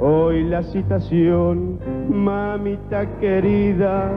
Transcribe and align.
hoy 0.00 0.44
la 0.44 0.62
citación, 0.62 1.80
mamita 2.08 3.06
querida, 3.18 4.12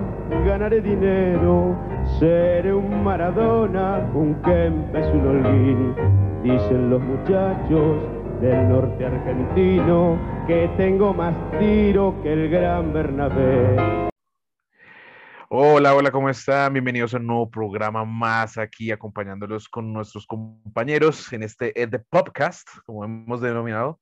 ganaré 0.46 0.82
dinero, 0.82 1.76
seré 2.20 2.74
un 2.74 3.04
Maradona, 3.04 4.10
un 4.14 4.36
Kempes, 4.44 5.08
un 5.14 5.28
Holguín, 5.28 5.96
dicen 6.44 6.90
los 6.90 7.02
muchachos 7.02 7.98
del 8.42 8.70
norte 8.70 9.06
argentino 9.06 10.20
que 10.48 10.70
tengo 10.78 11.14
más 11.14 11.36
tiro 11.60 12.16
que 12.22 12.34
el 12.34 12.50
gran 12.50 12.94
Bernabé. 12.94 14.10
Hola, 15.50 15.96
hola, 15.96 16.12
¿cómo 16.12 16.30
están? 16.30 16.72
Bienvenidos 16.74 17.14
a 17.14 17.18
un 17.18 17.28
nuevo 17.28 17.50
programa 17.50 18.06
más 18.06 18.58
aquí 18.58 18.92
acompañándolos 18.92 19.68
con 19.68 19.92
nuestros 19.92 20.26
compañeros 20.26 21.34
en 21.34 21.44
este 21.44 21.74
The 21.74 22.00
Podcast, 22.00 22.70
como 22.86 23.04
hemos 23.04 23.42
denominado, 23.42 24.00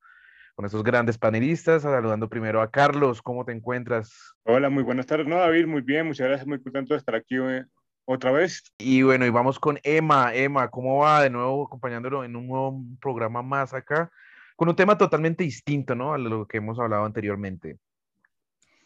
con 0.54 0.64
estos 0.64 0.82
grandes 0.82 1.18
panelistas. 1.18 1.82
Saludando 1.82 2.28
primero 2.28 2.60
a 2.60 2.70
Carlos, 2.70 3.22
¿cómo 3.22 3.44
te 3.44 3.52
encuentras? 3.52 4.34
Hola, 4.44 4.70
muy 4.70 4.82
buenas 4.82 5.06
tardes. 5.06 5.26
No, 5.26 5.36
David, 5.36 5.66
muy 5.66 5.82
bien, 5.82 6.06
muchas 6.06 6.28
gracias, 6.28 6.46
muy 6.46 6.62
contento 6.62 6.94
de 6.94 6.98
estar 6.98 7.14
aquí 7.14 7.36
eh, 7.36 7.64
otra 8.04 8.32
vez. 8.32 8.62
Y 8.78 9.02
bueno, 9.02 9.26
y 9.26 9.30
vamos 9.30 9.58
con 9.58 9.78
Emma. 9.82 10.34
Emma, 10.34 10.68
¿cómo 10.68 10.98
va? 10.98 11.22
De 11.22 11.30
nuevo 11.30 11.66
acompañándolo 11.66 12.24
en 12.24 12.36
un 12.36 12.46
nuevo 12.46 12.82
programa 13.00 13.42
más 13.42 13.72
acá, 13.74 14.10
con 14.56 14.68
un 14.68 14.76
tema 14.76 14.98
totalmente 14.98 15.44
distinto, 15.44 15.94
¿no? 15.94 16.12
A 16.12 16.18
lo 16.18 16.46
que 16.46 16.58
hemos 16.58 16.78
hablado 16.78 17.04
anteriormente. 17.04 17.78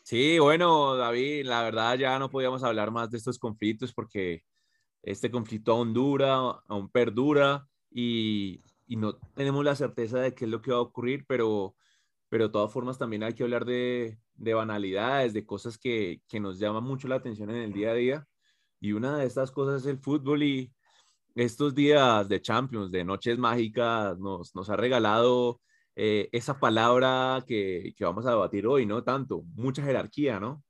Sí, 0.03 0.39
bueno, 0.39 0.97
David, 0.97 1.47
la 1.47 1.63
verdad 1.63 1.97
ya 1.97 2.19
no 2.19 2.31
podíamos 2.31 2.63
hablar 2.63 2.91
más 2.91 3.11
de 3.11 3.17
estos 3.17 3.39
conflictos 3.39 3.95
porque 3.95 4.43
este 5.03 5.31
conflicto 5.31 5.73
aún 5.73 5.95
dura, 5.95 6.35
aún 6.69 6.91
perdura 6.91 7.67
y, 7.91 8.63
y 8.87 8.97
no 8.97 9.17
tenemos 9.35 9.65
la 9.65 9.75
certeza 9.75 10.19
de 10.19 10.35
qué 10.35 10.45
es 10.45 10.51
lo 10.51 10.63
que 10.63 10.73
va 10.73 10.79
a 10.79 10.83
ocurrir, 10.83 11.25
pero, 11.27 11.75
pero 12.29 12.47
de 12.47 12.53
todas 12.53 12.73
formas 12.73 12.99
también 12.99 13.23
hay 13.23 13.35
que 13.35 13.43
hablar 13.43 13.65
de, 13.65 14.19
de 14.35 14.55
banalidades, 14.55 15.33
de 15.33 15.47
cosas 15.47 15.79
que, 15.79 16.21
que, 16.29 16.41
nos 16.41 16.59
llaman 16.59 16.85
mucho 16.85 17.09
la 17.09 17.17
atención 17.17 17.51
en 17.51 17.57
el 17.57 17.73
día 17.73 17.91
a 17.91 17.95
día. 17.95 18.27
Y 18.81 18.93
una 18.93 19.17
de 19.17 19.27
estas 19.27 19.51
cosas 19.51 19.83
es 19.83 19.87
el 19.89 19.99
fútbol 19.99 20.43
y 20.43 20.73
estos 21.35 21.75
días 21.75 22.29
de 22.29 22.41
Champions, 22.41 22.91
de 22.91 23.05
noches 23.05 23.39
mágicas, 23.39 24.19
nos, 24.19 24.55
nos 24.55 24.71
ha 24.71 24.77
regalado 24.77 25.61
eh, 25.97 26.29
esa 26.33 26.59
palabra 26.59 27.43
que, 27.47 27.95
que, 27.97 28.05
vamos 28.05 28.27
a 28.27 28.31
debatir 28.31 28.67
hoy, 28.67 28.87
¿no? 28.87 29.03
Tanto, 29.03 29.43
mucha 29.55 29.83
jerarquía, 29.83 30.39
¿no? 30.39 30.63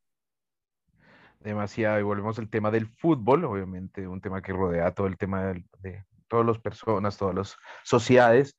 Demasiado, 1.41 2.01
y 2.01 2.03
volvemos 2.03 2.39
al 2.39 2.49
tema 2.49 2.71
del 2.71 2.87
fútbol, 2.87 3.45
obviamente 3.45 4.07
un 4.09 4.21
tema 4.21 4.41
que 4.41 4.53
rodea 4.53 4.95
todo 4.95 5.07
el 5.07 5.19
tema 5.19 5.45
de, 5.45 5.65
de 5.81 6.05
todas 6.29 6.47
las 6.47 6.59
personas, 6.59 7.17
todas 7.17 7.35
las 7.35 7.57
sociedades, 7.85 8.57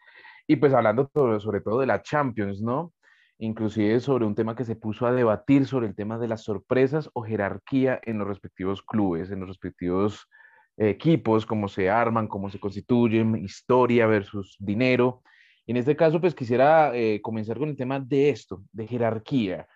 y 0.48 0.58
pues 0.58 0.74
hablando 0.74 1.08
todo, 1.08 1.40
sobre 1.40 1.62
todo 1.62 1.80
de 1.80 1.88
la 1.88 2.02
Champions, 2.02 2.62
¿no? 2.62 2.94
Inclusive 3.38 4.00
sobre 4.00 4.26
un 4.26 4.36
tema 4.36 4.56
que 4.56 4.66
se 4.66 4.76
puso 4.76 5.06
a 5.08 5.12
debatir 5.12 5.66
sobre 5.66 5.88
el 5.88 5.96
tema 5.96 6.18
de 6.18 6.28
las 6.28 6.44
sorpresas 6.44 7.10
o 7.14 7.24
jerarquía 7.24 8.00
en 8.04 8.20
los 8.20 8.28
respectivos 8.28 8.82
clubes, 8.82 9.32
en 9.32 9.40
los 9.42 9.50
respectivos 9.50 10.28
equipos, 10.78 11.46
cómo 11.46 11.68
se 11.68 11.90
arman, 11.90 12.28
cómo 12.28 12.50
se 12.50 12.60
constituyen, 12.60 13.36
historia 13.38 14.08
versus 14.08 14.56
dinero, 14.60 15.24
en 15.68 15.78
este 15.78 15.96
caso, 15.96 16.22
pues 16.22 16.36
quisiera 16.36 16.96
eh, 16.96 17.22
comenzar 17.22 17.58
con 17.58 17.70
el 17.70 17.76
tema 17.76 18.00
de 18.00 18.30
esto, 18.30 18.64
de 18.72 18.88
jerarquía. 18.88 19.68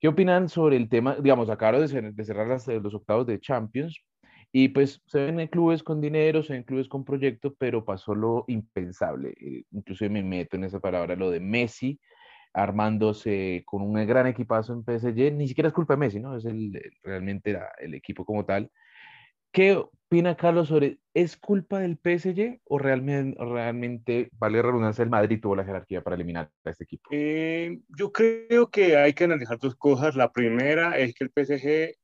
¿Qué 0.00 0.08
opinan 0.08 0.48
sobre 0.48 0.76
el 0.76 0.88
tema? 0.88 1.14
Digamos, 1.16 1.48
acabo 1.48 1.80
de, 1.80 2.12
de 2.12 2.24
cerrar 2.24 2.48
las, 2.48 2.66
los 2.66 2.94
octavos 2.94 3.26
de 3.26 3.38
Champions 3.40 4.02
y 4.52 4.68
pues 4.68 5.02
se 5.06 5.24
ven 5.24 5.40
en 5.40 5.48
clubes 5.48 5.82
con 5.82 6.00
dinero, 6.00 6.42
se 6.42 6.54
ven 6.54 6.62
clubes 6.62 6.88
con 6.88 7.04
proyecto, 7.04 7.54
pero 7.58 7.84
pasó 7.84 8.14
lo 8.14 8.44
impensable. 8.48 9.34
Eh, 9.40 9.64
incluso 9.72 10.08
me 10.08 10.22
meto 10.22 10.56
en 10.56 10.64
esa 10.64 10.80
palabra, 10.80 11.16
lo 11.16 11.30
de 11.30 11.40
Messi 11.40 12.00
armándose 12.56 13.62
con 13.66 13.82
un 13.82 13.94
gran 14.06 14.26
equipazo 14.26 14.72
en 14.72 14.82
PSG. 14.82 15.34
Ni 15.34 15.46
siquiera 15.46 15.68
es 15.68 15.74
culpa 15.74 15.92
de 15.92 15.98
Messi, 15.98 16.20
¿no? 16.20 16.36
Es 16.36 16.46
el, 16.46 16.72
realmente 17.02 17.52
la, 17.52 17.68
el 17.78 17.94
equipo 17.94 18.24
como 18.24 18.46
tal. 18.46 18.70
¿Qué 19.52 19.74
opina 19.74 20.36
Carlos 20.36 20.68
sobre, 20.68 20.98
¿es 21.14 21.36
culpa 21.36 21.80
del 21.80 21.98
PSG 21.98 22.60
o 22.64 22.78
realmente, 22.78 23.42
realmente 23.42 24.30
vale 24.38 24.62
redundancia, 24.62 25.02
el 25.02 25.10
Madrid 25.10 25.40
tuvo 25.40 25.56
la 25.56 25.64
jerarquía 25.64 26.02
para 26.02 26.16
eliminar 26.16 26.50
a 26.64 26.70
este 26.70 26.84
equipo? 26.84 27.08
Eh, 27.10 27.78
yo 27.88 28.12
creo 28.12 28.70
que 28.70 28.96
hay 28.96 29.12
que 29.12 29.24
analizar 29.24 29.58
dos 29.58 29.74
cosas. 29.76 30.14
La 30.14 30.32
primera 30.32 30.98
es 30.98 31.14
que 31.14 31.24
el 31.24 31.30
PSG 31.30 31.94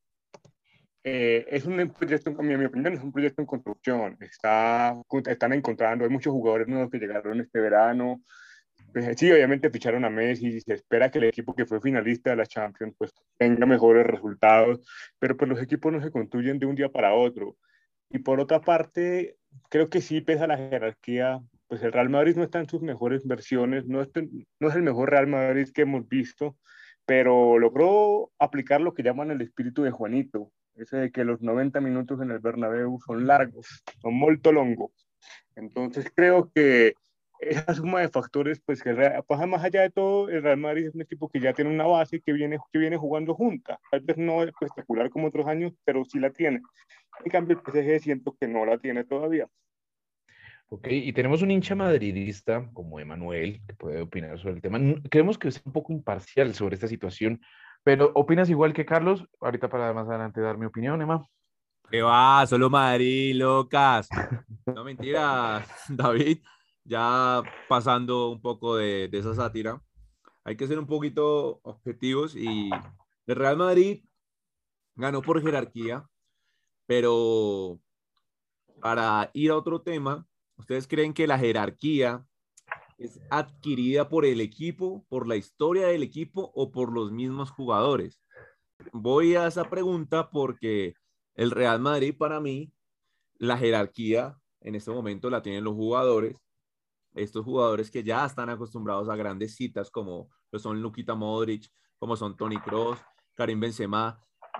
eh, 1.04 1.46
es 1.48 1.64
un 1.64 1.90
proyecto, 1.90 2.30
en 2.30 2.58
mi 2.58 2.64
opinión, 2.64 2.94
es 2.94 3.02
un 3.02 3.12
proyecto 3.12 3.42
en 3.42 3.46
construcción. 3.46 4.16
Está, 4.20 4.96
están 5.26 5.52
encontrando, 5.52 6.04
hay 6.04 6.10
muchos 6.10 6.32
jugadores 6.32 6.68
nuevos 6.68 6.90
que 6.90 6.98
llegaron 6.98 7.40
este 7.40 7.60
verano. 7.60 8.22
Pues, 8.92 9.18
sí, 9.18 9.30
obviamente 9.30 9.70
ficharon 9.70 10.04
a 10.04 10.10
Messi 10.10 10.48
y 10.48 10.60
se 10.60 10.74
espera 10.74 11.10
que 11.10 11.18
el 11.18 11.24
equipo 11.24 11.54
que 11.54 11.66
fue 11.66 11.80
finalista 11.80 12.30
de 12.30 12.36
la 12.36 12.46
Champions 12.46 12.94
pues 12.98 13.12
tenga 13.38 13.66
mejores 13.66 14.06
resultados, 14.06 14.80
pero 15.18 15.36
pues 15.36 15.48
los 15.48 15.62
equipos 15.62 15.92
no 15.92 16.02
se 16.02 16.10
construyen 16.10 16.58
de 16.58 16.66
un 16.66 16.74
día 16.74 16.88
para 16.90 17.14
otro. 17.14 17.56
Y 18.10 18.18
por 18.18 18.40
otra 18.40 18.60
parte, 18.60 19.36
creo 19.70 19.88
que 19.88 20.02
sí 20.02 20.20
pesa 20.20 20.46
la 20.46 20.58
jerarquía, 20.58 21.40
pues 21.68 21.82
el 21.82 21.92
Real 21.92 22.10
Madrid 22.10 22.36
no 22.36 22.44
está 22.44 22.60
en 22.60 22.68
sus 22.68 22.82
mejores 22.82 23.26
versiones, 23.26 23.86
no 23.86 24.02
es, 24.02 24.10
no 24.60 24.68
es 24.68 24.74
el 24.74 24.82
mejor 24.82 25.10
Real 25.10 25.26
Madrid 25.26 25.68
que 25.74 25.82
hemos 25.82 26.06
visto, 26.06 26.58
pero 27.06 27.58
logró 27.58 28.30
aplicar 28.38 28.82
lo 28.82 28.92
que 28.94 29.02
llaman 29.02 29.30
el 29.30 29.40
espíritu 29.40 29.82
de 29.82 29.90
Juanito, 29.90 30.52
ese 30.76 30.96
de 30.96 31.10
que 31.10 31.24
los 31.24 31.42
90 31.42 31.80
minutos 31.80 32.20
en 32.20 32.30
el 32.30 32.38
Bernabéu 32.38 32.98
son 33.00 33.26
largos, 33.26 33.82
son 34.00 34.14
molto 34.14 34.52
longos. 34.52 34.90
Entonces 35.56 36.10
creo 36.14 36.50
que 36.54 36.94
esa 37.38 37.74
suma 37.74 38.00
de 38.00 38.08
factores, 38.08 38.60
pues 38.64 38.82
que 38.82 38.94
pasa 39.26 39.46
más 39.46 39.64
allá 39.64 39.82
de 39.82 39.90
todo, 39.90 40.28
el 40.28 40.42
Real 40.42 40.58
Madrid 40.58 40.86
es 40.86 40.94
un 40.94 41.02
equipo 41.02 41.28
que 41.28 41.40
ya 41.40 41.52
tiene 41.52 41.70
una 41.70 41.86
base 41.86 42.20
que 42.20 42.32
viene, 42.32 42.58
que 42.72 42.78
viene 42.78 42.96
jugando 42.96 43.34
junta. 43.34 43.78
Tal 43.90 44.00
vez 44.00 44.16
no 44.16 44.42
es 44.42 44.50
espectacular 44.50 45.10
como 45.10 45.26
otros 45.26 45.46
años, 45.46 45.72
pero 45.84 46.04
sí 46.04 46.18
la 46.20 46.30
tiene. 46.30 46.62
En 47.24 47.30
cambio, 47.30 47.56
el 47.56 47.62
PSG 47.62 48.00
siento 48.00 48.36
que 48.38 48.46
no 48.46 48.64
la 48.64 48.78
tiene 48.78 49.04
todavía. 49.04 49.48
Ok, 50.68 50.86
y 50.90 51.12
tenemos 51.12 51.42
un 51.42 51.50
hincha 51.50 51.74
madridista 51.74 52.70
como 52.72 52.98
Emanuel, 52.98 53.60
que 53.66 53.74
puede 53.74 54.00
opinar 54.00 54.38
sobre 54.38 54.54
el 54.54 54.62
tema. 54.62 54.78
Creemos 55.10 55.36
que 55.36 55.48
es 55.48 55.60
un 55.66 55.72
poco 55.72 55.92
imparcial 55.92 56.54
sobre 56.54 56.76
esta 56.76 56.88
situación, 56.88 57.42
pero 57.84 58.12
¿opinas 58.14 58.50
igual 58.50 58.72
que 58.72 58.86
Carlos? 58.86 59.26
Ahorita 59.40 59.68
para 59.68 59.92
más 59.92 60.08
adelante 60.08 60.40
dar 60.40 60.58
mi 60.58 60.66
opinión, 60.66 61.00
Emma. 61.00 61.26
¿Qué 61.90 62.02
va? 62.02 62.46
Solo 62.46 62.70
Madrid, 62.70 63.34
locas. 63.34 64.08
No 64.66 64.84
mentira, 64.84 65.64
David 65.88 66.38
ya 66.84 67.42
pasando 67.68 68.30
un 68.30 68.40
poco 68.40 68.76
de, 68.76 69.08
de, 69.08 69.18
esa 69.18 69.34
sátira, 69.34 69.82
hay 70.44 70.56
que 70.56 70.66
ser 70.66 70.78
un 70.78 70.86
poquito 70.86 71.60
objetivos 71.62 72.34
y 72.34 72.70
el 73.26 73.36
Real 73.36 73.56
Madrid 73.56 74.04
ganó 74.96 75.22
por 75.22 75.40
jerarquía, 75.42 76.08
pero 76.86 77.80
para 78.80 79.30
ir 79.32 79.50
a 79.50 79.56
otro 79.56 79.82
tema, 79.82 80.26
¿ustedes 80.56 80.88
creen 80.88 81.14
que 81.14 81.26
la 81.26 81.38
jerarquía 81.38 82.26
es 83.04 83.20
adquirida 83.30 84.08
por 84.08 84.24
el 84.24 84.40
equipo, 84.40 85.04
por 85.08 85.26
la 85.26 85.36
historia 85.36 85.88
del 85.88 86.02
equipo 86.02 86.52
o 86.54 86.70
por 86.70 86.92
los 86.92 87.12
mismos 87.12 87.50
jugadores? 87.50 88.20
Voy 88.92 89.34
a 89.34 89.46
esa 89.46 89.68
pregunta 89.68 90.30
porque 90.30 90.94
el 91.34 91.50
Real 91.50 91.80
Madrid 91.80 92.14
para 92.16 92.40
mí, 92.40 92.72
la 93.38 93.58
jerarquía 93.58 94.38
en 94.60 94.74
este 94.74 94.90
momento 94.90 95.30
la 95.30 95.42
tienen 95.42 95.64
los 95.64 95.74
jugadores 95.74 96.36
estos 97.14 97.44
jugadores 97.44 97.90
que 97.90 98.02
ya 98.02 98.24
están 98.24 98.48
acostumbrados 98.48 99.08
a 99.08 99.16
grandes 99.16 99.54
citas 99.54 99.90
como 99.90 100.30
lo 100.50 100.58
son 100.58 100.80
Lukita 100.80 101.14
Modric, 101.14 101.70
como 101.98 102.16
son 102.16 102.36
Tony 102.36 102.58
Kroos, 102.58 102.98
Karim 103.34 103.60
Benzema. 103.60 104.18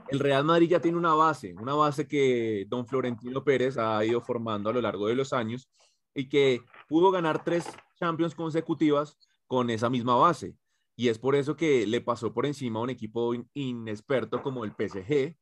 El 0.09 0.21
Real 0.21 0.45
Madrid 0.45 0.71
ya 0.71 0.81
tiene 0.81 0.99
una 0.99 1.15
base, 1.15 1.55
una 1.55 1.75
base 1.75 2.07
que 2.07 2.67
don 2.69 2.87
Florentino 2.87 3.45
Pérez 3.45 3.77
ha 3.77 4.05
ido 4.05 4.21
formando 4.21 4.71
a 4.71 4.73
lo 4.73 4.81
largo 4.81 5.07
de 5.07 5.15
los 5.15 5.33
años 5.33 5.69
y 6.15 6.29
que 6.29 6.63
pudo 6.89 7.11
ganar 7.11 7.45
tres 7.45 7.65
Champions 7.99 8.35
consecutivas 8.35 9.19
con 9.47 9.71
esa 9.71 9.91
misma 9.91 10.17
base. 10.17 10.57
Y 10.97 11.09
es 11.09 11.19
por 11.19 11.35
eso 11.35 11.57
que 11.57 11.87
le 11.87 12.01
pasó 12.01 12.33
por 12.33 12.47
encima 12.47 12.81
a 12.81 12.83
un 12.83 12.91
equipo 12.91 13.33
inexperto 13.55 14.43
como 14.43 14.65
el 14.65 14.73
PSG, 14.73 15.37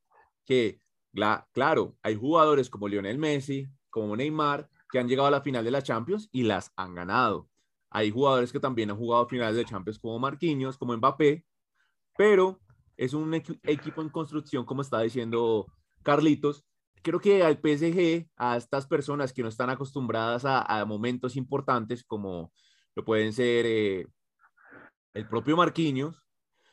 que, 0.44 0.80
la, 1.12 1.48
claro, 1.52 1.96
hay 2.02 2.16
jugadores 2.16 2.70
como 2.70 2.88
Lionel 2.88 3.18
Messi, 3.18 3.68
como 3.90 4.16
Neymar, 4.16 4.68
que 4.90 4.98
han 4.98 5.08
llegado 5.08 5.28
a 5.28 5.32
la 5.32 5.42
final 5.42 5.64
de 5.64 5.70
la 5.70 5.82
Champions 5.82 6.28
y 6.32 6.44
las 6.44 6.72
han 6.76 6.94
ganado. 6.94 7.48
Hay 7.90 8.10
jugadores 8.10 8.52
que 8.52 8.60
también 8.60 8.90
han 8.90 8.96
jugado 8.96 9.26
finales 9.26 9.56
de 9.56 9.64
Champions 9.64 9.98
como 9.98 10.18
Marquinhos, 10.18 10.78
como 10.78 10.96
Mbappé, 10.96 11.44
pero 12.16 12.60
es 12.96 13.14
un 13.14 13.32
equipo 13.34 14.02
en 14.02 14.10
construcción, 14.10 14.64
como 14.64 14.82
está 14.82 15.00
diciendo 15.00 15.66
Carlitos. 16.02 16.64
Creo 17.02 17.20
que 17.20 17.42
al 17.42 17.58
PSG, 17.58 18.28
a 18.36 18.56
estas 18.56 18.86
personas 18.86 19.32
que 19.32 19.42
no 19.42 19.48
están 19.48 19.70
acostumbradas 19.70 20.44
a, 20.44 20.84
momentos 20.84 21.36
importantes, 21.36 22.04
como 22.04 22.52
lo 22.94 23.04
pueden 23.04 23.32
ser 23.32 23.64
eh, 23.66 24.06
el 25.14 25.28
propio 25.28 25.56
Marquinhos, 25.56 26.22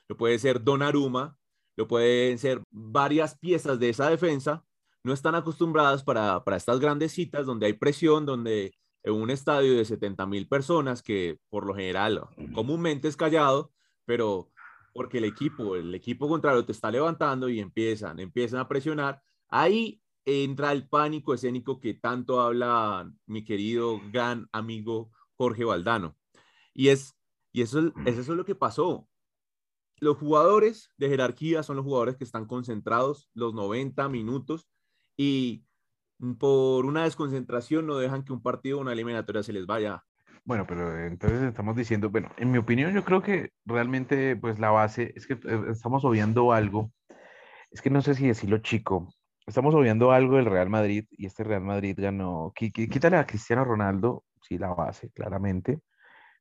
lo 0.08 0.18
puede 0.18 0.40
ser 0.40 0.64
Donnarumma, 0.64 1.38
lo 1.76 1.88
pueden 1.88 2.38
ser 2.38 2.62
varias 2.70 3.38
piezas 3.38 3.80
de 3.80 3.90
esa 3.90 4.10
defensa, 4.10 4.64
no 5.04 5.14
están 5.14 5.36
acostumbradas 5.36 6.04
para, 6.04 6.44
para 6.44 6.58
estas 6.58 6.80
grandes 6.80 7.14
citas 7.14 7.46
donde 7.46 7.68
hay 7.68 7.74
presión, 7.74 8.26
donde 8.26 8.74
en 9.04 9.14
un 9.14 9.30
estadio 9.30 9.78
de 9.78 9.86
70 9.86 10.26
mil 10.26 10.48
personas, 10.48 11.02
que 11.02 11.40
por 11.50 11.66
lo 11.66 11.74
general 11.74 12.28
comúnmente 12.54 13.08
es 13.08 13.16
callado, 13.16 13.72
pero 14.06 14.52
porque 14.94 15.20
el 15.20 15.26
equipo, 15.26 15.76
el 15.76 15.94
equipo 15.94 16.28
contrario 16.28 16.66
te 16.66 16.72
está 16.72 16.92
levantando 16.92 17.48
y 17.50 17.60
empiezan, 17.60 18.20
empiezan 18.20 18.60
a 18.60 18.68
presionar, 18.68 19.22
ahí 19.48 20.02
entra 20.28 20.74
el 20.74 20.90
pánico 20.90 21.34
escénico 21.34 21.80
que 21.80 21.94
tanto 21.94 22.42
habla 22.42 23.10
mi 23.26 23.46
querido 23.46 24.02
gran 24.12 24.50
amigo 24.52 25.10
Jorge 25.38 25.64
Valdano. 25.64 26.18
Y 26.74 26.90
es, 26.90 27.16
y 27.54 27.62
eso, 27.62 27.94
es 28.06 28.18
eso 28.18 28.34
es 28.34 28.38
lo 28.38 28.44
que 28.44 28.54
pasó. 28.54 29.08
Los 30.00 30.18
jugadores 30.18 30.92
de 30.98 31.08
jerarquía 31.08 31.64
son 31.64 31.78
los 31.78 31.86
jugadores 31.86 32.18
que 32.18 32.26
están 32.26 32.46
concentrados 32.46 33.30
los 33.34 33.54
90 33.54 34.10
minutos 34.10 34.68
y 35.16 35.64
por 36.38 36.86
una 36.86 37.06
desconcentración 37.06 37.88
no 37.88 37.98
dejan 37.98 38.26
que 38.26 38.34
un 38.34 38.44
partido 38.44 38.80
o 38.80 38.82
una 38.82 38.92
eliminatoria 38.92 39.44
se 39.44 39.54
les 39.54 39.66
vaya. 39.66 40.04
Bueno, 40.44 40.66
pero 40.68 41.06
entonces 41.06 41.42
estamos 41.44 41.78
diciendo, 41.78 42.10
bueno, 42.10 42.30
en 42.38 42.52
mi 42.52 42.58
opinión 42.58 42.94
yo 42.94 43.06
creo 43.06 43.22
que 43.22 43.54
realmente 43.66 44.36
pues 44.36 44.60
la 44.60 44.72
base 44.72 45.14
es 45.16 45.26
que 45.26 45.34
eh, 45.36 45.66
estamos 45.72 46.04
obviando 46.04 46.52
algo, 46.52 46.92
es 47.72 47.82
que 47.82 47.90
no 47.90 48.02
sé 48.02 48.14
si 48.14 48.28
decirlo 48.28 48.58
chico, 48.58 49.14
estamos 49.48 49.74
obviando 49.74 50.12
algo 50.12 50.36
del 50.36 50.46
Real 50.46 50.70
Madrid 50.70 51.06
y 51.12 51.26
este 51.26 51.44
Real 51.44 51.62
Madrid 51.62 51.96
ganó, 51.98 52.52
quítale 52.54 53.18
a 53.18 53.26
Cristiano 53.26 53.64
Ronaldo, 53.64 54.26
sí, 54.42 54.58
la 54.58 54.74
base, 54.74 55.10
claramente, 55.12 55.80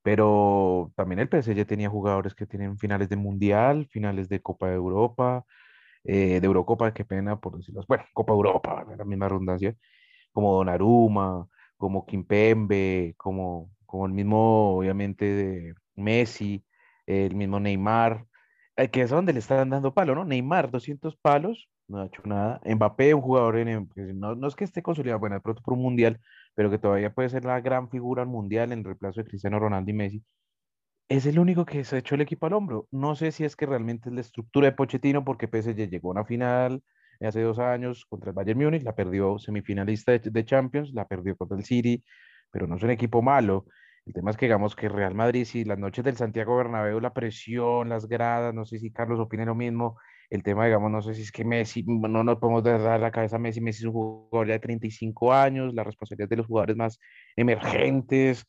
pero 0.03 0.93
también 0.97 1.21
el 1.21 1.29
PSG 1.29 1.67
tenía 1.67 1.89
jugadores 1.91 2.35
que 2.35 2.47
tienen 2.47 2.79
finales 2.79 3.09
de 3.09 3.17
Mundial, 3.17 3.87
finales 3.91 4.29
de 4.29 4.43
Copa 4.43 4.69
de 4.69 4.75
Europa, 4.75 5.45
eh, 6.05 6.41
de 6.41 6.47
Eurocopa, 6.47 6.93
qué 6.95 7.05
pena 7.05 7.41
por 7.41 7.57
decirlo. 7.57 7.83
Bueno, 7.89 8.05
Copa 8.13 8.33
Europa, 8.33 8.85
la 8.97 9.05
misma 9.05 9.29
redundancia, 9.29 9.75
como 10.33 10.55
Donnarumma, 10.55 11.49
como 11.77 12.07
Kimpembe, 12.07 13.15
como, 13.17 13.71
como 13.87 14.07
el 14.07 14.13
mismo, 14.13 14.79
obviamente, 14.79 15.75
Messi, 15.97 16.65
el 17.07 17.35
mismo 17.37 17.61
Neymar, 17.61 18.27
eh, 18.77 18.91
que 18.91 19.03
es 19.03 19.11
donde 19.11 19.33
le 19.33 19.41
están 19.41 19.71
dando 19.71 19.95
palo, 19.95 20.15
¿no? 20.15 20.25
Neymar, 20.25 20.71
200 20.71 21.17
palos, 21.17 21.69
no 21.89 22.01
ha 22.01 22.07
hecho 22.07 22.23
nada. 22.25 22.61
Mbappé, 22.65 23.15
un 23.15 23.23
jugador, 23.23 23.59
en, 23.59 23.89
pues, 23.89 24.15
no, 24.15 24.35
no, 24.35 24.49
es 24.49 24.57
que 24.57 24.65
esté 24.65 24.83
consolidado, 24.83 25.21
bueno, 25.21 25.41
por 25.41 25.61
un 25.75 25.83
mundial, 25.83 26.21
pero 26.55 26.71
que 26.71 26.79
todavía 26.79 27.13
puede 27.15 27.29
ser 27.31 27.45
la 27.45 27.61
gran 27.61 27.89
figura 27.91 28.25
mundial 28.25 28.73
en 28.73 28.85
reemplazo 28.85 29.23
de 29.23 29.29
Cristiano 29.29 29.59
Ronaldo 29.59 29.91
y 29.91 29.95
Messi 29.95 30.25
es 31.09 31.27
el 31.27 31.39
único 31.39 31.65
que 31.65 31.85
se 31.85 31.97
ha 31.97 31.99
hecho 32.01 32.15
el 32.15 32.21
equipo 32.23 32.47
al 32.47 32.53
hombro. 32.55 32.89
No 32.91 33.15
sé 33.15 33.33
si 33.33 33.45
es 33.45 33.57
que 33.57 33.67
realmente 33.67 34.09
es 34.09 34.15
la 34.15 34.21
estructura 34.21 34.67
de 34.67 34.73
Pochettino, 34.73 35.25
porque 35.25 35.49
PSG 35.49 35.89
llegó 35.89 36.11
a 36.11 36.13
una 36.13 36.25
final 36.25 36.83
hace 37.21 37.41
dos 37.43 37.59
años 37.59 38.05
contra 38.09 38.31
el 38.31 38.35
Bayern 38.35 38.59
Múnich, 38.61 38.83
la 38.83 38.95
perdió 38.95 39.39
semifinalista 39.39 40.19
de, 40.19 40.45
Champions, 40.45 40.93
la 40.93 41.07
perdió 41.07 41.37
contra 41.37 41.57
el 41.57 41.65
City, 41.65 42.05
pero 42.51 42.67
no 42.67 42.77
es 42.77 42.83
un 42.83 42.91
equipo 42.91 43.23
malo. 43.23 43.67
El 44.05 44.13
tema 44.13 44.31
es 44.31 44.37
que 44.37 44.47
digamos 44.47 44.77
que 44.77 44.89
Real 44.89 45.15
Madrid, 45.15 45.45
si 45.45 45.65
las 45.65 45.79
noches 45.79 46.05
del 46.05 46.17
Santiago 46.17 46.57
Bernabéu, 46.57 47.01
la 47.01 47.15
presión, 47.15 47.89
las 47.89 48.07
gradas, 48.07 48.55
no 48.55 48.65
sé 48.67 48.79
si 48.79 48.93
Carlos 48.93 49.19
opina 49.21 49.45
lo 49.45 49.55
mismo, 49.55 49.97
el 50.31 50.43
tema, 50.43 50.67
digamos, 50.67 50.91
no 50.91 51.03
sé 51.03 51.15
si 51.15 51.23
es 51.23 51.33
que 51.33 51.45
Messi, 51.45 51.85
no 51.87 52.25
nos 52.25 52.39
podemos 52.39 52.65
dar 52.65 53.01
la 53.01 53.11
cabeza 53.11 53.37
a 53.37 53.39
Messi, 53.39 53.61
Messi 53.61 53.81
es 53.81 53.87
un 53.87 53.93
jugador 53.93 54.49
ya 54.49 54.55
de 54.55 54.61
35 54.61 55.33
años, 55.33 55.75
la 55.75 55.85
responsabilidad 55.85 56.29
de 56.29 56.37
los 56.37 56.47
jugadores 56.47 56.77
más 56.77 56.99
emergentes, 57.37 58.47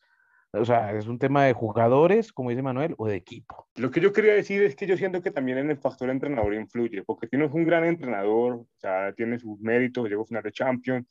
o 0.53 0.65
sea, 0.65 0.91
es 0.93 1.07
un 1.07 1.19
tema 1.19 1.45
de 1.45 1.53
jugadores, 1.53 2.31
como 2.31 2.49
dice 2.49 2.61
Manuel, 2.61 2.95
o 2.97 3.07
de 3.07 3.15
equipo. 3.15 3.67
Lo 3.75 3.91
que 3.91 3.99
yo 3.99 4.13
quería 4.13 4.33
decir 4.33 4.63
es 4.63 4.75
que 4.75 4.87
yo 4.87 4.97
siento 4.97 5.21
que 5.21 5.31
también 5.31 5.57
en 5.57 5.69
el 5.69 5.77
factor 5.77 6.09
entrenador 6.09 6.53
influye, 6.53 7.03
porque 7.03 7.27
tienes 7.27 7.51
un 7.51 7.65
gran 7.65 7.83
entrenador, 7.83 8.53
o 8.53 8.67
sea, 8.77 9.13
tiene 9.13 9.39
sus 9.39 9.59
méritos, 9.59 10.09
llegó 10.09 10.23
a 10.23 10.25
final 10.27 10.43
de 10.43 10.51
Champions, 10.51 11.07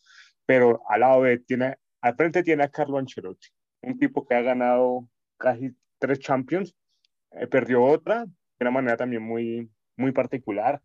pero 0.47 0.83
al 0.89 1.01
lado 1.01 1.23
de, 1.23 1.39
tiene, 1.39 1.77
al 2.01 2.17
frente 2.17 2.43
tiene 2.43 2.65
a 2.65 2.69
Carlo 2.69 2.99
Ancelotti, 2.99 3.49
un 3.83 3.99
tipo 3.99 4.27
que 4.27 4.35
ha 4.35 4.43
ganado 4.43 5.09
casi 5.37 5.77
tres 5.99 6.19
Champions, 6.19 6.75
eh, 7.33 7.47
perdió 7.47 7.85
otra 7.85 8.25
de 8.25 8.33
una 8.63 8.71
manera 8.71 8.97
también 8.97 9.23
muy, 9.23 9.71
muy 9.97 10.13
particular, 10.13 10.83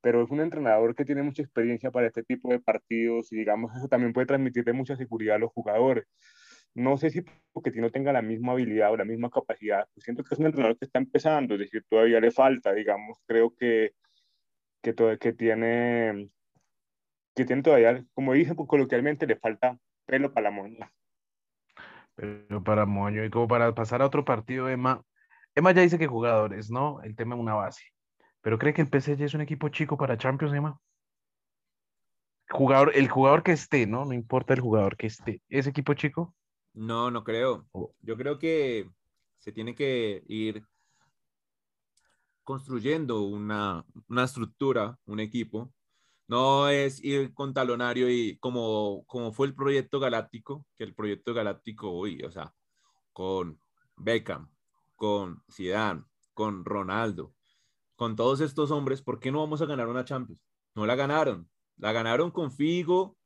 pero 0.00 0.22
es 0.22 0.30
un 0.30 0.40
entrenador 0.40 0.94
que 0.94 1.04
tiene 1.04 1.22
mucha 1.22 1.42
experiencia 1.42 1.90
para 1.90 2.08
este 2.08 2.22
tipo 2.24 2.50
de 2.50 2.60
partidos 2.60 3.32
y 3.32 3.36
digamos 3.36 3.74
eso 3.76 3.88
también 3.88 4.12
puede 4.12 4.26
transmitirle 4.26 4.72
mucha 4.72 4.96
seguridad 4.96 5.36
a 5.36 5.38
los 5.38 5.52
jugadores 5.52 6.06
no 6.74 6.96
sé 6.96 7.10
si 7.10 7.22
porque 7.52 7.70
no 7.72 7.90
tenga 7.90 8.12
la 8.12 8.22
misma 8.22 8.52
habilidad 8.52 8.92
o 8.92 8.96
la 8.96 9.04
misma 9.04 9.30
capacidad, 9.30 9.86
pues 9.92 10.04
siento 10.04 10.24
que 10.24 10.34
es 10.34 10.40
un 10.40 10.46
entrenador 10.46 10.78
que 10.78 10.86
está 10.86 10.98
empezando, 10.98 11.54
es 11.54 11.60
decir, 11.60 11.84
todavía 11.88 12.20
le 12.20 12.30
falta, 12.30 12.72
digamos, 12.72 13.18
creo 13.26 13.54
que, 13.54 13.92
que, 14.82 14.92
todo, 14.92 15.16
que 15.18 15.32
tiene 15.32 16.30
que 17.34 17.44
tiene 17.44 17.62
todavía, 17.62 18.04
como 18.14 18.34
dicen 18.34 18.56
pues, 18.56 18.68
coloquialmente, 18.68 19.26
le 19.26 19.36
falta 19.36 19.78
pelo 20.06 20.32
para 20.32 20.50
la 20.50 20.56
moña. 20.56 20.92
Pero 22.14 22.62
para 22.62 22.84
moño, 22.84 23.24
y 23.24 23.30
como 23.30 23.48
para 23.48 23.74
pasar 23.74 24.02
a 24.02 24.06
otro 24.06 24.24
partido, 24.24 24.68
Emma, 24.68 25.02
Emma 25.54 25.72
ya 25.72 25.82
dice 25.82 25.98
que 25.98 26.06
jugadores, 26.06 26.70
¿no? 26.70 27.00
El 27.02 27.16
tema 27.16 27.34
es 27.34 27.40
una 27.40 27.54
base. 27.54 27.84
Pero 28.42 28.58
cree 28.58 28.74
que 28.74 28.82
el 28.82 28.88
PSG 28.88 29.22
es 29.22 29.34
un 29.34 29.40
equipo 29.40 29.68
chico 29.68 29.96
para 29.96 30.18
Champions, 30.18 30.52
Emma. 30.52 30.78
Jugador, 32.50 32.92
el 32.94 33.08
jugador 33.08 33.42
que 33.42 33.52
esté, 33.52 33.86
¿no? 33.86 34.04
No 34.04 34.12
importa 34.12 34.52
el 34.52 34.60
jugador 34.60 34.96
que 34.96 35.06
esté. 35.06 35.40
¿Es 35.48 35.66
equipo 35.66 35.94
chico? 35.94 36.34
No, 36.74 37.10
no 37.10 37.24
creo. 37.24 37.66
Oh. 37.72 37.94
Yo 38.00 38.16
creo 38.16 38.38
que 38.38 38.90
se 39.38 39.52
tiene 39.52 39.74
que 39.74 40.22
ir 40.26 40.66
construyendo 42.42 43.22
una, 43.22 43.84
estructura, 44.24 44.98
un 45.06 45.20
equipo. 45.20 45.72
No 46.26 46.68
es 46.68 47.02
ir 47.02 47.32
con 47.34 47.54
talonario 47.54 48.10
y 48.10 48.38
como, 48.38 49.04
como 49.06 49.32
fue 49.32 49.46
el 49.46 49.54
proyecto 49.54 50.00
galáctico, 50.00 50.66
que 50.76 50.84
el 50.84 50.94
proyecto 50.94 51.32
galáctico, 51.32 51.92
hoy, 51.92 52.22
o 52.22 52.30
sea, 52.30 52.52
con 53.12 53.60
Beckham, 53.96 54.50
con 54.96 55.42
Zidane, 55.50 56.04
con 56.34 56.64
Ronaldo, 56.64 57.34
con 58.02 58.16
todos 58.16 58.40
estos 58.40 58.72
hombres, 58.72 59.00
¿por 59.00 59.20
qué 59.20 59.30
no 59.30 59.38
vamos 59.38 59.62
a 59.62 59.66
ganar 59.66 59.86
una 59.86 60.04
Champions? 60.04 60.40
No 60.74 60.86
la 60.86 60.96
ganaron. 60.96 61.48
La 61.76 61.92
ganaron 61.92 62.32
con 62.32 62.50
Figo 62.50 63.16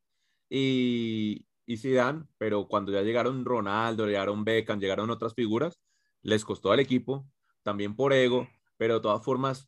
y, 0.50 1.46
y 1.64 1.78
Zidane, 1.78 2.26
pero 2.36 2.68
cuando 2.68 2.92
ya 2.92 3.00
llegaron 3.00 3.46
Ronaldo, 3.46 4.04
llegaron 4.04 4.44
Beckham, 4.44 4.78
llegaron 4.78 5.08
otras 5.08 5.32
figuras, 5.32 5.80
les 6.20 6.44
costó 6.44 6.72
al 6.72 6.80
equipo, 6.80 7.26
también 7.62 7.96
por 7.96 8.12
ego, 8.12 8.48
pero 8.76 8.96
de 8.96 9.00
todas 9.00 9.24
formas, 9.24 9.66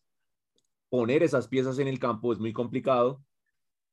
poner 0.91 1.23
esas 1.23 1.49
piezas 1.49 1.79
en 1.79 1.88
el 1.88 1.99
campo 1.99 2.31
es 2.35 2.38
muy 2.38 2.53
complicado 2.53 3.25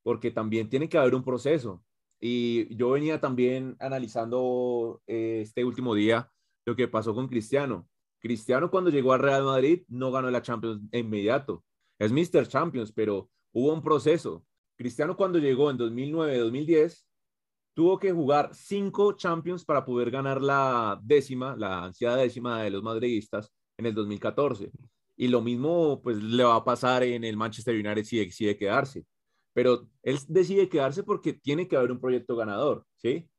porque 0.03 0.31
también 0.31 0.67
tiene 0.67 0.89
que 0.89 0.97
haber 0.97 1.15
un 1.15 1.23
proceso. 1.23 1.81
Y 2.19 2.75
yo 2.75 2.89
venía 2.89 3.21
también 3.21 3.77
analizando 3.79 5.01
eh, 5.07 5.39
este 5.43 5.63
último 5.63 5.95
día 5.95 6.29
lo 6.65 6.75
que 6.75 6.89
pasó 6.89 7.15
con 7.15 7.29
Cristiano. 7.29 7.87
Cristiano 8.25 8.71
cuando 8.71 8.89
llegó 8.89 9.13
al 9.13 9.19
Real 9.19 9.43
Madrid 9.43 9.83
no 9.87 10.11
ganó 10.11 10.31
la 10.31 10.41
Champions 10.41 10.81
inmediato. 10.91 11.63
Es 11.99 12.11
Mr. 12.11 12.47
Champions, 12.47 12.91
pero 12.91 13.29
hubo 13.53 13.71
un 13.71 13.83
proceso. 13.83 14.43
Cristiano 14.75 15.15
cuando 15.15 15.37
llegó 15.37 15.69
en 15.69 15.77
2009-2010 15.77 17.05
tuvo 17.75 17.99
que 17.99 18.11
jugar 18.11 18.49
cinco 18.55 19.13
Champions 19.13 19.63
para 19.63 19.85
poder 19.85 20.09
ganar 20.09 20.41
la 20.41 20.99
décima, 21.03 21.55
la 21.55 21.83
ansiada 21.83 22.17
décima 22.17 22.63
de 22.63 22.71
los 22.71 22.81
madridistas 22.81 23.53
en 23.77 23.85
el 23.85 23.93
2014. 23.93 24.71
Y 25.17 25.27
lo 25.27 25.43
mismo 25.43 26.01
pues 26.01 26.17
le 26.17 26.43
va 26.43 26.55
a 26.55 26.65
pasar 26.65 27.03
en 27.03 27.23
el 27.25 27.37
Manchester 27.37 27.75
United 27.75 28.05
si 28.05 28.25
decide 28.25 28.57
quedarse. 28.57 29.05
Pero 29.53 29.87
él 30.01 30.17
decide 30.29 30.67
quedarse 30.67 31.03
porque 31.03 31.33
tiene 31.33 31.67
que 31.67 31.77
haber 31.77 31.91
un 31.91 31.99
proyecto 31.99 32.35
ganador, 32.35 32.87
¿sí? 32.95 33.29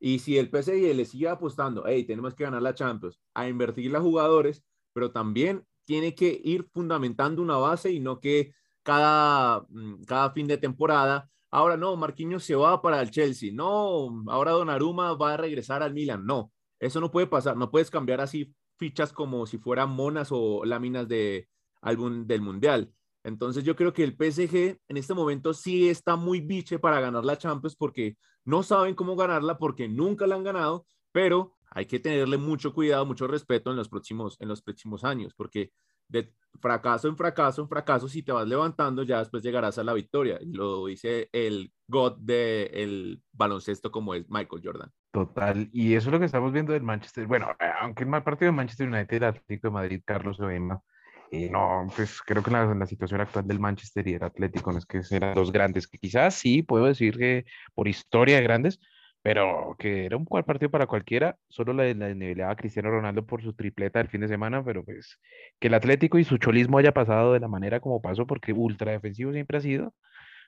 Y 0.00 0.18
si 0.20 0.38
el 0.38 0.48
PSG 0.50 0.94
le 0.94 1.04
sigue 1.04 1.28
apostando, 1.28 1.84
hey, 1.86 2.04
tenemos 2.04 2.34
que 2.34 2.44
ganar 2.44 2.62
la 2.62 2.74
Champions, 2.74 3.20
a 3.34 3.48
invertir 3.48 3.90
los 3.90 4.02
jugadores, 4.02 4.64
pero 4.92 5.12
también 5.12 5.64
tiene 5.84 6.14
que 6.14 6.40
ir 6.42 6.66
fundamentando 6.72 7.42
una 7.42 7.56
base 7.58 7.92
y 7.92 8.00
no 8.00 8.18
que 8.18 8.52
cada, 8.82 9.66
mm, 9.68 10.04
cada 10.04 10.30
fin 10.30 10.46
de 10.46 10.56
temporada 10.56 11.30
ahora 11.50 11.76
no, 11.76 11.96
Marquinhos 11.96 12.44
se 12.44 12.54
va 12.54 12.80
para 12.80 13.00
el 13.02 13.10
Chelsea, 13.10 13.50
no, 13.52 14.24
ahora 14.28 14.52
Donnarumma 14.52 15.14
va 15.14 15.34
a 15.34 15.36
regresar 15.36 15.82
al 15.82 15.92
Milan, 15.92 16.24
no, 16.24 16.52
eso 16.78 17.00
no 17.00 17.10
puede 17.10 17.26
pasar, 17.26 17.56
no 17.56 17.70
puedes 17.70 17.90
cambiar 17.90 18.20
así 18.20 18.54
fichas 18.78 19.12
como 19.12 19.46
si 19.46 19.58
fueran 19.58 19.90
monas 19.90 20.28
o 20.30 20.64
láminas 20.64 21.06
de 21.08 21.48
álbum 21.82 22.26
del 22.26 22.40
Mundial. 22.40 22.94
Entonces 23.24 23.64
yo 23.64 23.76
creo 23.76 23.92
que 23.92 24.04
el 24.04 24.16
PSG 24.16 24.78
en 24.88 24.96
este 24.96 25.14
momento 25.14 25.52
sí 25.52 25.88
está 25.88 26.16
muy 26.16 26.40
biche 26.40 26.78
para 26.78 27.00
ganar 27.00 27.24
la 27.24 27.38
Champions 27.38 27.76
porque 27.76 28.16
no 28.44 28.62
saben 28.62 28.94
cómo 28.94 29.16
ganarla 29.16 29.58
porque 29.58 29.88
nunca 29.88 30.26
la 30.26 30.36
han 30.36 30.44
ganado, 30.44 30.86
pero 31.12 31.56
hay 31.70 31.86
que 31.86 32.00
tenerle 32.00 32.38
mucho 32.38 32.72
cuidado, 32.72 33.06
mucho 33.06 33.26
respeto 33.26 33.70
en 33.70 33.76
los 33.76 33.88
próximos, 33.88 34.36
en 34.40 34.48
los 34.48 34.62
próximos 34.62 35.04
años 35.04 35.34
porque 35.34 35.72
de 36.08 36.32
fracaso 36.60 37.08
en 37.08 37.16
fracaso 37.16 37.62
en 37.62 37.68
fracaso, 37.68 38.08
si 38.08 38.22
te 38.22 38.32
vas 38.32 38.46
levantando, 38.46 39.02
ya 39.02 39.18
después 39.20 39.42
llegarás 39.42 39.78
a 39.78 39.84
la 39.84 39.92
victoria. 39.92 40.38
Lo 40.42 40.86
dice 40.86 41.28
el 41.32 41.72
God 41.86 42.18
del 42.18 43.22
baloncesto 43.32 43.90
como 43.90 44.14
es 44.14 44.28
Michael 44.28 44.62
Jordan. 44.64 44.90
Total, 45.12 45.68
y 45.72 45.94
eso 45.94 46.08
es 46.08 46.12
lo 46.12 46.18
que 46.18 46.26
estamos 46.26 46.52
viendo 46.52 46.72
del 46.72 46.82
Manchester. 46.82 47.26
Bueno, 47.26 47.48
aunque 47.80 48.04
el 48.04 48.10
partido 48.22 48.50
de 48.50 48.56
Manchester 48.56 48.88
United, 48.88 49.16
el 49.16 49.24
Atlético 49.24 49.68
de 49.68 49.72
Madrid, 49.72 50.02
Carlos 50.04 50.38
Oema, 50.40 50.82
y 51.30 51.48
no, 51.48 51.86
pues 51.94 52.20
creo 52.22 52.42
que 52.42 52.50
la, 52.50 52.74
la, 52.74 52.86
situación 52.86 53.20
actual 53.20 53.46
del 53.46 53.60
Manchester 53.60 54.06
y 54.08 54.14
el 54.14 54.24
Atlético 54.24 54.72
no 54.72 54.78
es 54.78 54.86
que 54.86 55.02
sean 55.02 55.34
dos 55.34 55.52
grandes, 55.52 55.86
que 55.86 55.98
quizás 55.98 56.34
sí 56.34 56.62
puedo 56.62 56.86
decir 56.86 57.16
que 57.16 57.44
por 57.74 57.88
historia 57.88 58.36
de 58.36 58.42
grandes, 58.42 58.80
pero 59.22 59.76
que 59.78 60.06
era 60.06 60.16
un 60.16 60.24
cual 60.24 60.44
partido 60.44 60.70
para 60.70 60.86
cualquiera, 60.86 61.36
solo 61.48 61.72
la, 61.72 61.84
la 61.94 62.08
desnivelaba 62.08 62.56
Cristiano 62.56 62.90
Ronaldo 62.90 63.26
por 63.26 63.42
su 63.42 63.52
tripleta 63.54 63.98
del 63.98 64.08
fin 64.08 64.22
de 64.22 64.28
semana, 64.28 64.64
pero 64.64 64.84
pues 64.84 65.20
que 65.60 65.68
el 65.68 65.74
Atlético 65.74 66.18
y 66.18 66.24
su 66.24 66.38
cholismo 66.38 66.78
haya 66.78 66.92
pasado 66.92 67.32
de 67.32 67.40
la 67.40 67.48
manera 67.48 67.80
como 67.80 68.02
pasó, 68.02 68.26
porque 68.26 68.52
ultra 68.52 68.92
defensivo 68.92 69.32
siempre 69.32 69.58
ha 69.58 69.60
sido, 69.60 69.94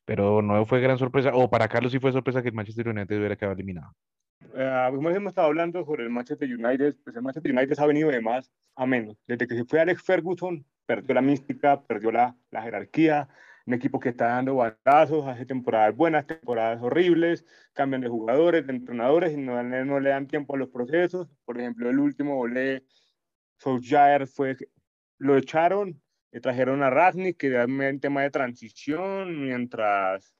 pero 0.04 0.42
no 0.42 0.64
fue 0.66 0.80
gran 0.80 0.98
sorpresa, 0.98 1.30
o 1.34 1.50
para 1.50 1.68
Carlos 1.68 1.92
sí 1.92 2.00
fue 2.00 2.12
sorpresa 2.12 2.42
que 2.42 2.48
el 2.48 2.54
Manchester 2.54 2.88
United 2.88 3.18
hubiera 3.18 3.36
quedado 3.36 3.54
eliminado. 3.54 3.92
Como 4.50 5.10
hemos 5.10 5.30
estado 5.30 5.48
hablando 5.48 5.84
sobre 5.84 6.04
el 6.04 6.10
Manchester 6.10 6.48
United, 6.48 6.96
pues 7.04 7.16
el 7.16 7.22
Manchester 7.22 7.52
United 7.52 7.78
ha 7.78 7.86
venido 7.86 8.10
de 8.10 8.20
más 8.20 8.50
a 8.76 8.86
menos. 8.86 9.16
Desde 9.26 9.46
que 9.46 9.54
se 9.54 9.64
fue 9.64 9.80
Alex 9.80 10.02
Ferguson, 10.02 10.64
perdió 10.86 11.14
la 11.14 11.22
mística, 11.22 11.82
perdió 11.82 12.12
la, 12.12 12.36
la 12.50 12.62
jerarquía, 12.62 13.28
un 13.66 13.74
equipo 13.74 14.00
que 14.00 14.10
está 14.10 14.26
dando 14.26 14.56
bandazos, 14.56 15.26
hace 15.26 15.46
temporadas 15.46 15.94
buenas, 15.94 16.26
temporadas 16.26 16.82
horribles, 16.82 17.44
cambian 17.72 18.00
de 18.02 18.08
jugadores, 18.08 18.66
de 18.66 18.72
entrenadores 18.72 19.32
y 19.32 19.36
no, 19.36 19.62
no 19.62 20.00
le 20.00 20.10
dan 20.10 20.26
tiempo 20.26 20.54
a 20.54 20.58
los 20.58 20.68
procesos. 20.68 21.28
Por 21.44 21.58
ejemplo, 21.60 21.88
el 21.88 21.98
último 21.98 22.38
Ole 22.38 22.84
Solskjaer 23.58 24.26
fue, 24.26 24.56
lo 25.18 25.36
echaron, 25.36 26.00
le 26.32 26.40
trajeron 26.40 26.82
a 26.82 26.90
Rasnik, 26.90 27.36
que 27.36 27.48
era 27.48 27.66
un 27.66 28.00
tema 28.00 28.22
de 28.22 28.30
transición, 28.30 29.40
mientras 29.40 30.34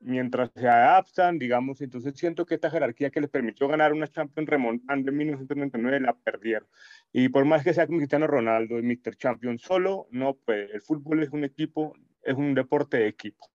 mientras 0.00 0.50
se 0.54 0.68
adaptan, 0.68 1.38
digamos, 1.38 1.80
entonces 1.80 2.14
siento 2.16 2.46
que 2.46 2.54
esta 2.54 2.70
jerarquía 2.70 3.10
que 3.10 3.20
les 3.20 3.30
permitió 3.30 3.68
ganar 3.68 3.92
una 3.92 4.08
Champions 4.08 4.48
remontando 4.48 5.10
en 5.10 5.16
1999 5.16 6.00
la 6.00 6.14
perdieron. 6.14 6.68
Y 7.12 7.28
por 7.28 7.44
más 7.44 7.62
que 7.62 7.74
sea 7.74 7.86
Cristiano 7.86 8.26
Ronaldo 8.26 8.78
y 8.78 8.82
Mr. 8.82 9.16
Champion 9.16 9.58
solo, 9.58 10.08
no 10.10 10.34
puede. 10.34 10.72
El 10.72 10.80
fútbol 10.80 11.22
es 11.22 11.30
un 11.30 11.44
equipo, 11.44 11.94
es 12.22 12.34
un 12.34 12.54
deporte 12.54 12.98
de 12.98 13.08
equipo. 13.08 13.50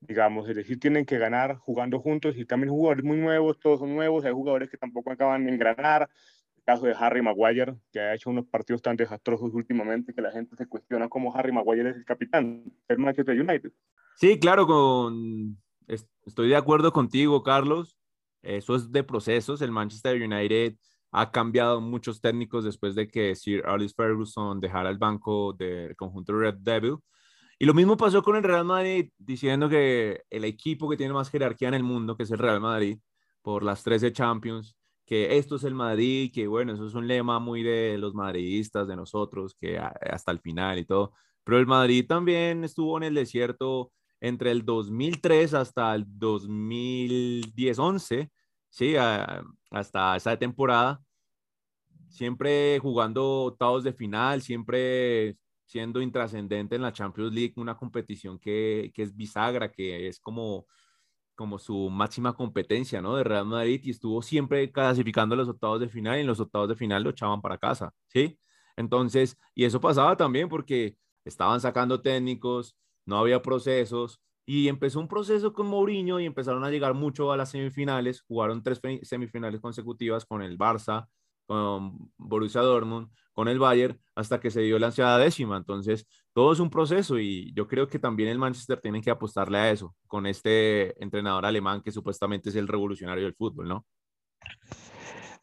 Digamos, 0.00 0.48
es 0.48 0.56
decir, 0.56 0.78
tienen 0.78 1.04
que 1.06 1.18
ganar 1.18 1.56
jugando 1.56 2.00
juntos 2.00 2.36
y 2.36 2.44
también 2.44 2.70
jugadores 2.70 3.04
muy 3.04 3.16
nuevos, 3.16 3.58
todos 3.58 3.80
son 3.80 3.94
nuevos, 3.94 4.24
hay 4.24 4.32
jugadores 4.32 4.68
que 4.68 4.76
tampoco 4.76 5.10
acaban 5.10 5.46
de 5.46 5.52
engranar. 5.52 6.08
El 6.56 6.62
caso 6.64 6.86
de 6.86 6.94
Harry 6.98 7.22
Maguire, 7.22 7.76
que 7.92 8.00
ha 8.00 8.14
hecho 8.14 8.30
unos 8.30 8.46
partidos 8.46 8.82
tan 8.82 8.96
desastrosos 8.96 9.54
últimamente 9.54 10.12
que 10.12 10.20
la 10.20 10.32
gente 10.32 10.56
se 10.56 10.66
cuestiona 10.66 11.08
cómo 11.08 11.34
Harry 11.34 11.52
Maguire 11.52 11.90
es 11.90 11.96
el 11.96 12.04
capitán 12.04 12.64
del 12.88 12.98
Manchester 12.98 13.40
United. 13.40 13.70
Sí, 14.18 14.38
claro, 14.38 14.66
estoy 16.24 16.48
de 16.48 16.56
acuerdo 16.56 16.90
contigo, 16.90 17.42
Carlos. 17.42 17.98
Eso 18.42 18.74
es 18.74 18.90
de 18.90 19.04
procesos. 19.04 19.60
El 19.60 19.72
Manchester 19.72 20.20
United 20.22 20.76
ha 21.10 21.30
cambiado 21.30 21.82
muchos 21.82 22.20
técnicos 22.22 22.64
después 22.64 22.94
de 22.94 23.08
que 23.08 23.34
Sir 23.34 23.64
Alex 23.66 23.94
Ferguson 23.94 24.58
dejara 24.58 24.88
el 24.88 24.96
banco 24.96 25.52
del 25.52 25.94
conjunto 25.96 26.32
Red 26.32 26.54
Devil. 26.60 26.96
Y 27.58 27.66
lo 27.66 27.74
mismo 27.74 27.98
pasó 27.98 28.22
con 28.22 28.36
el 28.36 28.42
Real 28.42 28.64
Madrid, 28.64 29.10
diciendo 29.18 29.68
que 29.68 30.22
el 30.30 30.44
equipo 30.44 30.88
que 30.88 30.96
tiene 30.96 31.12
más 31.12 31.30
jerarquía 31.30 31.68
en 31.68 31.74
el 31.74 31.82
mundo, 31.82 32.16
que 32.16 32.22
es 32.22 32.30
el 32.30 32.38
Real 32.38 32.60
Madrid, 32.60 32.98
por 33.42 33.62
las 33.62 33.82
13 33.82 34.12
Champions, 34.12 34.76
que 35.04 35.36
esto 35.36 35.56
es 35.56 35.64
el 35.64 35.74
Madrid, 35.74 36.30
que 36.32 36.46
bueno, 36.46 36.72
eso 36.72 36.86
es 36.86 36.94
un 36.94 37.06
lema 37.06 37.38
muy 37.38 37.62
de 37.62 37.98
los 37.98 38.14
madridistas, 38.14 38.88
de 38.88 38.96
nosotros, 38.96 39.54
que 39.60 39.78
hasta 39.78 40.32
el 40.32 40.40
final 40.40 40.78
y 40.78 40.86
todo. 40.86 41.12
Pero 41.44 41.58
el 41.58 41.66
Madrid 41.66 42.06
también 42.08 42.64
estuvo 42.64 42.96
en 42.96 43.04
el 43.04 43.14
desierto 43.14 43.92
entre 44.20 44.50
el 44.50 44.64
2003 44.64 45.54
hasta 45.54 45.94
el 45.94 46.06
2010-11, 46.06 48.30
¿sí? 48.70 48.94
hasta 49.70 50.16
esa 50.16 50.38
temporada, 50.38 51.00
siempre 52.08 52.78
jugando 52.78 53.44
octavos 53.44 53.84
de 53.84 53.92
final, 53.92 54.42
siempre 54.42 55.36
siendo 55.66 56.00
intrascendente 56.00 56.76
en 56.76 56.82
la 56.82 56.92
Champions 56.92 57.34
League, 57.34 57.54
una 57.56 57.76
competición 57.76 58.38
que, 58.38 58.92
que, 58.94 59.02
es 59.02 59.16
bisagra, 59.16 59.70
que 59.70 60.08
es 60.08 60.20
como, 60.20 60.66
como 61.34 61.58
su 61.58 61.90
máxima 61.90 62.34
competencia, 62.34 63.02
¿no? 63.02 63.16
De 63.16 63.24
Real 63.24 63.46
Madrid 63.46 63.80
y 63.84 63.90
estuvo 63.90 64.22
siempre 64.22 64.70
clasificando 64.72 65.36
los 65.36 65.48
octavos 65.48 65.80
de 65.80 65.88
final 65.88 66.18
y 66.18 66.20
en 66.22 66.26
los 66.26 66.40
octavos 66.40 66.68
de 66.68 66.76
final 66.76 67.02
lo 67.02 67.10
echaban 67.10 67.42
para 67.42 67.58
casa, 67.58 67.92
¿sí? 68.08 68.38
Entonces, 68.76 69.36
y 69.54 69.64
eso 69.64 69.80
pasaba 69.80 70.16
también 70.16 70.48
porque 70.48 70.96
estaban 71.24 71.60
sacando 71.60 72.00
técnicos, 72.00 72.76
no 73.06 73.18
había 73.18 73.40
procesos, 73.40 74.20
y 74.44 74.68
empezó 74.68 75.00
un 75.00 75.08
proceso 75.08 75.52
con 75.52 75.66
Mourinho 75.66 76.20
y 76.20 76.24
empezaron 76.24 76.62
a 76.64 76.70
llegar 76.70 76.94
mucho 76.94 77.32
a 77.32 77.36
las 77.36 77.50
semifinales, 77.50 78.22
jugaron 78.22 78.62
tres 78.62 78.80
semifinales 79.02 79.60
consecutivas 79.60 80.24
con 80.24 80.40
el 80.40 80.56
Barça, 80.56 81.08
con 81.46 82.12
Borussia 82.16 82.60
Dortmund, 82.60 83.08
con 83.32 83.48
el 83.48 83.58
Bayern, 83.58 84.00
hasta 84.14 84.38
que 84.38 84.50
se 84.50 84.60
dio 84.60 84.78
la 84.78 84.86
ansiada 84.86 85.18
décima. 85.18 85.56
Entonces, 85.56 86.06
todo 86.32 86.52
es 86.52 86.60
un 86.60 86.70
proceso 86.70 87.18
y 87.18 87.52
yo 87.54 87.66
creo 87.66 87.88
que 87.88 87.98
también 87.98 88.28
el 88.28 88.38
Manchester 88.38 88.80
tiene 88.80 89.00
que 89.00 89.10
apostarle 89.10 89.58
a 89.58 89.70
eso, 89.70 89.94
con 90.06 90.26
este 90.26 91.00
entrenador 91.02 91.44
alemán 91.44 91.82
que 91.82 91.92
supuestamente 91.92 92.50
es 92.50 92.56
el 92.56 92.68
revolucionario 92.68 93.24
del 93.24 93.34
fútbol, 93.34 93.68
¿no? 93.68 93.86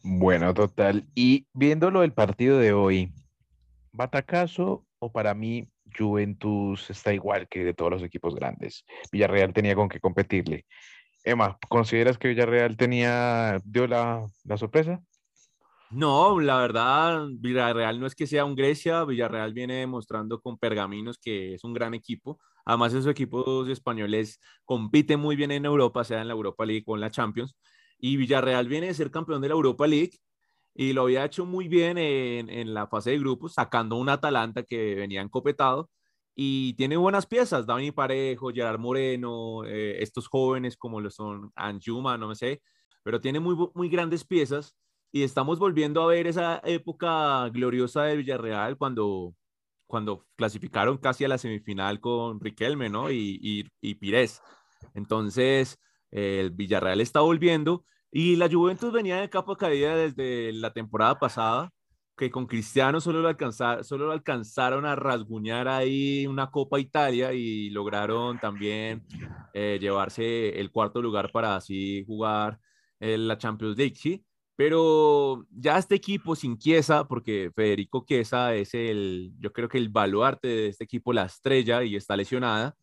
Bueno, 0.01 0.53
total. 0.53 1.07
Y 1.13 1.47
viéndolo 1.53 2.03
el 2.03 2.13
partido 2.13 2.57
de 2.57 2.73
hoy, 2.73 3.13
¿batacazo 3.91 4.85
o 4.99 5.11
para 5.11 5.33
mí 5.33 5.69
Juventus 5.97 6.89
está 6.89 7.13
igual 7.13 7.47
que 7.47 7.63
de 7.63 7.73
todos 7.73 7.91
los 7.91 8.03
equipos 8.03 8.35
grandes. 8.35 8.85
Villarreal 9.11 9.53
tenía 9.53 9.75
con 9.75 9.89
qué 9.89 9.99
competirle. 9.99 10.65
Emma, 11.23 11.57
¿consideras 11.69 12.17
que 12.17 12.27
Villarreal 12.27 12.75
tenía, 12.75 13.59
dio 13.63 13.87
la, 13.87 14.25
la 14.43 14.57
sorpresa? 14.57 15.01
No, 15.89 16.39
la 16.39 16.57
verdad, 16.57 17.27
Villarreal 17.29 17.99
no 17.99 18.07
es 18.07 18.15
que 18.15 18.25
sea 18.25 18.45
un 18.45 18.55
Grecia, 18.55 19.05
Villarreal 19.05 19.53
viene 19.53 19.75
demostrando 19.75 20.41
con 20.41 20.57
Pergaminos 20.57 21.19
que 21.19 21.53
es 21.53 21.63
un 21.63 21.73
gran 21.73 21.93
equipo. 21.93 22.39
Además, 22.65 22.93
esos 22.93 23.11
equipos 23.11 23.69
españoles 23.69 24.39
compiten 24.65 25.19
muy 25.19 25.35
bien 25.35 25.51
en 25.51 25.65
Europa, 25.65 26.03
sea 26.03 26.21
en 26.21 26.27
la 26.27 26.33
Europa 26.33 26.65
League 26.65 26.83
o 26.87 26.95
en 26.95 27.01
la 27.01 27.11
Champions. 27.11 27.55
Y 27.99 28.17
Villarreal 28.17 28.67
viene 28.67 28.87
de 28.87 28.93
ser 28.95 29.11
campeón 29.11 29.41
de 29.41 29.49
la 29.49 29.53
Europa 29.53 29.85
League 29.85 30.17
y 30.75 30.93
lo 30.93 31.03
había 31.03 31.25
hecho 31.25 31.45
muy 31.45 31.67
bien 31.67 31.97
en, 31.97 32.49
en, 32.49 32.73
la 32.73 32.87
fase 32.87 33.11
de 33.11 33.19
grupos, 33.19 33.53
sacando 33.53 33.95
un 33.97 34.09
Atalanta 34.09 34.63
que 34.63 34.95
venía 34.95 35.21
encopetado 35.21 35.89
y 36.35 36.73
tiene 36.73 36.97
buenas 36.97 37.27
piezas, 37.27 37.65
Dani 37.67 37.91
Parejo, 37.91 38.51
Gerard 38.51 38.79
Moreno, 38.79 39.65
eh, 39.65 40.01
estos 40.01 40.27
jóvenes 40.27 40.77
como 40.77 40.99
lo 40.99 41.11
son 41.11 41.51
Anjuma, 41.55 42.17
no 42.17 42.27
me 42.29 42.35
sé, 42.35 42.61
pero 43.03 43.21
tiene 43.21 43.39
muy, 43.39 43.55
muy 43.75 43.89
grandes 43.89 44.25
piezas 44.25 44.75
y 45.11 45.23
estamos 45.23 45.59
volviendo 45.59 46.01
a 46.01 46.07
ver 46.07 46.25
esa 46.25 46.59
época 46.63 47.47
gloriosa 47.49 48.03
de 48.05 48.17
Villarreal 48.17 48.77
cuando, 48.77 49.35
cuando 49.85 50.25
clasificaron 50.35 50.97
casi 50.97 51.23
a 51.23 51.27
la 51.27 51.37
semifinal 51.37 51.99
con 51.99 52.39
Riquelme, 52.39 52.89
¿no? 52.89 53.11
Y, 53.11 53.39
y, 53.41 53.65
y 53.79 53.95
Pires. 53.95 54.41
Entonces, 54.95 55.79
el 56.09 56.49
Villarreal 56.49 56.99
está 56.99 57.21
volviendo 57.21 57.85
y 58.15 58.35
la 58.35 58.47
Juventus 58.47 58.91
venía 58.91 59.17
de 59.17 59.29
capa 59.29 59.55
caída 59.57 59.95
desde 59.95 60.53
la 60.53 60.71
temporada 60.71 61.17
pasada, 61.17 61.71
que 62.15 62.29
con 62.29 62.45
Cristiano 62.45 63.01
solo 63.01 63.21
lo, 63.21 63.51
solo 63.83 64.05
lo 64.05 64.11
alcanzaron 64.11 64.85
a 64.85 64.95
rasguñar 64.95 65.67
ahí 65.67 66.27
una 66.27 66.51
Copa 66.51 66.79
Italia 66.79 67.33
y 67.33 67.71
lograron 67.71 68.39
también 68.39 69.03
eh, 69.55 69.79
llevarse 69.81 70.59
el 70.59 70.69
cuarto 70.69 71.01
lugar 71.01 71.31
para 71.31 71.55
así 71.55 72.03
jugar 72.05 72.59
en 72.99 73.27
la 73.27 73.39
Champions 73.39 73.77
League, 73.77 73.95
¿sí? 73.95 74.23
Pero 74.55 75.47
ya 75.49 75.79
este 75.79 75.95
equipo 75.95 76.35
sin 76.35 76.59
Chiesa, 76.59 77.07
porque 77.07 77.51
Federico 77.55 78.05
Chiesa 78.07 78.53
es 78.53 78.75
el, 78.75 79.33
yo 79.39 79.51
creo 79.51 79.67
que 79.67 79.79
el 79.79 79.89
baluarte 79.89 80.47
de 80.47 80.67
este 80.67 80.83
equipo, 80.83 81.13
la 81.13 81.25
estrella, 81.25 81.83
y 81.83 81.95
está 81.95 82.15
lesionada, 82.15 82.75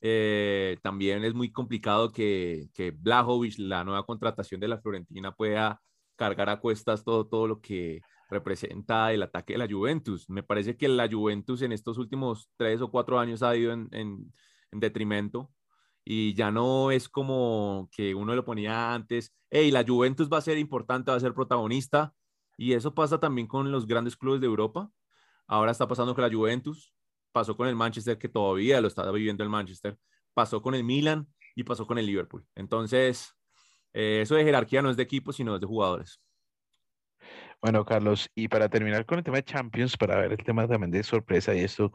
eh, 0.00 0.78
también 0.82 1.24
es 1.24 1.34
muy 1.34 1.50
complicado 1.50 2.12
que, 2.12 2.68
que 2.74 2.90
Blajovic, 2.90 3.58
la 3.58 3.84
nueva 3.84 4.04
contratación 4.04 4.60
de 4.60 4.68
la 4.68 4.80
Florentina, 4.80 5.32
pueda 5.32 5.80
cargar 6.16 6.48
a 6.48 6.60
cuestas 6.60 7.04
todo, 7.04 7.26
todo 7.26 7.46
lo 7.46 7.60
que 7.60 8.00
representa 8.30 9.12
el 9.12 9.22
ataque 9.22 9.54
de 9.54 9.58
la 9.58 9.68
Juventus. 9.68 10.28
Me 10.28 10.42
parece 10.42 10.76
que 10.76 10.88
la 10.88 11.08
Juventus 11.10 11.62
en 11.62 11.72
estos 11.72 11.98
últimos 11.98 12.50
tres 12.56 12.80
o 12.80 12.90
cuatro 12.90 13.18
años 13.18 13.42
ha 13.42 13.56
ido 13.56 13.72
en, 13.72 13.88
en, 13.92 14.32
en 14.72 14.80
detrimento 14.80 15.50
y 16.04 16.34
ya 16.34 16.50
no 16.50 16.90
es 16.90 17.08
como 17.08 17.88
que 17.92 18.14
uno 18.14 18.34
lo 18.34 18.44
ponía 18.44 18.94
antes, 18.94 19.34
hey, 19.50 19.70
la 19.70 19.84
Juventus 19.86 20.28
va 20.30 20.38
a 20.38 20.42
ser 20.42 20.58
importante, 20.58 21.10
va 21.10 21.16
a 21.18 21.20
ser 21.20 21.34
protagonista, 21.34 22.14
y 22.56 22.72
eso 22.72 22.94
pasa 22.94 23.20
también 23.20 23.46
con 23.46 23.70
los 23.70 23.86
grandes 23.86 24.16
clubes 24.16 24.40
de 24.40 24.46
Europa. 24.46 24.90
Ahora 25.46 25.70
está 25.70 25.86
pasando 25.86 26.14
con 26.14 26.22
la 26.22 26.34
Juventus, 26.34 26.94
pasó 27.38 27.56
con 27.56 27.68
el 27.68 27.76
Manchester, 27.76 28.18
que 28.18 28.28
todavía 28.28 28.80
lo 28.80 28.88
está 28.88 29.08
viviendo 29.12 29.44
el 29.44 29.48
Manchester, 29.48 29.96
pasó 30.34 30.60
con 30.60 30.74
el 30.74 30.82
Milan 30.82 31.24
y 31.54 31.62
pasó 31.62 31.86
con 31.86 31.96
el 31.96 32.04
Liverpool. 32.04 32.44
Entonces, 32.56 33.32
eh, 33.92 34.22
eso 34.22 34.34
de 34.34 34.42
jerarquía 34.42 34.82
no 34.82 34.90
es 34.90 34.96
de 34.96 35.04
equipo, 35.04 35.32
sino 35.32 35.54
es 35.54 35.60
de 35.60 35.66
jugadores. 35.68 36.20
Bueno, 37.62 37.84
Carlos, 37.84 38.28
y 38.34 38.48
para 38.48 38.68
terminar 38.68 39.06
con 39.06 39.18
el 39.18 39.24
tema 39.24 39.36
de 39.36 39.44
Champions, 39.44 39.96
para 39.96 40.16
ver 40.16 40.32
el 40.32 40.44
tema 40.44 40.66
también 40.66 40.90
de 40.90 41.04
sorpresa 41.04 41.54
y 41.54 41.60
esto, 41.60 41.92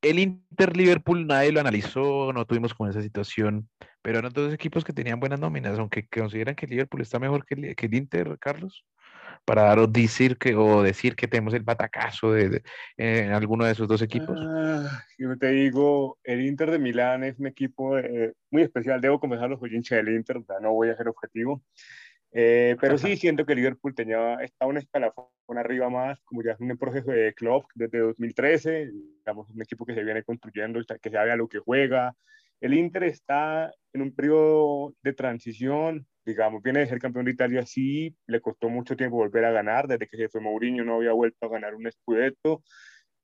el 0.00 0.20
Inter 0.20 0.76
Liverpool 0.76 1.26
nadie 1.26 1.50
lo 1.50 1.58
analizó, 1.58 2.32
no 2.32 2.44
tuvimos 2.46 2.72
con 2.72 2.88
esa 2.88 3.02
situación, 3.02 3.68
pero 4.00 4.20
eran 4.20 4.32
dos 4.32 4.54
equipos 4.54 4.84
que 4.84 4.92
tenían 4.92 5.18
buenas 5.18 5.40
nóminas, 5.40 5.76
aunque 5.76 6.06
consideran 6.06 6.54
que 6.54 6.66
el 6.66 6.70
Liverpool 6.70 7.02
está 7.02 7.18
mejor 7.18 7.44
que 7.44 7.74
el 7.76 7.94
Inter, 7.94 8.38
Carlos, 8.38 8.84
para 9.44 9.62
dar 9.62 9.78
o 9.78 9.86
decir 9.86 10.36
que, 10.36 10.54
o 10.54 10.82
decir 10.82 11.16
que 11.16 11.28
tenemos 11.28 11.54
el 11.54 11.62
batacazo 11.62 12.32
de, 12.32 12.62
en 12.96 13.32
alguno 13.32 13.64
de 13.64 13.72
esos 13.72 13.88
dos 13.88 14.02
equipos. 14.02 14.38
Ah, 14.40 15.04
yo 15.18 15.36
te 15.36 15.48
digo, 15.50 16.18
el 16.24 16.44
Inter 16.44 16.70
de 16.70 16.78
Milán 16.78 17.24
es 17.24 17.38
un 17.38 17.46
equipo 17.46 17.98
eh, 17.98 18.34
muy 18.50 18.62
especial, 18.62 19.00
debo 19.00 19.20
comenzar 19.20 19.50
los 19.50 19.60
hincha 19.70 19.96
del 19.96 20.10
Inter, 20.10 20.40
no 20.60 20.72
voy 20.72 20.90
a 20.90 20.96
ser 20.96 21.08
objetivo. 21.08 21.62
Eh, 22.32 22.76
pero 22.80 22.98
sí 22.98 23.16
siento 23.16 23.46
que 23.46 23.54
Liverpool 23.54 23.94
tenía, 23.94 24.34
está 24.34 24.66
un 24.66 24.76
escalafón 24.76 25.26
arriba 25.56 25.88
más, 25.88 26.20
como 26.24 26.42
ya 26.42 26.52
es 26.52 26.60
un 26.60 26.76
proceso 26.76 27.10
de 27.10 27.32
club 27.34 27.64
desde 27.74 27.98
2013, 28.00 28.90
digamos, 29.20 29.48
un 29.50 29.62
equipo 29.62 29.86
que 29.86 29.94
se 29.94 30.04
viene 30.04 30.22
construyendo, 30.22 30.80
que 31.00 31.10
sabe 31.10 31.32
a 31.32 31.36
lo 31.36 31.48
que 31.48 31.58
juega. 31.58 32.14
El 32.60 32.74
Inter 32.74 33.04
está 33.04 33.72
en 33.92 34.02
un 34.02 34.14
periodo 34.14 34.94
de 35.02 35.12
transición, 35.12 36.06
digamos, 36.24 36.62
viene 36.62 36.80
de 36.80 36.86
ser 36.86 36.98
campeón 36.98 37.24
de 37.26 37.32
Italia, 37.32 37.64
sí, 37.64 38.16
le 38.26 38.40
costó 38.40 38.68
mucho 38.68 38.96
tiempo 38.96 39.16
volver 39.16 39.44
a 39.44 39.52
ganar, 39.52 39.86
desde 39.86 40.06
que 40.08 40.16
se 40.16 40.28
fue 40.28 40.40
Mourinho 40.40 40.84
no 40.84 40.96
había 40.96 41.12
vuelto 41.12 41.46
a 41.46 41.48
ganar 41.48 41.74
un 41.74 41.90
Scudetto, 41.90 42.62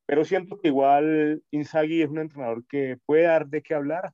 pero 0.07 0.25
siento 0.25 0.61
que 0.61 0.69
igual 0.69 1.43
Inzaghi 1.50 2.03
es 2.03 2.11
un 2.11 2.19
entrenador 2.19 2.64
que 2.69 2.99
puede 3.07 3.25
dar 3.25 3.47
de 3.49 3.62
qué 3.62 3.75
hablar, 3.75 4.12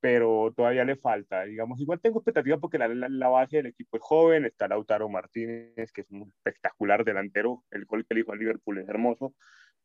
pero 0.00 0.52
todavía 0.56 0.84
le 0.84 0.96
falta. 0.96 1.44
Digamos, 1.44 1.80
igual 1.80 2.00
tengo 2.00 2.20
expectativas 2.20 2.60
porque 2.60 2.78
la, 2.78 2.88
la, 2.88 3.28
base 3.28 3.56
del 3.56 3.66
equipo 3.66 3.96
es 3.96 4.02
joven, 4.02 4.44
está 4.44 4.68
Lautaro 4.68 5.08
Martínez, 5.08 5.90
que 5.92 6.02
es 6.02 6.10
un 6.10 6.32
espectacular 6.36 7.04
delantero, 7.04 7.64
el 7.70 7.86
gol 7.86 8.06
que 8.06 8.14
le 8.14 8.20
hizo 8.20 8.32
al 8.32 8.38
Liverpool 8.38 8.78
es 8.78 8.88
hermoso, 8.88 9.34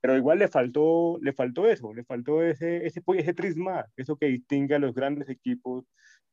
pero 0.02 0.18
igual 0.18 0.40
le 0.40 0.48
faltó, 0.48 1.20
le 1.22 1.32
faltó 1.32 1.68
eso, 1.68 1.94
le 1.94 2.04
faltó 2.04 2.42
ese, 2.42 2.86
ese, 2.86 3.02
ese 3.16 3.34
trisma, 3.34 3.86
eso 3.96 4.18
que 4.18 4.26
distingue 4.26 4.76
a 4.76 4.80
los 4.80 4.96
grandes 4.96 5.30
equipos 5.30 5.86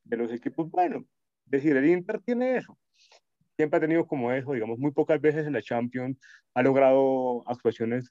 de 0.03 0.17
los 0.17 0.31
equipos 0.31 0.69
buenos. 0.69 1.03
Es 1.45 1.51
decir, 1.51 1.77
el 1.77 1.87
Inter 1.87 2.19
tiene 2.21 2.57
eso. 2.57 2.77
Siempre 3.55 3.77
ha 3.77 3.81
tenido 3.81 4.07
como 4.07 4.31
eso, 4.31 4.53
digamos, 4.53 4.79
muy 4.79 4.91
pocas 4.91 5.21
veces 5.21 5.45
en 5.45 5.53
la 5.53 5.61
Champions 5.61 6.17
ha 6.55 6.63
logrado 6.63 7.43
actuaciones 7.47 8.09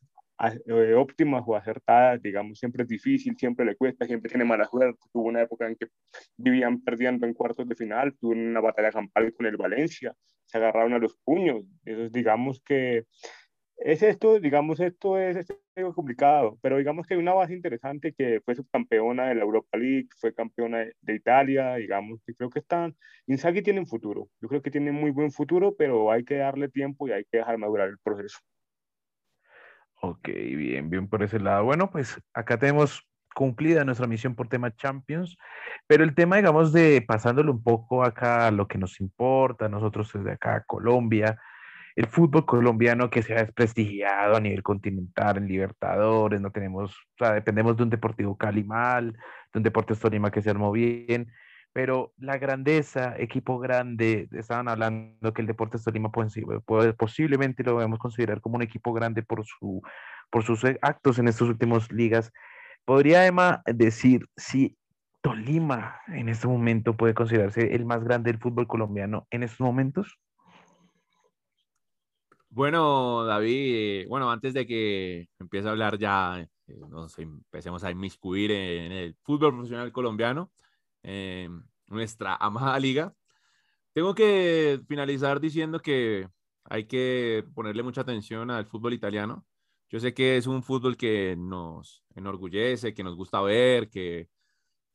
eh, 0.66 0.94
óptimas 0.94 1.42
o 1.46 1.56
acertadas, 1.56 2.22
digamos, 2.22 2.60
siempre 2.60 2.84
es 2.84 2.88
difícil, 2.88 3.36
siempre 3.36 3.66
le 3.66 3.74
cuesta, 3.74 4.06
siempre 4.06 4.28
tiene 4.28 4.44
mala 4.44 4.66
suerte. 4.66 4.98
Tuvo 5.12 5.24
una 5.24 5.42
época 5.42 5.66
en 5.66 5.74
que 5.74 5.88
vivían 6.36 6.80
perdiendo 6.82 7.26
en 7.26 7.34
cuartos 7.34 7.66
de 7.68 7.74
final, 7.74 8.16
tuvo 8.18 8.32
una 8.32 8.60
batalla 8.60 8.92
campal 8.92 9.32
con 9.34 9.46
el 9.46 9.56
Valencia, 9.56 10.14
se 10.46 10.58
agarraron 10.58 10.92
a 10.92 10.98
los 10.98 11.16
puños. 11.24 11.64
Eso 11.84 12.08
digamos 12.10 12.62
que 12.64 13.06
es 13.78 14.02
esto, 14.02 14.40
digamos, 14.40 14.80
esto 14.80 15.18
es, 15.18 15.46
algo 15.76 15.94
complicado, 15.94 16.58
pero 16.60 16.78
digamos 16.78 17.06
que 17.06 17.14
hay 17.14 17.20
una 17.20 17.34
base 17.34 17.54
interesante 17.54 18.12
que 18.12 18.40
fue 18.44 18.56
subcampeona 18.56 19.28
de 19.28 19.36
la 19.36 19.42
Europa 19.42 19.78
League, 19.78 20.08
fue 20.18 20.34
campeona 20.34 20.78
de, 21.00 21.14
Italia, 21.14 21.76
digamos, 21.76 22.20
y 22.26 22.34
creo 22.34 22.50
que 22.50 22.58
están, 22.58 22.96
Inzaghi 23.26 23.62
tiene 23.62 23.80
un 23.80 23.86
futuro, 23.86 24.28
yo 24.40 24.48
creo 24.48 24.62
que 24.62 24.72
tiene 24.72 24.90
muy 24.90 25.12
buen 25.12 25.30
futuro, 25.30 25.74
pero 25.76 26.10
hay 26.10 26.24
que 26.24 26.36
darle 26.36 26.68
tiempo 26.68 27.06
y 27.06 27.12
hay 27.12 27.24
que 27.30 27.38
dejar 27.38 27.58
madurar 27.58 27.88
el 27.88 27.98
proceso. 27.98 28.38
Ok, 30.00 30.28
bien, 30.28 30.90
bien 30.90 31.08
por 31.08 31.22
ese 31.22 31.40
lado. 31.40 31.64
Bueno, 31.64 31.90
pues 31.90 32.20
acá 32.32 32.56
tenemos 32.56 33.04
cumplida 33.34 33.84
nuestra 33.84 34.06
misión 34.06 34.34
por 34.34 34.48
tema 34.48 34.74
Champions, 34.74 35.36
pero 35.86 36.02
el 36.02 36.14
tema, 36.14 36.36
digamos, 36.36 36.72
de 36.72 37.04
pasándolo 37.06 37.52
un 37.52 37.62
poco 37.62 38.04
acá 38.04 38.48
a 38.48 38.50
lo 38.50 38.66
que 38.66 38.78
nos 38.78 39.00
importa, 39.00 39.68
nosotros 39.68 40.12
desde 40.12 40.32
acá, 40.32 40.64
Colombia, 40.66 41.38
el 41.98 42.06
fútbol 42.06 42.46
colombiano 42.46 43.10
que 43.10 43.24
se 43.24 43.34
ha 43.34 43.38
desprestigiado 43.38 44.36
a 44.36 44.40
nivel 44.40 44.62
continental 44.62 45.36
en 45.36 45.48
Libertadores, 45.48 46.40
no 46.40 46.52
tenemos, 46.52 46.92
o 46.92 47.24
sea, 47.24 47.32
dependemos 47.32 47.76
de 47.76 47.82
un 47.82 47.90
Deportivo 47.90 48.36
Cali 48.36 48.62
mal, 48.62 49.14
de 49.52 49.58
un 49.58 49.64
Deportes 49.64 49.98
Tolima 49.98 50.30
que 50.30 50.40
se 50.40 50.48
armó 50.48 50.70
bien, 50.70 51.32
pero 51.72 52.12
la 52.16 52.38
grandeza, 52.38 53.16
equipo 53.18 53.58
grande, 53.58 54.28
estaban 54.30 54.68
hablando 54.68 55.34
que 55.34 55.42
el 55.42 55.48
Deportes 55.48 55.82
Tolima 55.82 56.12
puede, 56.12 56.92
posiblemente 56.92 57.64
lo 57.64 57.72
debemos 57.72 57.98
considerar 57.98 58.40
como 58.40 58.54
un 58.54 58.62
equipo 58.62 58.92
grande 58.92 59.24
por, 59.24 59.44
su, 59.44 59.82
por 60.30 60.44
sus 60.44 60.62
actos 60.82 61.18
en 61.18 61.26
estas 61.26 61.48
últimas 61.48 61.90
ligas. 61.90 62.32
¿Podría 62.84 63.26
Emma 63.26 63.60
decir 63.66 64.28
si 64.36 64.78
Tolima 65.20 65.96
en 66.06 66.28
este 66.28 66.46
momento 66.46 66.96
puede 66.96 67.14
considerarse 67.14 67.74
el 67.74 67.86
más 67.86 68.04
grande 68.04 68.30
del 68.30 68.40
fútbol 68.40 68.68
colombiano 68.68 69.26
en 69.32 69.42
estos 69.42 69.62
momentos? 69.62 70.16
Bueno, 72.58 73.24
David, 73.24 74.08
bueno, 74.08 74.32
antes 74.32 74.52
de 74.52 74.66
que 74.66 75.28
empiece 75.38 75.68
a 75.68 75.70
hablar 75.70 75.96
ya, 75.96 76.40
eh, 76.40 76.48
nos 76.88 77.16
empecemos 77.20 77.84
a 77.84 77.92
inmiscuir 77.92 78.50
en 78.50 78.90
el 78.90 79.14
fútbol 79.22 79.52
profesional 79.52 79.92
colombiano, 79.92 80.50
eh, 81.04 81.48
nuestra 81.86 82.34
amada 82.34 82.76
liga. 82.80 83.14
Tengo 83.92 84.12
que 84.12 84.80
finalizar 84.88 85.38
diciendo 85.38 85.78
que 85.80 86.28
hay 86.64 86.86
que 86.86 87.44
ponerle 87.54 87.84
mucha 87.84 88.00
atención 88.00 88.50
al 88.50 88.66
fútbol 88.66 88.92
italiano. 88.92 89.46
Yo 89.88 90.00
sé 90.00 90.12
que 90.12 90.36
es 90.36 90.48
un 90.48 90.64
fútbol 90.64 90.96
que 90.96 91.36
nos 91.38 92.02
enorgullece, 92.16 92.92
que 92.92 93.04
nos 93.04 93.14
gusta 93.14 93.40
ver, 93.40 93.88
que, 93.88 94.28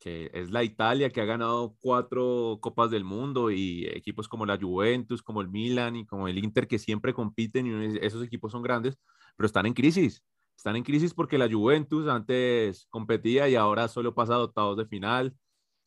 que 0.04 0.30
es 0.34 0.50
la 0.50 0.62
Italia 0.62 1.08
que 1.08 1.22
ha 1.22 1.24
ganado 1.24 1.76
cuatro 1.80 2.58
copas 2.60 2.90
del 2.90 3.04
mundo 3.04 3.50
y 3.50 3.86
equipos 3.86 4.28
como 4.28 4.44
la 4.44 4.58
Juventus, 4.58 5.22
como 5.22 5.40
el 5.40 5.48
Milan 5.48 5.96
y 5.96 6.04
como 6.04 6.28
el 6.28 6.36
Inter 6.36 6.68
que 6.68 6.78
siempre 6.78 7.14
compiten 7.14 7.66
y 7.66 7.96
esos 8.02 8.22
equipos 8.22 8.52
son 8.52 8.62
grandes, 8.62 8.98
pero 9.34 9.46
están 9.46 9.64
en 9.64 9.72
crisis. 9.72 10.22
Están 10.54 10.76
en 10.76 10.84
crisis 10.84 11.14
porque 11.14 11.38
la 11.38 11.50
Juventus 11.50 12.06
antes 12.06 12.86
competía 12.90 13.48
y 13.48 13.54
ahora 13.54 13.88
solo 13.88 14.14
pasa 14.14 14.34
a 14.34 14.40
octavos 14.40 14.76
de 14.76 14.84
final. 14.84 15.34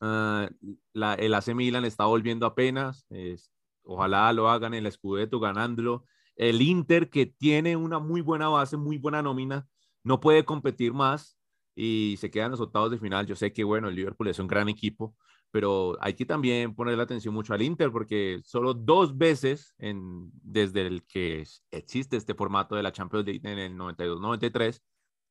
Ah, 0.01 0.49
el 0.95 1.34
AC 1.36 1.53
Milan 1.53 1.86
está 1.86 2.06
volviendo 2.06 2.47
apenas. 2.47 3.06
ojalá 3.84 4.34
lo 4.34 4.49
hagan 4.49 4.73
el 4.73 4.91
Scudetto 4.91 5.39
ganándolo. 5.39 6.06
El 6.36 6.63
Inter, 6.63 7.12
que 7.12 7.27
tiene 7.27 7.75
una 7.75 7.99
muy 7.99 8.21
buena 8.21 8.49
base, 8.49 8.77
muy 8.77 8.97
buena 8.97 9.21
nómina, 9.21 9.67
no 10.03 10.19
puede 10.19 10.43
competir 10.43 10.93
más 10.93 11.37
y 11.78 12.18
se 12.18 12.32
quedan 12.32 12.52
los 12.52 12.60
octavos 12.60 12.90
de 12.90 12.98
final. 12.98 13.28
Yo 13.28 13.36
sé 13.36 13.54
que, 13.54 13.63
bueno, 13.63 13.88
el 13.88 13.96
Liverpool 13.96 14.28
es 14.30 14.40
un 14.40 14.48
gran 14.48 14.68
equipo, 14.68 15.16
pero 15.52 15.96
hay 16.02 16.16
que 16.16 16.26
también 16.26 16.74
ponerle 16.74 17.04
atención 17.04 17.36
mucho 17.36 17.54
al 17.54 17.62
Inter 17.62 17.92
porque 17.92 18.42
solo 18.44 18.74
dos 18.74 19.16
veces 19.16 19.76
en, 19.78 20.32
desde 20.42 20.88
el 20.88 21.06
que 21.06 21.46
existe 21.70 22.18
este 22.18 22.34
formato 22.34 22.76
de 22.76 22.82
la 22.82 22.92
Champions 22.92 23.28
League 23.28 23.42
en 23.44 23.60
el 23.60 23.78
92-93, 23.78 24.82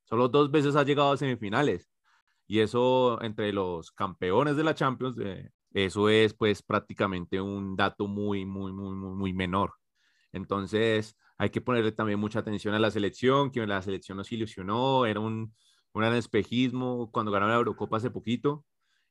solo 0.05 0.29
dos 0.29 0.51
veces 0.53 0.77
ha 0.77 0.85
llegado 0.85 1.13
a 1.13 1.17
semifinales. 1.17 1.91
Y 2.47 2.61
eso 2.61 3.21
entre 3.23 3.53
los 3.53 3.91
campeones 3.91 4.57
de 4.57 4.63
la 4.63 4.75
Champions, 4.77 5.19
eh, 5.21 5.51
eso 5.73 6.09
es 6.09 6.33
pues 6.33 6.63
prácticamente 6.63 7.41
un 7.41 7.75
dato 7.75 8.07
muy, 8.07 8.47
muy, 8.47 8.73
muy, 8.73 8.95
muy, 8.95 9.15
muy 9.17 9.33
menor. 9.33 9.73
Entonces 10.33 11.17
hay 11.39 11.51
que 11.51 11.61
ponerle 11.61 11.91
también 11.91 12.21
mucha 12.21 12.39
atención 12.39 12.73
a 12.75 12.79
la 12.79 12.93
selección, 12.93 13.51
que 13.51 13.67
la 13.67 13.83
selección 13.83 14.17
nos 14.17 14.31
ilusionó, 14.31 15.07
era 15.07 15.19
un, 15.21 15.53
un 15.97 16.15
espejismo 16.15 17.11
cuando 17.11 17.33
ganaron 17.33 17.53
la 17.53 17.59
Eurocopa 17.59 17.97
hace 17.97 18.11
poquito 18.11 18.65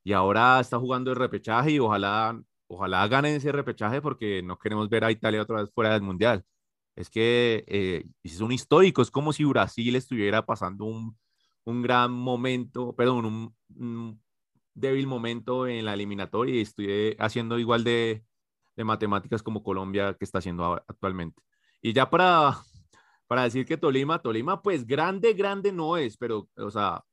y 0.04 0.13
ahora 0.13 0.60
está 0.60 0.80
jugando 0.80 1.12
el 1.12 1.17
repechaje 1.17 1.71
y 1.71 1.80
ojalá, 1.80 2.39
ojalá 2.67 3.08
ganen 3.08 3.36
ese 3.36 3.52
repechaje 3.52 4.02
porque 4.02 4.43
no 4.43 4.60
queremos 4.60 4.89
ver 4.89 5.04
a 5.04 5.12
Italia 5.12 5.41
otra 5.41 5.62
vez 5.62 5.71
fuera 5.74 5.93
del 5.93 6.04
Mundial. 6.04 6.45
Es 6.95 7.10
que 7.10 7.65
eh, 7.67 8.06
es 8.24 8.39
un 8.41 8.52
histórico, 8.52 9.02
es 9.02 9.12
como 9.12 9.34
si 9.34 9.43
Brasil 9.45 9.95
estuviera 9.95 10.45
pasando 10.45 10.86
un, 10.86 11.17
un 11.65 11.82
gran 11.82 12.12
momento, 12.12 12.95
perdón, 12.95 13.26
un, 13.69 14.21
débil 14.76 15.08
momento 15.08 15.67
en 15.67 15.86
la 15.86 15.93
eliminatoria 15.93 16.56
y 16.56 16.62
estoy 16.62 17.15
haciendo 17.19 17.58
igual 17.60 17.84
de, 17.86 18.26
de, 18.76 18.84
matemáticas 18.84 19.41
como 19.41 19.63
Colombia 19.63 20.15
que 20.15 20.26
está 20.26 20.39
haciendo 20.39 20.76
actualmente. 20.88 21.41
Y 21.82 21.93
ya 21.93 22.10
para, 22.10 22.58
para 23.27 23.43
decir 23.43 23.65
que 23.65 23.77
Tolima, 23.77 24.21
Tolima 24.21 24.61
pues 24.61 24.85
grande, 24.85 25.33
grande 25.33 25.71
no 25.71 25.97
es, 25.97 26.17
pero 26.17 26.49
o 26.57 26.69
sea, 26.71 27.03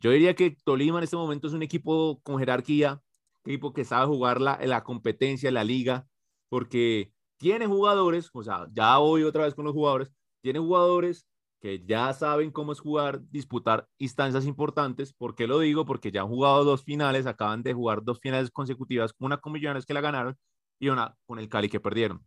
yo 0.00 0.10
diría 0.10 0.34
que 0.34 0.56
Tolima 0.64 0.98
en 0.98 1.04
este 1.04 1.16
momento 1.16 1.46
es 1.46 1.54
un 1.54 1.62
equipo 1.62 2.20
con 2.22 2.38
jerarquía, 2.38 3.00
equipo 3.44 3.72
que 3.72 3.84
sabe 3.84 4.06
jugar 4.06 4.40
la, 4.40 4.58
la 4.64 4.84
competencia, 4.84 5.50
la 5.50 5.64
liga, 5.64 6.06
porque 6.48 7.12
tiene 7.38 7.66
jugadores, 7.66 8.30
o 8.32 8.42
sea, 8.42 8.66
ya 8.72 8.98
voy 8.98 9.22
otra 9.22 9.44
vez 9.44 9.54
con 9.54 9.64
los 9.64 9.74
jugadores, 9.74 10.10
tiene 10.42 10.58
jugadores 10.58 11.26
que 11.60 11.84
ya 11.84 12.12
saben 12.12 12.50
cómo 12.50 12.72
es 12.72 12.80
jugar, 12.80 13.22
disputar 13.30 13.88
instancias 13.98 14.44
importantes. 14.46 15.12
¿Por 15.12 15.34
qué 15.34 15.46
lo 15.46 15.58
digo? 15.60 15.86
Porque 15.86 16.12
ya 16.12 16.22
han 16.22 16.28
jugado 16.28 16.64
dos 16.64 16.84
finales, 16.84 17.26
acaban 17.26 17.62
de 17.62 17.74
jugar 17.74 18.04
dos 18.04 18.20
finales 18.20 18.50
consecutivas, 18.50 19.14
una 19.18 19.38
con 19.38 19.52
Millonarios 19.52 19.86
que 19.86 19.94
la 19.94 20.00
ganaron 20.00 20.36
y 20.78 20.88
una 20.88 21.16
con 21.26 21.38
el 21.38 21.48
Cali 21.48 21.68
que 21.68 21.80
perdieron. 21.80 22.24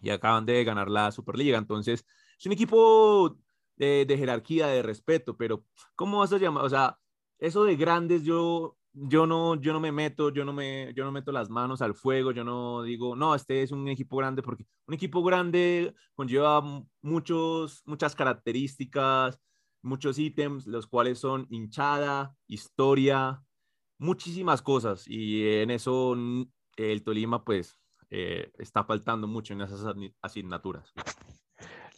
Y 0.00 0.10
acaban 0.10 0.46
de 0.46 0.64
ganar 0.64 0.90
la 0.90 1.12
Superliga. 1.12 1.58
Entonces, 1.58 2.04
es 2.38 2.46
un 2.46 2.52
equipo 2.52 3.38
de, 3.76 4.06
jerarquía, 4.08 4.66
de 4.68 4.82
respeto, 4.82 5.36
pero 5.36 5.64
¿cómo 5.94 6.18
vas 6.18 6.32
a 6.32 6.38
llamar? 6.38 6.64
O 6.64 6.70
sea, 6.70 6.98
eso 7.38 7.64
de 7.64 7.76
grandes 7.76 8.24
yo 8.24 8.76
yo 8.94 9.26
no, 9.26 9.56
yo 9.60 9.72
no 9.72 9.80
me 9.80 9.90
meto, 9.90 10.30
yo 10.30 10.44
no 10.44 10.52
me, 10.52 10.92
yo 10.94 11.04
no 11.04 11.10
meto 11.10 11.32
las 11.32 11.50
manos 11.50 11.82
al 11.82 11.94
fuego, 11.94 12.30
yo 12.30 12.44
no 12.44 12.82
digo, 12.82 13.16
no, 13.16 13.34
este 13.34 13.62
es 13.62 13.72
un 13.72 13.88
equipo 13.88 14.16
grande, 14.16 14.40
porque 14.40 14.66
un 14.86 14.94
equipo 14.94 15.22
grande 15.24 15.94
conlleva 16.14 16.62
muchos, 17.02 17.82
muchas 17.86 18.14
características, 18.14 19.40
muchos 19.82 20.18
ítems, 20.18 20.66
los 20.66 20.86
cuales 20.86 21.18
son 21.18 21.46
hinchada, 21.50 22.36
historia, 22.46 23.42
muchísimas 23.98 24.62
cosas, 24.62 25.08
y 25.08 25.44
en 25.44 25.72
eso 25.72 26.16
el 26.76 27.02
Tolima, 27.02 27.44
pues, 27.44 27.76
eh, 28.10 28.52
está 28.58 28.84
faltando 28.84 29.26
mucho 29.26 29.54
en 29.54 29.62
esas 29.62 29.84
asignaturas. 30.22 30.92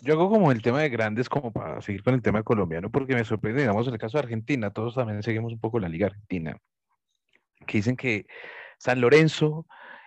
Yo 0.03 0.15
hago 0.15 0.29
como 0.29 0.53
el 0.53 0.63
tema 0.63 0.81
de 0.81 0.89
grandes, 0.89 1.29
como 1.29 1.53
para 1.53 1.81
seguir 1.81 2.03
con 2.03 2.15
el 2.15 2.23
tema 2.23 2.43
colombiano, 2.43 2.91
porque 2.91 3.15
me 3.15 3.25
sorprende, 3.25 3.63
digamos, 3.63 3.87
en 3.87 3.95
el 3.95 3.99
caso 3.99 4.19
de 4.19 4.25
Argentina, 4.25 4.71
todos 4.71 4.95
también 4.95 5.23
seguimos 5.23 5.53
un 5.53 5.61
poco 5.61 5.79
la 5.79 5.89
Liga 5.89 6.09
Argentina, 6.09 6.57
que 7.67 7.79
dicen 7.79 7.97
que 7.97 8.27
San 8.79 9.01
Lorenzo 9.01 9.67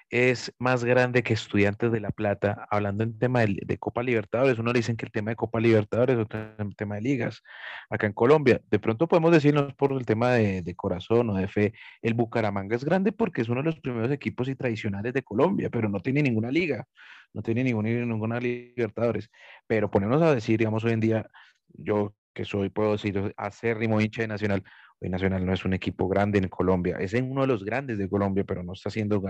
es 0.10 0.54
más 0.58 0.84
grande 0.84 1.22
que 1.24 1.34
Estudiantes 1.34 1.92
de 1.92 2.00
La 2.00 2.12
Plata, 2.12 2.68
hablando 2.72 3.04
en 3.04 3.18
tema 3.20 3.42
de, 3.42 3.78
Copa 3.78 4.02
Libertadores. 4.02 4.58
Uno 4.58 4.74
le 4.74 4.80
dicen 4.80 4.98
que 4.98 5.06
el 5.06 5.12
tema 5.12 5.32
de 5.32 5.36
Copa 5.36 5.60
Libertadores 5.60 6.18
es 6.18 6.24
otro 6.24 6.56
tema 6.76 6.96
de 6.96 7.02
ligas. 7.02 7.44
Acá 7.90 8.08
en 8.08 8.14
Colombia, 8.14 8.62
de 8.70 8.80
pronto 8.80 9.08
podemos 9.08 9.32
decirnos 9.32 9.74
por 9.76 9.94
el 9.94 10.06
tema 10.06 10.32
de, 10.34 10.76
corazón 10.76 11.30
o 11.30 11.36
de 11.36 11.48
fe, 11.48 11.74
el 12.02 12.14
Bucaramanga 12.16 12.76
es 12.76 12.84
grande 12.84 13.12
porque 13.12 13.42
es 13.42 13.50
uno 13.50 13.62
de 13.62 13.66
los 13.66 13.80
primeros 13.80 14.12
equipos 14.12 14.48
y 14.50 14.56
tradicionales 14.56 15.14
de 15.14 15.24
Colombia, 15.24 15.70
pero 15.70 15.90
no 15.90 16.00
tiene 16.00 16.24
ninguna 16.24 16.52
liga, 16.52 16.86
no 17.34 17.42
tiene 17.42 17.64
ninguna, 17.64 17.90
ninguna 17.90 18.40
Libertadores. 18.40 19.30
Pero 19.68 19.92
ponernos 19.92 20.22
a 20.22 20.34
decir, 20.34 20.58
digamos, 20.58 20.84
hoy 20.84 20.94
en 20.94 21.00
día, 21.02 21.30
yo 21.68 22.16
que 22.34 22.46
soy, 22.46 22.70
puedo 22.70 22.94
decir, 22.94 23.34
acérrimo 23.38 24.00
hincha 24.02 24.22
de 24.22 24.28
Nacional, 24.30 24.64
Hoy 25.02 25.10
Nacional 25.10 25.46
no 25.46 25.54
es 25.54 25.64
un 25.64 25.74
equipo 25.74 26.10
grande 26.10 26.40
en 26.40 26.50
Colombia, 26.50 26.98
es 27.00 27.14
uno 27.14 27.42
de 27.42 27.48
los 27.48 27.64
grandes 27.64 27.98
de 27.98 28.10
Colombia, 28.10 28.44
pero 28.44 28.64
no 28.64 28.74
está 28.74 28.90
haciendo 28.90 29.22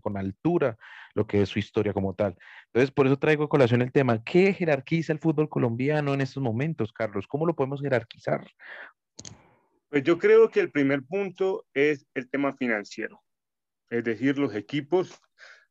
con 0.00 0.16
altura 0.16 0.76
lo 1.14 1.28
que 1.28 1.42
es 1.42 1.48
su 1.48 1.60
historia 1.60 1.92
como 1.92 2.14
tal. 2.14 2.36
Entonces, 2.66 2.90
por 2.90 3.06
eso 3.06 3.18
traigo 3.18 3.44
a 3.44 3.48
colación 3.48 3.82
el 3.82 3.92
tema, 3.92 4.22
¿qué 4.24 4.52
jerarquiza 4.52 5.12
el 5.12 5.20
fútbol 5.20 5.48
colombiano 5.48 6.12
en 6.12 6.22
estos 6.22 6.42
momentos, 6.42 6.92
Carlos? 6.92 7.28
¿Cómo 7.28 7.46
lo 7.46 7.54
podemos 7.54 7.80
jerarquizar? 7.80 8.44
Pues 9.88 10.02
yo 10.02 10.18
creo 10.18 10.48
que 10.50 10.58
el 10.58 10.72
primer 10.72 11.04
punto 11.04 11.66
es 11.72 12.04
el 12.14 12.28
tema 12.28 12.54
financiero, 12.56 13.22
es 13.90 14.02
decir, 14.02 14.38
los 14.38 14.54
equipos, 14.56 15.20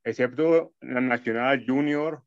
excepto 0.06 0.74
la 0.80 1.02
Nacional 1.02 1.66
Junior, 1.68 2.24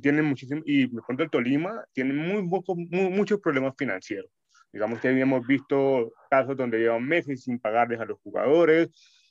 tienen 0.00 0.24
muchísimo, 0.24 0.62
y 0.64 0.86
me 0.88 1.02
cuento 1.02 1.22
el 1.22 1.30
Tolima, 1.30 1.84
tienen 1.92 2.16
muy, 2.16 2.42
muchos 2.42 3.40
problemas 3.40 3.74
financieros. 3.76 4.30
Digamos 4.76 5.00
que 5.00 5.08
habíamos 5.08 5.46
visto 5.46 6.12
casos 6.28 6.54
donde 6.54 6.78
llevan 6.78 7.02
meses 7.02 7.44
sin 7.44 7.58
pagarles 7.58 7.98
a 7.98 8.04
los 8.04 8.18
jugadores, 8.20 8.90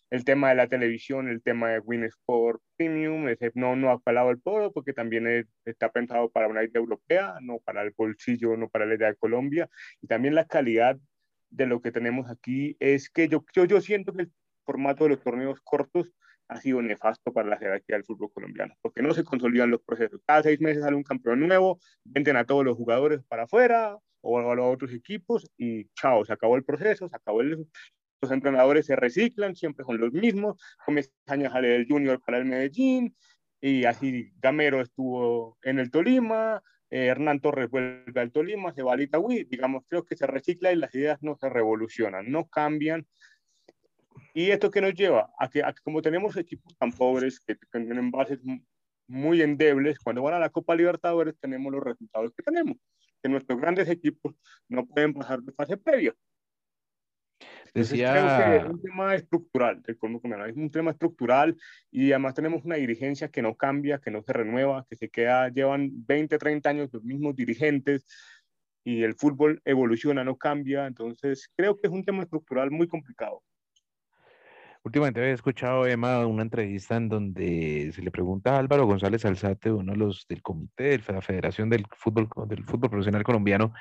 el 0.10 0.26
tema 0.26 0.50
de 0.50 0.56
la 0.56 0.68
televisión, 0.68 1.30
el 1.30 1.44
tema 1.44 1.70
de 1.70 1.78
Win 1.82 2.04
Sport 2.06 2.64
Premium, 2.76 3.28
ese 3.28 3.52
no, 3.54 3.76
no 3.76 3.92
ha 3.92 4.00
falado 4.00 4.32
el 4.32 4.42
todo 4.42 4.74
porque 4.74 4.92
también 4.92 5.48
está 5.64 5.92
pensado 5.92 6.32
para 6.32 6.48
una 6.48 6.64
idea 6.64 6.80
europea, 6.82 7.36
no 7.44 7.60
para 7.60 7.84
el 7.84 7.94
bolsillo, 7.96 8.58
no 8.58 8.70
para 8.70 8.88
la 8.88 8.96
idea 8.96 9.10
de 9.10 9.18
Colombia. 9.18 9.70
Y 10.02 10.08
también 10.08 10.34
la 10.34 10.46
calidad 10.46 10.98
de 11.52 11.68
lo 11.68 11.80
que 11.80 11.92
tenemos 11.92 12.28
aquí 12.28 12.76
es 12.80 13.12
que 13.12 13.28
yo, 13.28 13.46
yo, 13.54 13.66
yo 13.66 13.82
siento 13.82 14.14
que 14.14 14.24
el 14.24 14.32
formato 14.66 15.04
de 15.04 15.12
los 15.12 15.22
torneos 15.22 15.62
cortos 15.62 16.12
ha 16.48 16.60
sido 16.60 16.82
nefasto 16.82 17.32
para 17.32 17.50
la 17.50 17.58
jerarquía 17.58 17.98
del 17.98 18.06
fútbol 18.06 18.32
colombiano, 18.34 18.74
porque 18.82 19.04
no 19.04 19.14
se 19.14 19.24
consolidan 19.24 19.70
los 19.70 19.84
procesos. 19.84 20.22
Cada 20.26 20.42
seis 20.42 20.60
meses 20.60 20.82
sale 20.82 20.96
un 20.96 21.04
campeón 21.04 21.40
nuevo, 21.40 21.80
venden 22.04 22.36
a 22.36 22.46
todos 22.46 22.66
los 22.66 22.76
jugadores 22.76 23.22
para 23.28 23.44
afuera, 23.44 24.00
o 24.26 24.40
a 24.40 24.70
otros 24.70 24.92
equipos 24.94 25.50
y 25.58 25.86
chao, 25.94 26.26
se 26.26 26.34
acabó 26.34 26.56
el 26.56 26.64
proceso, 26.64 27.08
se 27.08 27.16
acabó 27.16 27.42
el, 27.42 27.68
los 28.22 28.32
entrenadores 28.32 28.88
se 28.88 28.96
reciclan, 28.96 29.56
siempre 29.56 29.86
son 29.86 30.00
los 30.00 30.12
mismos, 30.12 30.60
Gómez 30.86 31.12
Caña 31.26 31.52
sale 31.52 31.70
del 31.70 31.88
Junior 31.88 32.20
para 32.26 32.40
el 32.40 32.46
Medellín, 32.46 33.16
y 33.62 33.86
así 33.86 34.32
Gamero 34.42 34.82
estuvo 34.82 35.58
en 35.62 35.80
el 35.80 35.92
Tolima, 35.92 36.62
eh, 36.90 37.06
Hernán 37.06 37.40
Torres 37.40 37.70
vuelve 37.70 38.20
al 38.20 38.32
Tolima, 38.32 38.74
se 38.74 38.82
va 38.82 38.94
al 38.94 39.02
Itagüí, 39.02 39.44
digamos, 39.44 39.84
creo 39.88 40.04
que 40.04 40.18
se 40.18 40.26
recicla 40.26 40.72
y 40.72 40.76
las 40.76 40.94
ideas 40.96 41.20
no 41.22 41.38
se 41.38 41.50
revolucionan, 41.50 42.32
no 42.32 42.48
cambian. 42.48 43.06
¿Y 44.34 44.52
esto 44.52 44.72
qué 44.72 44.82
nos 44.82 44.94
lleva? 44.94 45.32
A 45.40 45.50
que, 45.50 45.64
a 45.64 45.72
que 45.72 45.82
como 45.84 46.02
tenemos 46.02 46.36
equipos 46.36 46.76
tan 46.78 46.92
pobres, 46.92 47.40
que 47.40 47.56
tienen 47.72 48.12
bases 48.12 48.40
muy 49.08 49.42
endebles, 49.42 50.00
cuando 50.00 50.24
van 50.24 50.34
a 50.34 50.40
la 50.40 50.50
Copa 50.50 50.76
Libertadores 50.76 51.36
tenemos 51.40 51.72
los 51.72 51.84
resultados 51.84 52.34
que 52.36 52.44
tenemos 52.44 52.78
nuestros 53.30 53.60
grandes 53.60 53.90
equipos 53.90 54.36
no 54.68 54.86
pueden 54.86 55.14
pasar 55.14 55.42
de 55.42 55.52
fase 55.52 55.78
previa. 55.78 56.16
Decía... 57.74 58.56
es 58.56 58.66
un 58.66 58.82
tema 58.82 59.16
estructural, 59.16 59.84
es 59.86 59.98
un 60.56 60.72
tema 60.72 60.92
estructural 60.92 61.58
y 61.92 62.12
además 62.14 62.34
tenemos 62.34 62.64
una 62.64 62.76
dirigencia 62.76 63.28
que 63.30 63.42
no 63.42 63.56
cambia, 63.56 64.00
que 64.00 64.12
no 64.12 64.22
se 64.22 64.32
renueva, 64.32 64.86
que 64.90 64.96
se 64.96 65.10
queda, 65.10 65.50
llevan 65.50 65.92
20, 66.06 66.38
30 66.38 66.70
años 66.70 66.94
los 66.94 67.04
mismos 67.04 67.36
dirigentes 67.36 68.06
y 68.86 69.04
el 69.04 69.16
fútbol 69.16 69.62
evoluciona, 69.66 70.24
no 70.24 70.38
cambia, 70.38 70.88
entonces 70.88 71.50
creo 71.58 71.76
que 71.76 71.88
es 71.88 71.94
un 71.94 72.06
tema 72.06 72.24
estructural 72.24 72.72
muy 72.72 72.88
complicado. 72.88 73.44
Últimamente 74.86 75.20
había 75.20 75.34
escuchado, 75.34 75.88
Emma, 75.88 76.28
una 76.28 76.44
entrevista 76.44 76.96
en 76.96 77.10
donde 77.10 77.92
se 77.92 78.04
le 78.04 78.12
pregunta 78.12 78.56
a 78.56 78.60
Álvaro 78.60 78.86
González 78.86 79.26
Alzate, 79.26 79.72
uno 79.72 79.94
de 79.94 79.98
los 79.98 80.28
del 80.30 80.44
comité 80.44 81.00
de 81.00 81.02
la 81.12 81.22
Federación 81.24 81.72
del 81.72 81.88
Fútbol, 81.92 82.30
del 82.48 82.64
Fútbol 82.66 82.92
Profesional 82.92 83.24
Colombiano, 83.24 83.74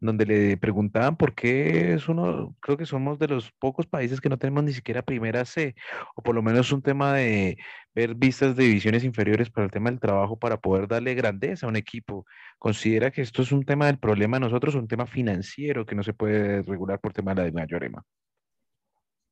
donde 0.00 0.26
le 0.26 0.56
preguntaban 0.56 1.16
por 1.16 1.36
qué 1.36 1.94
es 1.94 2.08
uno, 2.08 2.56
creo 2.60 2.76
que 2.76 2.86
somos 2.86 3.20
de 3.20 3.28
los 3.28 3.52
pocos 3.52 3.86
países 3.86 4.20
que 4.20 4.28
no 4.28 4.36
tenemos 4.36 4.64
ni 4.64 4.72
siquiera 4.72 5.02
primera 5.02 5.44
C, 5.44 5.76
o 6.16 6.22
por 6.22 6.34
lo 6.34 6.42
menos 6.42 6.72
un 6.72 6.82
tema 6.82 7.14
de 7.14 7.56
ver 7.94 8.16
vistas 8.16 8.56
de 8.56 8.64
divisiones 8.64 9.04
inferiores 9.04 9.50
para 9.50 9.66
el 9.66 9.70
tema 9.70 9.90
del 9.90 10.00
trabajo 10.00 10.40
para 10.40 10.56
poder 10.60 10.88
darle 10.88 11.14
grandeza 11.14 11.66
a 11.66 11.68
un 11.68 11.76
equipo. 11.76 12.26
¿Considera 12.58 13.12
que 13.12 13.22
esto 13.22 13.42
es 13.42 13.52
un 13.52 13.64
tema 13.64 13.86
del 13.86 13.98
problema 14.00 14.38
de 14.38 14.40
nosotros, 14.46 14.74
un 14.74 14.88
tema 14.88 15.06
financiero 15.06 15.86
que 15.86 15.94
no 15.94 16.02
se 16.02 16.14
puede 16.14 16.62
regular 16.62 16.98
por 16.98 17.12
tema 17.12 17.32
de 17.32 17.44
la 17.44 17.52
mayor 17.52 17.84
EMA? 17.84 18.04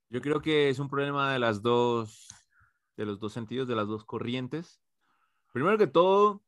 Yo 0.08 0.20
creo 0.20 0.40
que 0.40 0.68
es 0.68 0.78
un 0.78 0.88
problema 0.88 1.32
de 1.32 1.38
las 1.38 1.62
dos, 1.62 2.28
de 2.96 3.06
los 3.06 3.18
dos 3.18 3.32
sentidos, 3.32 3.66
de 3.66 3.74
las 3.74 3.88
dos 3.88 4.04
corrientes. 4.04 4.80
Primero 5.52 5.78
que 5.78 5.88
todo, 5.88 6.42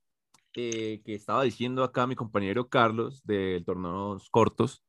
eh, 0.55 1.03
que 1.05 1.14
estaba 1.14 1.42
diciendo 1.42 1.83
acá 1.83 2.07
mi 2.07 2.14
compañero 2.14 2.68
Carlos 2.68 3.25
del 3.25 3.64
torneos 3.64 4.31
cortos, 4.31 4.85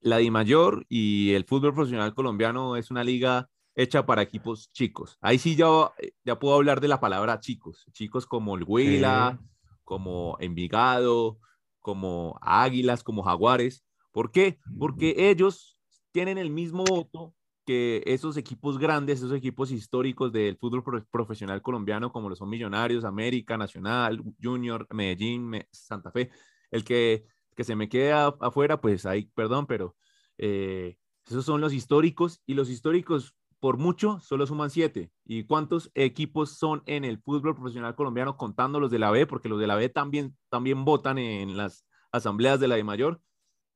la 0.00 0.16
Di 0.16 0.30
Mayor 0.30 0.86
y 0.88 1.32
el 1.34 1.44
fútbol 1.44 1.74
profesional 1.74 2.14
colombiano 2.14 2.76
es 2.76 2.90
una 2.90 3.04
liga 3.04 3.48
hecha 3.74 4.06
para 4.06 4.22
equipos 4.22 4.70
chicos. 4.72 5.18
Ahí 5.20 5.38
sí 5.38 5.54
ya, 5.54 5.92
ya 6.24 6.38
puedo 6.38 6.54
hablar 6.54 6.80
de 6.80 6.88
la 6.88 7.00
palabra 7.00 7.40
chicos, 7.40 7.86
chicos 7.92 8.26
como 8.26 8.56
el 8.56 8.64
Huila, 8.66 9.38
como 9.84 10.36
Envigado, 10.40 11.38
como 11.80 12.38
Águilas, 12.40 13.04
como 13.04 13.22
Jaguares. 13.22 13.84
¿Por 14.10 14.30
qué? 14.30 14.58
Porque 14.78 15.30
ellos 15.30 15.78
tienen 16.12 16.38
el 16.38 16.50
mismo 16.50 16.84
voto 16.84 17.34
que 17.64 18.02
esos 18.06 18.36
equipos 18.36 18.78
grandes, 18.78 19.18
esos 19.18 19.32
equipos 19.32 19.70
históricos 19.70 20.32
del 20.32 20.56
fútbol 20.56 21.06
profesional 21.10 21.62
colombiano, 21.62 22.12
como 22.12 22.28
lo 22.28 22.36
son 22.36 22.48
Millonarios, 22.48 23.04
América, 23.04 23.56
Nacional, 23.56 24.22
Junior, 24.42 24.86
Medellín, 24.90 25.64
Santa 25.70 26.10
Fe, 26.10 26.30
el 26.70 26.84
que, 26.84 27.24
que 27.56 27.64
se 27.64 27.76
me 27.76 27.88
queda 27.88 28.34
afuera, 28.40 28.80
pues 28.80 29.06
ahí, 29.06 29.30
perdón, 29.34 29.66
pero 29.66 29.96
eh, 30.38 30.96
esos 31.26 31.44
son 31.44 31.60
los 31.60 31.72
históricos 31.72 32.42
y 32.46 32.54
los 32.54 32.68
históricos 32.68 33.36
por 33.60 33.78
mucho 33.78 34.18
solo 34.18 34.44
suman 34.44 34.70
siete. 34.70 35.12
¿Y 35.24 35.44
cuántos 35.44 35.92
equipos 35.94 36.58
son 36.58 36.82
en 36.86 37.04
el 37.04 37.22
fútbol 37.22 37.54
profesional 37.54 37.94
colombiano 37.94 38.36
contando 38.36 38.80
los 38.80 38.90
de 38.90 38.98
la 38.98 39.12
B? 39.12 39.24
Porque 39.24 39.48
los 39.48 39.60
de 39.60 39.68
la 39.68 39.76
B 39.76 39.88
también, 39.88 40.36
también 40.48 40.84
votan 40.84 41.16
en 41.18 41.56
las 41.56 41.86
asambleas 42.10 42.58
de 42.58 42.66
la 42.66 42.74
de 42.74 42.82
mayor. 42.82 43.20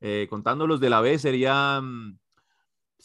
Eh, 0.00 0.26
contando 0.28 0.66
los 0.66 0.80
de 0.80 0.90
la 0.90 1.00
B 1.00 1.16
serían 1.20 2.18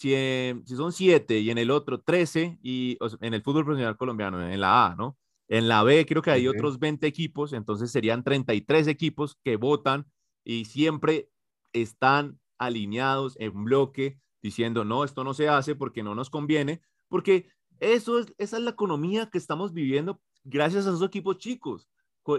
si, 0.01 0.75
son 0.75 0.91
siete 0.91 1.39
y 1.39 1.51
en 1.51 1.57
el 1.59 1.69
otro 1.69 2.01
13, 2.01 2.57
y 2.63 2.97
en 3.21 3.33
el 3.33 3.43
fútbol 3.43 3.65
profesional 3.65 3.97
colombiano, 3.97 4.41
en 4.41 4.59
la 4.59 4.87
A, 4.87 4.95
¿no? 4.95 5.17
En 5.47 5.67
la 5.67 5.83
B 5.83 6.05
creo 6.05 6.21
que 6.21 6.31
hay 6.31 6.47
otros 6.47 6.79
20 6.79 7.05
equipos, 7.05 7.53
entonces 7.53 7.91
serían 7.91 8.23
33 8.23 8.87
equipos 8.87 9.37
que 9.43 9.57
votan 9.57 10.07
y 10.43 10.65
siempre 10.65 11.29
están 11.73 12.39
alineados 12.57 13.35
en 13.39 13.63
bloque 13.65 14.17
diciendo, 14.41 14.85
no, 14.85 15.03
esto 15.03 15.23
no 15.23 15.33
se 15.33 15.49
hace 15.49 15.75
porque 15.75 16.03
no 16.03 16.15
nos 16.15 16.29
conviene, 16.29 16.81
porque 17.09 17.47
eso 17.79 18.17
es, 18.17 18.33
esa 18.37 18.57
es 18.57 18.63
la 18.63 18.71
economía 18.71 19.29
que 19.29 19.37
estamos 19.37 19.73
viviendo 19.73 20.19
gracias 20.43 20.87
a 20.87 20.89
esos 20.89 21.03
equipos 21.03 21.37
chicos, 21.37 21.89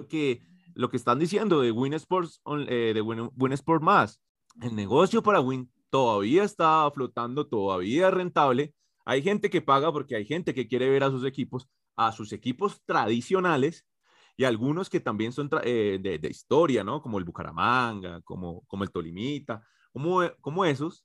que 0.09 0.43
lo 0.75 0.89
que 0.89 0.97
están 0.97 1.19
diciendo 1.19 1.61
de 1.61 1.71
Win 1.71 1.95
Sports, 1.95 2.41
eh, 2.69 2.93
de 2.95 3.01
Win, 3.03 3.31
Win 3.37 3.53
Sport 3.53 3.83
más, 3.83 4.21
el 4.61 4.75
negocio 4.75 5.23
para 5.23 5.41
Win 5.41 5.71
todavía 5.93 6.45
está 6.45 6.91
flotando, 6.91 7.47
todavía 7.47 8.09
es 8.09 8.15
rentable. 8.15 8.75
Hay 9.05 9.23
gente 9.23 9.51
que 9.51 9.61
paga 9.61 9.93
porque 9.93 10.17
hay 10.17 10.25
gente 10.25 10.55
que 10.55 10.67
quiere 10.67 10.89
ver 10.89 11.05
a 11.05 11.11
sus 11.11 11.23
equipos, 11.27 11.69
a 11.97 12.13
sus 12.13 12.33
equipos 12.33 12.83
tradicionales 12.87 13.87
y 14.39 14.45
algunos 14.45 14.89
que 14.89 15.01
también 15.01 15.33
son 15.33 15.51
eh, 15.65 15.99
de, 16.01 16.29
historia, 16.31 16.83
¿no? 16.83 17.03
Como 17.03 17.19
el 17.19 17.25
Bucaramanga, 17.25 18.23
como, 18.23 18.63
como 18.69 18.85
el 18.85 18.91
Tolimita, 18.91 19.63
como, 19.93 20.23
como 20.41 20.65
esos, 20.65 21.05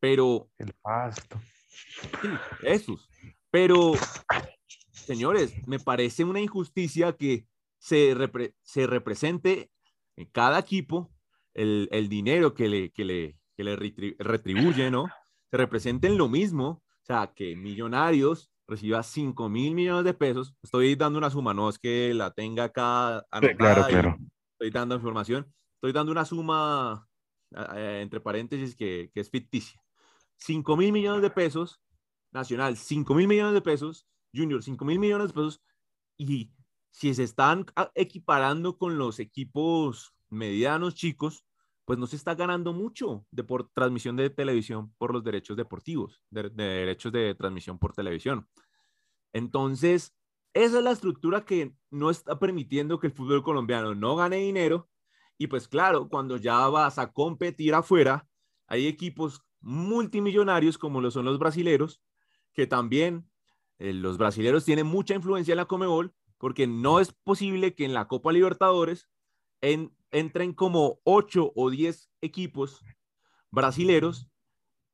Pero... 0.00 0.50
El 0.58 0.72
pasto. 0.82 1.40
Sí, 2.20 2.28
esos. 2.62 3.08
Pero, 3.52 3.92
señores, 4.90 5.54
me 5.68 5.78
parece 5.78 6.24
una 6.24 6.40
injusticia 6.40 7.12
que 7.12 7.46
se, 7.78 8.16
se 8.62 8.86
represente 8.88 9.70
en 10.16 10.26
cada 10.26 10.58
equipo 10.58 11.12
el, 11.54 11.88
el 11.92 12.08
dinero 12.08 12.54
que 12.54 12.68
le, 12.68 12.90
que 12.90 13.04
le, 13.04 13.38
que 13.56 13.64
le 13.64 13.76
retribuye, 13.76 14.90
¿no? 14.90 15.06
Se 15.50 15.56
represente 15.56 16.06
en 16.06 16.18
lo 16.18 16.28
mismo, 16.28 16.68
o 16.68 17.04
sea, 17.04 17.32
que 17.34 17.56
Millonarios 17.56 18.50
reciba 18.66 19.02
5 19.02 19.48
mil 19.48 19.74
millones 19.74 20.04
de 20.04 20.14
pesos. 20.14 20.54
Estoy 20.62 20.94
dando 20.96 21.18
una 21.18 21.30
suma, 21.30 21.54
no 21.54 21.68
es 21.68 21.78
que 21.78 22.12
la 22.14 22.32
tenga 22.32 22.64
acá 22.64 23.18
anotada. 23.30 23.56
claro, 23.56 23.86
claro. 23.88 24.16
Estoy 24.52 24.70
dando 24.70 24.96
información. 24.96 25.52
Estoy 25.74 25.92
dando 25.92 26.12
una 26.12 26.24
suma, 26.24 27.08
entre 27.74 28.20
paréntesis, 28.20 28.74
que, 28.74 29.10
que 29.14 29.20
es 29.20 29.30
ficticia. 29.30 29.80
5 30.38 30.76
mil 30.76 30.92
millones 30.92 31.22
de 31.22 31.30
pesos, 31.30 31.80
Nacional 32.32 32.76
5 32.76 33.14
mil 33.14 33.28
millones 33.28 33.54
de 33.54 33.62
pesos, 33.62 34.06
Junior 34.34 34.62
5 34.62 34.84
mil 34.84 34.98
millones 34.98 35.28
de 35.28 35.34
pesos, 35.34 35.62
y 36.18 36.52
si 36.90 37.14
se 37.14 37.22
están 37.22 37.66
equiparando 37.94 38.78
con 38.78 38.98
los 38.98 39.18
equipos 39.20 40.14
medianos, 40.28 40.94
chicos, 40.94 41.45
pues 41.86 42.00
no 42.00 42.06
se 42.06 42.16
está 42.16 42.34
ganando 42.34 42.72
mucho 42.72 43.24
de 43.30 43.44
por 43.44 43.70
transmisión 43.70 44.16
de 44.16 44.28
televisión 44.28 44.92
por 44.98 45.12
los 45.12 45.22
derechos 45.22 45.56
deportivos, 45.56 46.20
de, 46.30 46.50
derechos 46.50 47.12
de 47.12 47.34
transmisión 47.36 47.78
por 47.78 47.94
televisión. 47.94 48.48
Entonces, 49.32 50.12
esa 50.52 50.78
es 50.78 50.84
la 50.84 50.90
estructura 50.90 51.44
que 51.44 51.74
no 51.90 52.10
está 52.10 52.40
permitiendo 52.40 52.98
que 52.98 53.06
el 53.06 53.12
fútbol 53.12 53.44
colombiano 53.44 53.94
no 53.94 54.16
gane 54.16 54.38
dinero. 54.38 54.90
Y 55.38 55.46
pues 55.46 55.68
claro, 55.68 56.08
cuando 56.08 56.38
ya 56.38 56.66
vas 56.68 56.98
a 56.98 57.12
competir 57.12 57.72
afuera, 57.72 58.26
hay 58.66 58.88
equipos 58.88 59.42
multimillonarios 59.60 60.78
como 60.78 61.00
lo 61.00 61.12
son 61.12 61.24
los 61.24 61.38
brasileros, 61.38 62.02
que 62.52 62.66
también 62.66 63.30
eh, 63.78 63.92
los 63.92 64.18
brasileros 64.18 64.64
tienen 64.64 64.86
mucha 64.86 65.14
influencia 65.14 65.52
en 65.52 65.58
la 65.58 65.66
Comebol, 65.66 66.12
porque 66.36 66.66
no 66.66 66.98
es 66.98 67.12
posible 67.12 67.76
que 67.76 67.84
en 67.84 67.94
la 67.94 68.08
Copa 68.08 68.32
Libertadores 68.32 69.08
en, 69.72 69.92
entren 70.10 70.52
como 70.52 71.00
8 71.04 71.52
o 71.54 71.70
10 71.70 72.10
equipos 72.20 72.84
brasileros 73.50 74.30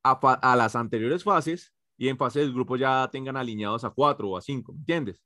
a, 0.03 0.57
las 0.57 0.75
anteriores 0.75 1.23
fases 1.25 1.75
y 1.97 2.09
en 2.09 2.17
fase 2.17 2.41
del 2.41 2.53
grupo 2.53 2.77
ya 2.77 3.09
tengan 3.13 3.37
alineados 3.37 3.85
a 3.85 3.91
4 3.91 4.29
o 4.29 4.37
a 4.37 4.41
5, 4.41 4.73
¿entiendes? 4.73 5.23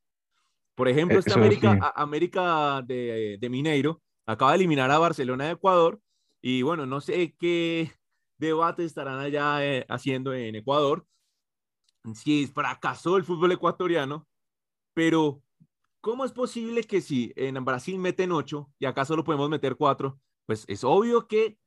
Por 0.74 0.88
ejemplo, 0.88 1.18
esta 1.18 1.34
América, 1.34 1.92
América 1.94 2.82
de, 2.82 3.38
de, 3.40 3.48
Mineiro 3.48 4.02
acaba 4.26 4.50
de 4.50 4.56
eliminar 4.56 4.90
a 4.90 4.98
Barcelona 4.98 5.44
de 5.44 5.52
Ecuador 5.52 6.00
y 6.42 6.62
bueno, 6.62 6.84
no 6.84 7.00
sé 7.00 7.34
qué 7.38 7.92
debate 8.36 8.84
estarán 8.84 9.20
allá 9.20 9.64
eh, 9.64 9.86
haciendo 9.88 10.34
en 10.34 10.56
Ecuador, 10.56 11.06
si 12.14 12.46
fracasó 12.46 13.16
el 13.16 13.24
fútbol 13.24 13.52
ecuatoriano, 13.52 14.26
pero 14.92 15.42
¿cómo 16.06 16.24
es 16.24 16.30
posible 16.30 16.84
que 16.84 17.00
si 17.00 17.32
en 17.34 17.64
Brasil 17.64 17.98
meten 17.98 18.30
ocho 18.30 18.70
y 18.78 18.86
acá 18.86 19.04
solo 19.04 19.24
podemos 19.24 19.50
meter 19.50 19.74
cuatro? 19.74 20.20
Pues 20.46 20.64
es 20.68 20.84
obvio 20.84 21.26
que 21.26 21.58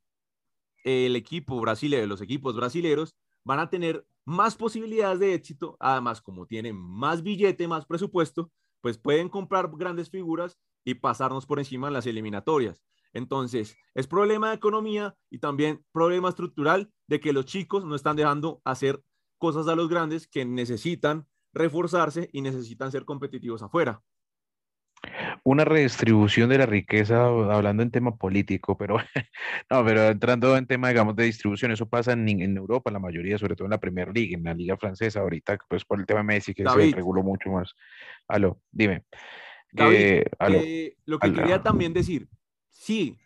el 0.85 1.17
equipo 1.17 1.59
brasileño, 1.59 2.07
los 2.07 2.21
equipos 2.21 2.55
brasileños 2.55 3.17
van 3.43 3.59
a 3.59 3.69
tener 3.69 4.07
más 4.23 4.55
posibilidades 4.55 5.19
de 5.19 5.33
éxito, 5.33 5.75
además 5.77 6.21
como 6.21 6.45
tienen 6.45 6.77
más 6.77 7.21
billete, 7.21 7.67
más 7.67 7.85
presupuesto, 7.85 8.49
pues 8.79 8.97
pueden 8.97 9.27
comprar 9.27 9.69
grandes 9.75 10.09
figuras 10.09 10.57
y 10.85 10.93
pasarnos 10.93 11.45
por 11.45 11.59
encima 11.59 11.87
en 11.87 11.95
las 11.95 12.05
eliminatorias. 12.05 12.81
Entonces, 13.11 13.75
es 13.93 14.07
problema 14.07 14.51
de 14.51 14.55
economía 14.55 15.17
y 15.29 15.39
también 15.39 15.83
problema 15.91 16.29
estructural 16.29 16.89
de 17.07 17.19
que 17.19 17.33
los 17.33 17.45
chicos 17.45 17.83
no 17.83 17.93
están 17.93 18.15
dejando 18.15 18.61
hacer 18.63 19.03
cosas 19.37 19.67
a 19.67 19.75
los 19.75 19.89
grandes 19.89 20.29
que 20.29 20.45
necesitan 20.45 21.27
reforzarse 21.51 22.29
y 22.31 22.39
necesitan 22.39 22.89
ser 22.89 23.03
competitivos 23.03 23.61
afuera 23.63 24.01
una 25.43 25.65
redistribución 25.65 26.49
de 26.49 26.57
la 26.57 26.65
riqueza, 26.65 27.25
hablando 27.25 27.83
en 27.83 27.91
tema 27.91 28.15
político, 28.15 28.77
pero 28.77 28.97
no, 29.69 29.85
pero 29.85 30.07
entrando 30.07 30.55
en 30.57 30.67
tema, 30.67 30.89
digamos, 30.89 31.15
de 31.15 31.25
distribución, 31.25 31.71
eso 31.71 31.87
pasa 31.87 32.13
en, 32.13 32.27
en, 32.27 32.57
Europa, 32.57 32.91
la 32.91 32.99
mayoría, 32.99 33.37
sobre 33.37 33.55
todo 33.55 33.65
en 33.65 33.71
la 33.71 33.79
Premier 33.79 34.09
League, 34.13 34.33
en 34.33 34.43
la 34.43 34.53
Liga 34.53 34.77
Francesa, 34.77 35.21
ahorita, 35.21 35.57
pues 35.67 35.85
por 35.85 35.99
el 35.99 36.05
tema 36.05 36.23
Messi, 36.23 36.53
que 36.53 36.63
se 36.63 36.91
reguló 36.91 37.23
mucho 37.23 37.49
más. 37.49 37.73
Aló, 38.27 38.61
dime. 38.71 39.05
David, 39.71 39.97
eh, 39.97 40.25
eh, 40.39 40.97
lo 41.05 41.19
que 41.19 41.31
quería 41.31 41.61
también 41.61 41.93
decir, 41.93 42.27
sí, 42.69 43.17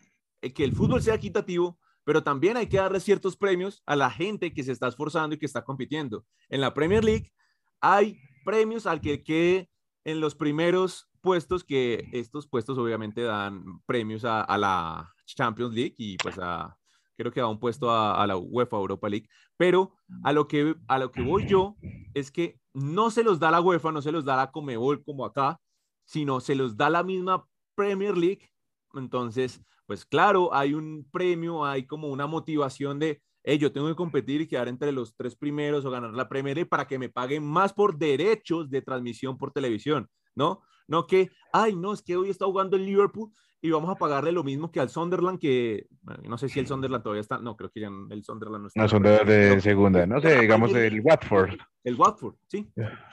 eh, 0.41 0.53
que 0.53 0.63
el 0.63 0.73
fútbol 0.73 1.01
sea 1.01 1.15
equitativo, 1.15 1.79
pero 2.03 2.21
también 2.21 2.57
hay 2.57 2.67
que 2.67 2.77
darle 2.77 2.99
ciertos 2.99 3.37
premios 3.37 3.81
a 3.85 3.95
la 3.95 4.11
gente 4.11 4.53
que 4.53 4.63
se 4.63 4.73
está 4.73 4.87
esforzando 4.87 5.35
y 5.35 5.39
que 5.39 5.45
está 5.45 5.63
compitiendo. 5.63 6.25
En 6.49 6.59
la 6.59 6.73
Premier 6.73 7.03
League 7.03 7.31
hay 7.79 8.19
premios 8.43 8.85
al 8.85 8.99
que 8.99 9.23
quede 9.23 9.69
en 10.03 10.19
los 10.19 10.35
primeros 10.35 11.09
puestos 11.23 11.63
que 11.63 12.09
estos 12.11 12.47
puestos 12.47 12.77
obviamente 12.77 13.21
dan 13.21 13.81
premios 13.85 14.25
a, 14.25 14.57
la 14.57 15.11
Champions 15.25 15.73
League 15.73 15.95
y 15.97 16.17
pues 16.17 16.37
a, 16.37 16.77
creo 17.15 17.31
que 17.31 17.39
da 17.39 17.47
un 17.47 17.59
puesto 17.59 17.89
a, 17.89 18.27
la 18.27 18.35
UEFA 18.35 18.75
Europa 18.75 19.07
League, 19.07 19.29
pero 19.55 19.95
a 20.23 20.33
lo, 20.33 20.49
que, 20.49 20.75
a 20.87 20.99
lo 20.99 21.11
que 21.11 21.21
voy 21.21 21.47
yo 21.47 21.77
es 22.13 22.29
que 22.29 22.59
no 22.73 23.09
se 23.09 23.23
los 23.23 23.39
da 23.39 23.51
la 23.51 23.61
UEFA, 23.61 23.93
no 23.93 24.01
se 24.01 24.11
los 24.11 24.25
da 24.25 24.35
la 24.35 24.51
Comebol 24.51 25.01
como 25.03 25.25
acá, 25.25 25.61
sino 26.03 26.41
se 26.41 26.55
los 26.55 26.75
da 26.75 26.89
la 26.89 27.03
misma 27.03 27.47
Premier 27.73 28.17
League. 28.17 28.51
Entonces, 28.93 29.61
pues 29.85 30.05
claro, 30.05 30.53
hay 30.53 30.73
un 30.73 31.07
premio, 31.09 31.63
hay 31.63 31.87
como 31.87 32.09
una 32.09 32.27
motivación 32.27 32.99
de, 32.99 33.21
hey, 33.43 33.57
yo 33.57 33.71
tengo 33.71 33.87
que 33.87 33.95
competir 33.95 34.41
y 34.41 34.47
quedar 34.47 34.67
entre 34.67 34.91
los 34.91 35.15
tres 35.15 35.37
primeros 35.37 35.85
o 35.85 35.91
ganar 35.91 36.13
la 36.13 36.27
Premier 36.27 36.57
League 36.57 36.69
para 36.69 36.85
que 36.85 36.99
me 36.99 37.07
paguen 37.07 37.45
más 37.45 37.71
por 37.71 37.97
derechos 37.97 38.69
de 38.69 38.81
transmisión 38.81 39.37
por 39.37 39.51
televisión, 39.53 40.09
¿no? 40.35 40.61
No 40.87 41.07
que, 41.07 41.29
ay, 41.51 41.75
no, 41.75 41.93
es 41.93 42.01
que 42.01 42.15
hoy 42.17 42.29
está 42.29 42.45
jugando 42.45 42.75
el 42.75 42.85
Liverpool 42.85 43.31
y 43.61 43.71
vamos 43.71 43.89
a 43.89 43.95
pagarle 43.95 44.33
lo 44.33 44.43
mismo 44.43 44.69
que 44.71 44.81
al 44.81 44.89
Sunderland, 44.89 45.39
que 45.39 45.87
no 46.27 46.37
sé 46.37 46.49
si 46.49 46.59
el 46.59 46.67
Sunderland 46.67 47.01
todavía 47.01 47.21
está, 47.21 47.37
no, 47.37 47.55
creo 47.55 47.69
que 47.69 47.79
ya 47.79 47.89
el 48.09 48.23
Sunderland 48.23 48.63
no 48.63 48.67
está. 48.67 48.81
No, 48.81 48.89
Sunderland 48.89 49.29
de 49.29 49.61
segunda, 49.61 50.05
no 50.05 50.19
sé, 50.19 50.41
digamos 50.41 50.73
el 50.73 50.99
Watford. 50.99 51.57
El 51.85 51.95
Watford, 51.95 52.35
sí, 52.47 52.69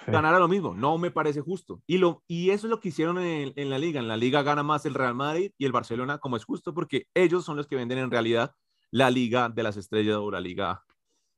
ganará 0.09 0.41
lo 0.41 0.49
mismo, 0.49 0.75
no 0.75 0.99
me 0.99 1.13
parece 1.13 1.41
justo. 1.41 1.83
Y, 1.87 1.99
lo, 1.99 2.25
y 2.27 2.51
eso 2.51 2.67
es 2.67 2.71
lo 2.71 2.81
que 2.81 2.89
hicieron 2.89 3.19
en, 3.19 3.53
en 3.55 3.71
la 3.71 3.79
liga, 3.79 4.01
en 4.01 4.09
la 4.09 4.17
liga 4.17 4.43
gana 4.43 4.65
más 4.65 4.85
el 4.87 4.95
Real 4.95 5.15
Madrid 5.15 5.53
y 5.57 5.67
el 5.67 5.73
Barcelona, 5.73 6.19
como 6.19 6.37
es 6.37 6.45
justo, 6.45 6.75
porque 6.75 7.07
ellos 7.15 7.45
son 7.45 7.57
los 7.57 7.69
que 7.69 7.77
venden 7.77 7.99
en 7.99 8.11
realidad 8.11 8.53
la 8.91 9.09
liga 9.09 9.49
de 9.49 9.63
las 9.63 9.77
estrellas 9.77 10.17
o 10.17 10.33
la 10.33 10.41
liga 10.41 10.83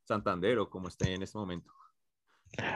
Santander 0.05 0.57
o 0.57 0.69
como 0.71 0.87
esté 0.87 1.13
en 1.13 1.21
este 1.21 1.37
momento. 1.37 1.71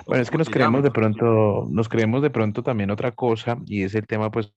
Bueno, 0.06 0.24
es 0.24 0.32
que 0.32 0.38
nos 0.38 0.50
creemos 0.50 0.84
de 0.84 0.92
pronto, 0.92 1.68
nos 1.70 1.88
creemos 1.88 2.22
de 2.22 2.30
pronto 2.30 2.64
también 2.64 2.90
otra 2.90 3.12
cosa 3.12 3.58
y 3.66 3.84
es 3.84 3.94
el 3.96 4.08
tema, 4.08 4.32
pues, 4.32 4.52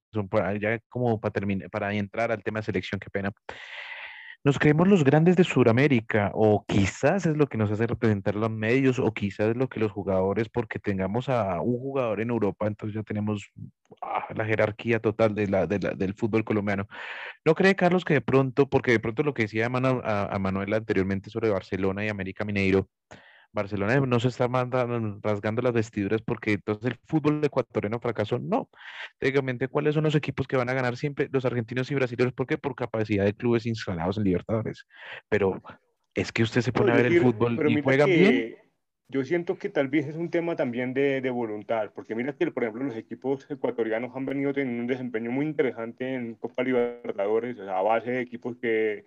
ya 0.60 0.78
como 0.88 1.20
para 1.20 1.32
terminar, 1.32 1.70
para 1.70 1.92
entrar 1.92 2.32
al 2.32 2.42
tema 2.42 2.60
de 2.60 2.66
selección, 2.66 3.00
qué 3.00 3.10
pena. 3.10 3.32
Nos 4.42 4.58
creemos 4.58 4.88
los 4.88 5.04
grandes 5.04 5.36
de 5.36 5.44
Sudamérica, 5.44 6.30
o 6.32 6.64
quizás 6.66 7.26
es 7.26 7.36
lo 7.36 7.46
que 7.46 7.58
nos 7.58 7.70
hace 7.70 7.86
representar 7.86 8.36
los 8.36 8.50
medios, 8.50 8.98
o 8.98 9.12
quizás 9.12 9.50
es 9.50 9.56
lo 9.56 9.68
que 9.68 9.80
los 9.80 9.92
jugadores, 9.92 10.48
porque 10.48 10.78
tengamos 10.78 11.28
a 11.28 11.60
un 11.60 11.78
jugador 11.78 12.22
en 12.22 12.30
Europa, 12.30 12.66
entonces 12.66 12.94
ya 12.94 13.02
tenemos 13.02 13.50
ah, 14.00 14.24
la 14.34 14.46
jerarquía 14.46 14.98
total 14.98 15.34
de 15.34 15.46
la, 15.46 15.66
del 15.66 16.14
fútbol 16.14 16.42
colombiano. 16.42 16.86
¿No 17.44 17.54
cree, 17.54 17.76
Carlos, 17.76 18.02
que 18.02 18.14
de 18.14 18.20
pronto, 18.22 18.66
porque 18.66 18.92
de 18.92 19.00
pronto 19.00 19.22
lo 19.22 19.34
que 19.34 19.42
decía 19.42 19.66
a 19.66 20.38
Manuel 20.38 20.72
anteriormente 20.72 21.28
sobre 21.28 21.50
Barcelona 21.50 22.06
y 22.06 22.08
América 22.08 22.46
Mineiro, 22.46 22.88
Barcelona 23.52 24.00
no 24.00 24.20
se 24.20 24.28
está 24.28 24.48
mandando, 24.48 25.18
rasgando 25.22 25.62
las 25.62 25.72
vestiduras 25.72 26.22
porque 26.22 26.52
entonces 26.52 26.92
el 26.92 26.98
fútbol 27.06 27.42
ecuatoriano 27.44 27.98
fracasó. 27.98 28.38
No, 28.38 28.68
técnicamente, 29.18 29.68
¿cuáles 29.68 29.94
son 29.94 30.04
los 30.04 30.14
equipos 30.14 30.46
que 30.46 30.56
van 30.56 30.68
a 30.68 30.74
ganar 30.74 30.96
siempre? 30.96 31.28
Los 31.32 31.44
argentinos 31.44 31.90
y 31.90 31.94
brasileños. 31.94 32.32
¿Por 32.32 32.46
qué? 32.46 32.58
Por 32.58 32.74
capacidad 32.74 33.24
de 33.24 33.34
clubes 33.34 33.66
instalados 33.66 34.18
en 34.18 34.24
Libertadores. 34.24 34.86
Pero 35.28 35.60
es 36.14 36.32
que 36.32 36.42
usted 36.42 36.60
se 36.60 36.72
pone 36.72 36.92
a 36.92 36.96
ver 36.96 37.06
el 37.06 37.20
fútbol 37.20 37.70
y 37.70 37.82
juega 37.82 38.06
bien. 38.06 38.56
Yo 39.08 39.24
siento 39.24 39.58
que 39.58 39.68
tal 39.68 39.88
vez 39.88 40.06
es 40.06 40.14
un 40.14 40.30
tema 40.30 40.54
también 40.54 40.94
de, 40.94 41.20
de, 41.20 41.30
voluntad, 41.30 41.90
porque 41.92 42.14
mira 42.14 42.32
que, 42.32 42.48
por 42.52 42.62
ejemplo, 42.62 42.84
los 42.84 42.96
equipos 42.96 43.44
ecuatorianos 43.50 44.14
han 44.14 44.24
venido 44.24 44.52
teniendo 44.52 44.82
un 44.82 44.86
desempeño 44.86 45.32
muy 45.32 45.46
interesante 45.46 46.14
en 46.14 46.36
Copa 46.36 46.62
Libertadores, 46.62 47.58
a 47.58 47.82
base 47.82 48.12
de 48.12 48.20
equipos 48.20 48.56
que 48.58 49.04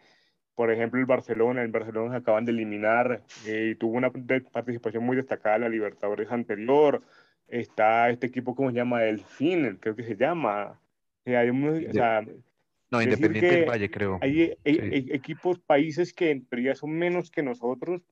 por 0.55 0.71
ejemplo, 0.71 0.99
el 0.99 1.05
Barcelona, 1.05 1.63
el 1.63 1.71
Barcelona 1.71 2.11
se 2.11 2.17
acaban 2.17 2.45
de 2.45 2.51
eliminar 2.51 3.23
eh, 3.45 3.69
y 3.71 3.75
tuvo 3.75 3.97
una 3.97 4.11
participación 4.11 5.03
muy 5.03 5.15
destacada 5.15 5.55
en 5.55 5.61
la 5.63 5.69
Libertadores 5.69 6.31
anterior. 6.31 7.01
Está 7.47 8.09
este 8.09 8.27
equipo, 8.27 8.55
¿cómo 8.55 8.69
se 8.69 8.77
llama? 8.77 9.03
El 9.03 9.19
FIN, 9.19 9.77
creo 9.77 9.95
que 9.95 10.03
se 10.03 10.15
llama. 10.15 10.79
hay 11.25 11.51
no, 11.51 13.01
Independiente 13.01 13.55
del 13.55 13.69
Valle, 13.69 13.89
creo. 13.89 14.19
Hay, 14.21 14.55
equipos, 14.63 15.59
países 15.59 16.13
que 16.13 16.29
en 16.29 16.45
teoría 16.45 16.75
son 16.75 16.91
menos 16.91 17.31
que 17.31 17.41
nosotros 17.41 18.03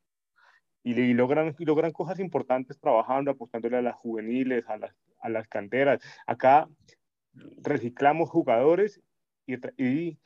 y, 0.84 1.00
y, 1.00 1.14
logran, 1.14 1.56
y 1.60 1.66
logran 1.66 1.92
cosas 1.92 2.20
importantes 2.20 2.80
trabajando, 2.80 3.30
apostándole 3.30 3.78
a 3.78 3.84
las 3.84 3.96
juveniles, 3.96 4.68
a 4.68 4.78
las, 4.78 4.96
a 5.20 5.30
las 5.30 5.48
canteras. 5.48 6.02
Acá 6.26 6.68
reciclamos 7.62 8.32
jugadores 8.32 9.00
y, 9.46 9.56
y 9.78 10.18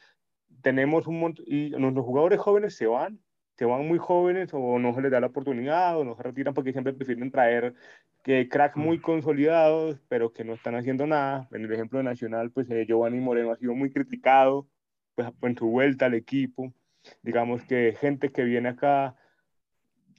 tenemos 0.65 1.06
un 1.06 1.19
montón, 1.19 1.45
y 1.47 1.69
nuestros 1.69 2.04
jugadores 2.04 2.39
jóvenes 2.39 2.75
se 2.75 2.88
van 2.88 3.19
se 3.56 3.65
van 3.65 3.88
muy 3.88 3.99
jóvenes 3.99 4.49
o 4.51 4.80
no 4.80 4.95
se 4.95 5.01
les 5.01 5.12
da 5.12 5.19
la 5.21 5.28
oportunidad 5.28 5.95
o 5.95 6.04
no 6.04 6.15
se 6.15 6.23
retiran 6.23 6.56
porque 6.56 6.71
siempre 6.71 6.91
prefieren 6.91 7.30
traer 7.30 7.75
que 8.23 8.49
cracks 8.49 8.75
muy 8.75 8.99
consolidados, 8.99 10.01
pero 10.10 10.34
que 10.34 10.43
no 10.43 10.54
están 10.56 10.75
haciendo 10.75 11.06
nada. 11.06 11.47
En 11.51 11.63
el 11.63 11.71
ejemplo 11.71 11.99
de 11.99 12.04
Nacional, 12.04 12.51
pues 12.51 12.67
eh, 12.71 12.86
Giovanni 12.88 13.19
Moreno 13.19 13.51
ha 13.51 13.58
sido 13.58 13.75
muy 13.75 13.91
criticado 13.91 14.67
pues, 15.13 15.30
en 15.43 15.56
su 15.56 15.67
vuelta 15.67 16.08
al 16.08 16.15
equipo. 16.15 16.73
Digamos 17.21 17.63
que 17.63 17.95
gente 17.99 18.32
que 18.32 18.43
viene 18.43 18.69
acá, 18.69 19.15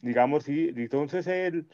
digamos, 0.00 0.44
sí, 0.44 0.72
entonces 0.76 1.26
el, 1.26 1.66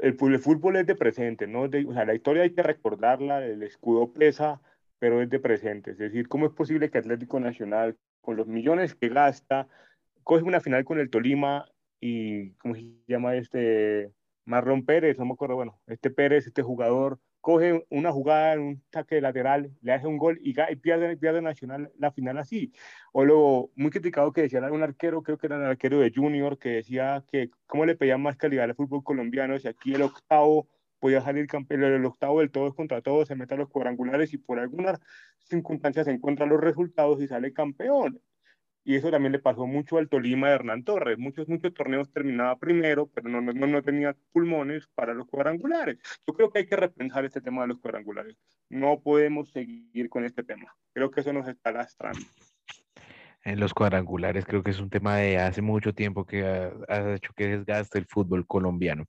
el, 0.00 0.38
fútbol 0.38 0.76
es 0.76 0.86
de 0.86 0.94
presente, 0.94 1.48
¿no? 1.48 1.62
o 1.62 1.92
sea, 1.92 2.04
la 2.04 2.14
historia 2.14 2.44
hay 2.44 2.54
que 2.54 2.62
recordarla, 2.62 3.44
el 3.44 3.62
escudo 3.64 4.12
pesa, 4.12 4.62
pero 4.98 5.20
es 5.20 5.28
de 5.28 5.40
presente. 5.40 5.90
Es 5.90 5.98
decir, 5.98 6.28
¿cómo 6.28 6.46
es 6.46 6.52
posible 6.52 6.90
que 6.90 6.98
Atlético 6.98 7.40
Nacional, 7.40 7.98
con 8.24 8.36
los 8.36 8.46
millones 8.46 8.94
que 8.94 9.08
gasta, 9.08 9.68
coge 10.22 10.42
una 10.42 10.60
final 10.60 10.84
con 10.84 10.98
el 10.98 11.10
Tolima 11.10 11.66
y, 12.00 12.50
¿cómo 12.54 12.74
se 12.74 12.82
llama 13.06 13.36
este? 13.36 14.12
Marrón 14.46 14.84
Pérez, 14.84 15.18
no 15.18 15.24
me 15.24 15.32
acuerdo, 15.32 15.56
bueno, 15.56 15.80
este 15.86 16.10
Pérez, 16.10 16.46
este 16.46 16.62
jugador, 16.62 17.18
coge 17.40 17.84
una 17.90 18.10
jugada 18.10 18.54
en 18.54 18.60
un 18.60 18.82
saque 18.92 19.20
lateral, 19.20 19.70
le 19.82 19.92
hace 19.92 20.06
un 20.06 20.18
gol 20.18 20.38
y, 20.42 20.54
pierde, 20.76 21.16
pierde 21.16 21.42
Nacional 21.42 21.92
la 21.98 22.10
final 22.10 22.38
así. 22.38 22.72
O 23.12 23.24
lo 23.24 23.70
muy 23.74 23.90
criticado 23.90 24.32
que 24.32 24.42
decía 24.42 24.60
un 24.72 24.82
arquero, 24.82 25.22
creo 25.22 25.38
que 25.38 25.46
era 25.46 25.56
el 25.56 25.64
arquero 25.64 26.00
de 26.00 26.12
Junior, 26.14 26.58
que 26.58 26.70
decía 26.70 27.24
que 27.30 27.50
cómo 27.66 27.84
le 27.84 27.96
pedían 27.96 28.22
más 28.22 28.36
calidad 28.36 28.64
al 28.64 28.74
fútbol 28.74 29.04
colombiano, 29.04 29.58
si 29.58 29.68
aquí 29.68 29.94
el 29.94 30.02
octavo 30.02 30.68
podía 31.04 31.20
salir 31.20 31.46
campeón, 31.46 31.84
el 31.84 32.06
octavo 32.06 32.40
del 32.40 32.50
todos 32.50 32.74
contra 32.74 33.02
todos, 33.02 33.28
se 33.28 33.36
mete 33.36 33.52
a 33.52 33.58
los 33.58 33.68
cuadrangulares 33.68 34.32
y 34.32 34.38
por 34.38 34.58
algunas 34.58 34.98
circunstancias 35.38 36.06
se 36.06 36.12
encuentran 36.12 36.48
los 36.48 36.58
resultados 36.58 37.20
y 37.20 37.28
sale 37.28 37.52
campeón 37.52 38.22
y 38.84 38.96
eso 38.96 39.10
también 39.10 39.32
le 39.32 39.38
pasó 39.38 39.66
mucho 39.66 39.98
al 39.98 40.08
Tolima 40.08 40.48
de 40.48 40.54
Hernán 40.54 40.82
Torres. 40.82 41.18
Muchos, 41.18 41.46
muchos 41.46 41.74
torneos 41.74 42.10
terminaba 42.10 42.58
primero, 42.58 43.06
pero 43.06 43.28
no, 43.28 43.42
no, 43.42 43.52
no 43.52 43.82
tenía 43.82 44.16
pulmones 44.32 44.86
para 44.94 45.12
los 45.12 45.26
cuadrangulares. 45.26 45.98
Yo 46.26 46.34
creo 46.34 46.50
que 46.50 46.60
hay 46.60 46.66
que 46.66 46.76
repensar 46.76 47.26
este 47.26 47.42
tema 47.42 47.62
de 47.62 47.68
los 47.68 47.80
cuadrangulares. 47.80 48.36
No 48.70 49.00
podemos 49.00 49.50
seguir 49.52 50.08
con 50.08 50.24
este 50.24 50.42
tema. 50.42 50.74
Creo 50.94 51.10
que 51.10 51.20
eso 51.20 51.34
nos 51.34 51.48
está 51.48 51.70
lastrando 51.70 52.20
en 53.44 53.60
los 53.60 53.74
cuadrangulares. 53.74 54.44
Creo 54.46 54.62
que 54.62 54.70
es 54.70 54.80
un 54.80 54.90
tema 54.90 55.16
de 55.16 55.38
hace 55.38 55.62
mucho 55.62 55.94
tiempo 55.94 56.24
que 56.24 56.44
ha, 56.44 57.14
hecho 57.14 57.32
que 57.36 57.48
desgaste 57.48 57.98
el 57.98 58.06
fútbol 58.06 58.46
colombiano. 58.46 59.04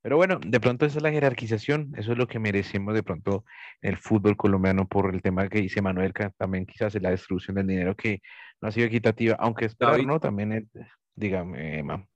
Pero 0.00 0.16
bueno, 0.16 0.38
de 0.44 0.60
pronto 0.60 0.86
esa 0.86 0.98
es 0.98 1.02
la 1.02 1.10
jerarquización, 1.10 1.92
eso 1.96 2.12
es 2.12 2.18
lo 2.18 2.26
que 2.26 2.38
merecemos 2.38 2.94
de 2.94 3.02
pronto 3.02 3.44
el 3.82 3.98
fútbol 3.98 4.36
colombiano 4.36 4.86
por 4.86 5.12
el 5.12 5.20
tema 5.20 5.48
que 5.48 5.60
dice 5.60 5.82
Manuel, 5.82 6.14
también 6.38 6.66
quizás 6.66 6.94
es 6.94 7.02
la 7.02 7.10
destrucción 7.10 7.56
del 7.56 7.66
dinero 7.66 7.94
que 7.94 8.20
no 8.60 8.68
ha 8.68 8.72
sido 8.72 8.86
equitativa, 8.86 9.36
aunque 9.38 9.66
esperar, 9.66 10.02
¿no? 10.04 10.20
También, 10.20 10.70
dígame, 11.14 11.80
Emma. 11.80 12.06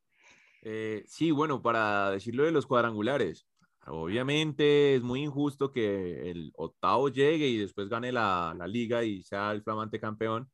Eh, 0.63 1.03
sí, 1.07 1.31
bueno, 1.31 1.61
para 1.61 2.11
decirlo 2.11 2.45
de 2.45 2.53
los 2.53 2.67
cuadrangulares, 2.67 3.47
obviamente 3.87 4.95
es 4.95 5.03
muy 5.03 5.23
injusto 5.23 5.71
que 5.71 6.31
el 6.31 6.53
octavo 6.55 7.11
llegue 7.11 7.49
y 7.49 7.59
después 7.59 7.91
gane 7.91 8.13
la, 8.13 8.55
la 8.57 8.67
liga 8.67 9.05
y 9.05 9.23
sea 9.23 9.53
el 9.53 9.63
flamante 9.63 10.01
campeón 10.01 10.49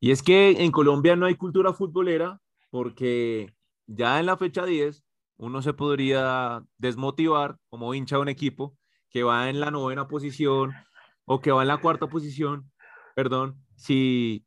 y 0.00 0.10
es 0.10 0.22
que 0.22 0.62
en 0.62 0.70
Colombia 0.70 1.16
no 1.16 1.26
hay 1.26 1.34
cultura 1.34 1.72
futbolera 1.72 2.40
porque 2.70 3.54
ya 3.86 4.20
en 4.20 4.26
la 4.26 4.36
fecha 4.36 4.64
10 4.64 5.04
uno 5.38 5.62
se 5.62 5.72
podría 5.72 6.64
desmotivar 6.76 7.58
como 7.68 7.94
hincha 7.94 8.16
de 8.16 8.22
un 8.22 8.28
equipo 8.28 8.76
que 9.10 9.22
va 9.22 9.48
en 9.48 9.60
la 9.60 9.70
novena 9.70 10.08
posición 10.08 10.72
o 11.24 11.40
que 11.40 11.52
va 11.52 11.62
en 11.62 11.68
la 11.68 11.80
cuarta 11.80 12.08
posición, 12.08 12.70
perdón, 13.14 13.64
si 13.76 14.44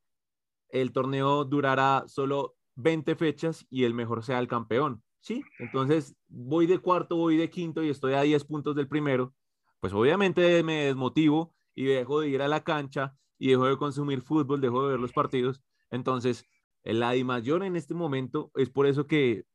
el 0.70 0.92
torneo 0.92 1.46
durará 1.46 2.04
solo 2.08 2.56
20 2.76 3.16
fechas 3.16 3.66
y 3.70 3.84
el 3.84 3.94
mejor 3.94 4.24
sea 4.24 4.40
el 4.40 4.48
campeón. 4.48 5.04
Sí, 5.20 5.44
entonces 5.60 6.16
voy 6.28 6.66
de 6.66 6.80
cuarto, 6.80 7.16
voy 7.16 7.38
de 7.38 7.50
quinto 7.50 7.84
y 7.84 7.90
estoy 7.90 8.14
a 8.14 8.22
10 8.22 8.44
puntos 8.46 8.76
del 8.76 8.88
primero, 8.88 9.34
pues 9.80 9.94
obviamente 9.94 10.64
me 10.64 10.86
desmotivo 10.86 11.54
y 11.76 11.86
dejo 11.86 12.22
de 12.22 12.30
ir 12.30 12.42
a 12.42 12.48
la 12.48 12.64
cancha 12.64 13.16
y 13.42 13.48
dejó 13.50 13.66
de 13.66 13.76
consumir 13.76 14.22
fútbol, 14.22 14.62
dejó 14.62 14.84
de 14.84 14.92
ver 14.92 15.00
los 15.00 15.14
partidos. 15.14 15.64
Entonces, 15.90 16.46
el 16.84 17.02
Adi 17.02 17.24
Mayor 17.24 17.64
en 17.64 17.76
este 17.76 17.96
momento 17.96 18.52
es 18.54 18.70
por 18.70 18.86
eso 18.86 19.08
que 19.08 19.46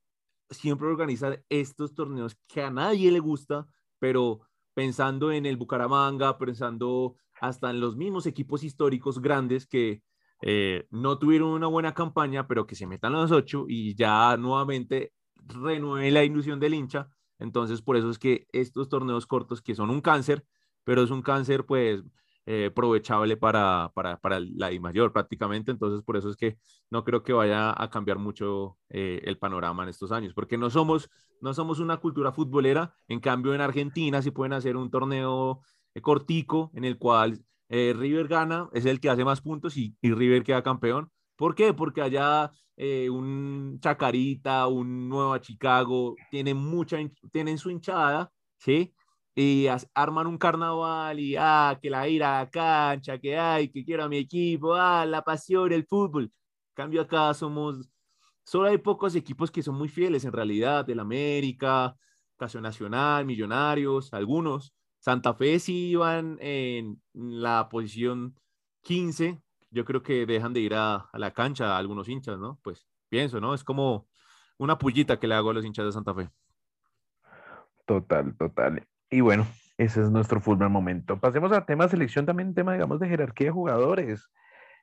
siempre 0.51 0.89
organiza 0.89 1.37
estos 1.49 1.95
torneos 1.95 2.37
que 2.49 2.63
a 2.63 2.71
nadie 2.73 3.13
le 3.13 3.21
gusta, 3.21 3.69
pero 4.01 4.41
pensando 4.75 5.31
en 5.31 5.47
el 5.47 5.57
Bucaramanga, 5.57 6.37
pensando 6.37 7.15
hasta 7.41 7.71
en 7.71 7.79
los 7.79 7.97
mismos 7.97 8.27
equipos 8.27 8.65
históricos 8.65 9.23
grandes 9.23 9.69
que 9.69 10.03
eh, 10.43 10.89
no 10.91 11.21
tuvieron 11.21 11.51
una 11.51 11.69
buena 11.69 11.95
campaña, 11.95 12.49
pero 12.49 12.67
que 12.67 12.75
se 12.75 12.89
metan 12.89 13.13
los 13.13 13.31
ocho 13.31 13.67
y 13.69 13.95
ya 13.95 14.37
nuevamente 14.37 15.13
renueve 15.37 16.11
la 16.11 16.25
ilusión 16.25 16.59
del 16.59 16.75
hincha. 16.75 17.09
Entonces, 17.39 17.83
por 17.83 17.97
eso 17.97 18.11
es 18.11 18.19
que 18.19 18.49
estos 18.51 18.89
torneos 18.89 19.27
cortos, 19.27 19.63
que 19.63 19.77
son 19.77 19.91
un 19.91 20.01
cáncer, 20.01 20.45
pero 20.83 21.05
es 21.05 21.11
un 21.13 21.23
cáncer, 21.23 21.67
pues, 21.67 22.03
eh, 22.49 22.67
aprovechable 22.67 23.37
para, 23.37 23.91
para, 23.93 24.19
para, 24.21 24.39
la 24.39 24.71
I 24.71 24.79
mayor 24.79 25.13
prácticamente. 25.13 25.73
Entonces, 25.73 26.05
por 26.05 26.17
eso 26.17 26.31
es 26.31 26.37
que 26.37 26.59
no 26.91 27.03
creo 27.03 27.25
que 27.25 27.33
vaya 27.33 27.75
a 27.77 27.91
cambiar 27.91 28.19
mucho 28.19 28.79
eh, 28.89 29.21
el 29.25 29.37
panorama 29.37 29.83
en 29.83 29.89
estos 29.89 30.13
años, 30.13 30.33
porque 30.33 30.57
no 30.57 30.71
somos, 30.71 31.11
no 31.41 31.53
somos 31.55 31.81
una 31.81 31.97
cultura 31.97 32.31
futbolera. 32.31 32.95
En 33.09 33.19
cambio, 33.19 33.53
en 33.53 33.61
Argentina 33.61 34.23
sí 34.23 34.31
pueden 34.31 34.53
hacer 34.53 34.77
un 34.77 34.93
torneo 34.93 35.61
eh, 35.95 36.01
cortico 36.01 36.71
en 36.75 36.85
el 36.85 36.99
cual 36.99 37.45
River 37.69 38.29
gana, 38.29 38.69
es 38.73 38.87
el 38.87 39.01
que 39.01 39.11
hace 39.11 39.25
más 39.25 39.41
puntos 39.41 39.77
y, 39.77 39.97
y 40.01 40.13
River 40.13 40.45
queda 40.45 40.63
campeón. 40.63 41.11
¿Por 41.35 41.57
qué? 41.57 41.75
Porque 41.75 42.01
allá 42.01 42.53
un 43.11 43.81
Chacarita, 43.81 44.69
un 44.69 45.09
Nueva 45.09 45.41
Chicago, 45.41 46.15
tienen 46.31 46.59
mucha, 46.59 46.99
tienen 47.33 47.59
su 47.59 47.71
hinchada, 47.71 48.31
¿sí? 48.57 48.95
Y 49.39 49.67
arman 49.95 50.27
un 50.27 50.39
carnaval 50.39 51.21
y, 51.21 51.37
ah, 51.37 51.79
que 51.81 51.91
la 51.91 52.09
ira 52.09 52.39
a 52.39 52.45
la 52.45 52.51
cancha, 52.51 53.19
que 53.19 53.37
hay, 53.39 53.69
que 53.69 53.85
quiero 53.85 54.05
a 54.05 54.09
mi 54.09 54.17
equipo, 54.17 54.75
ah, 54.75 55.05
la 55.05 55.23
pasión, 55.23 55.73
el 55.73 55.85
fútbol. 55.87 56.33
cambio 56.75 57.03
acá 57.03 57.35
somos, 57.35 57.91
solo 58.45 58.69
hay 58.69 58.79
pocos 58.79 59.15
equipos 59.15 59.51
que 59.51 59.63
son 59.63 59.77
muy 59.77 59.89
fieles 59.89 60.25
en 60.25 60.33
realidad, 60.33 60.87
del 60.87 61.01
América, 61.01 61.95
Caso 62.39 62.61
Nacional, 62.63 63.27
Millonarios, 63.27 64.13
algunos. 64.15 64.75
Santa 64.99 65.35
Fe 65.35 65.59
sí 65.59 65.89
iban 65.91 66.39
en 66.41 67.01
la 67.13 67.69
posición 67.69 68.35
15, 68.83 69.39
yo 69.71 69.85
creo 69.85 70.03
que 70.03 70.25
dejan 70.25 70.55
de 70.55 70.61
ir 70.61 70.75
a, 70.75 71.11
la 71.13 71.33
cancha 71.33 71.77
algunos 71.77 72.09
hinchas, 72.09 72.39
¿no? 72.39 72.59
Pues 72.63 72.87
pienso, 73.11 73.39
¿no? 73.39 73.53
Es 73.53 73.65
como 73.65 74.09
una 74.57 74.79
pullita 74.79 75.19
que 75.19 75.27
le 75.27 75.35
hago 75.35 75.51
a 75.51 75.55
los 75.55 75.65
hinchas 75.65 75.85
de 75.85 75.93
Santa 75.93 76.15
Fe. 76.15 76.31
Total, 77.85 78.35
total. 78.37 78.87
Y 79.11 79.21
bueno, 79.21 79.47
ese 79.79 80.03
es 80.03 80.11
nuestro 80.11 80.41
fútbol 80.41 80.71
momento. 80.71 81.19
Pasemos 81.21 81.53
al 81.53 81.67
tema 81.67 81.89
selección, 81.89 82.27
también 82.27 82.55
tema, 82.55 82.73
digamos, 82.73 82.99
de 82.99 83.09
jerarquía 83.09 83.49
de 83.49 83.53
jugadores. 83.53 84.29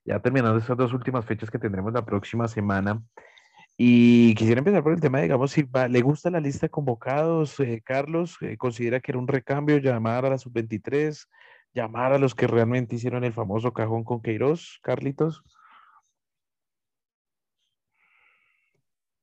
Ya 0.06 0.20
terminando 0.20 0.58
estas 0.58 0.78
dos 0.78 0.94
últimas 0.94 1.26
fechas 1.26 1.50
que 1.50 1.60
tendremos 1.60 1.94
la 1.94 2.06
próxima 2.06 2.48
semana. 2.48 3.02
Y 3.76 4.36
quisiera 4.36 4.60
empezar 4.60 4.84
por 4.84 4.94
el 4.94 5.02
tema, 5.02 5.20
digamos, 5.20 5.52
si 5.52 5.68
le 5.90 6.02
gusta 6.02 6.30
la 6.30 6.40
lista 6.40 6.68
de 6.68 6.70
convocados, 6.70 7.60
eh, 7.60 7.82
Carlos, 7.84 8.38
eh, 8.42 8.56
considera 8.56 9.00
que 9.00 9.12
era 9.12 9.20
un 9.20 9.28
recambio 9.28 9.78
llamar 9.78 10.26
a 10.26 10.30
la 10.30 10.38
sub-23, 10.38 11.28
llamar 11.74 12.14
a 12.14 12.20
los 12.20 12.36
que 12.36 12.46
realmente 12.46 12.96
hicieron 12.96 13.24
el 13.24 13.34
famoso 13.34 13.74
cajón 13.74 14.04
con 14.04 14.22
Queiroz, 14.22 14.80
Carlitos. 14.84 15.44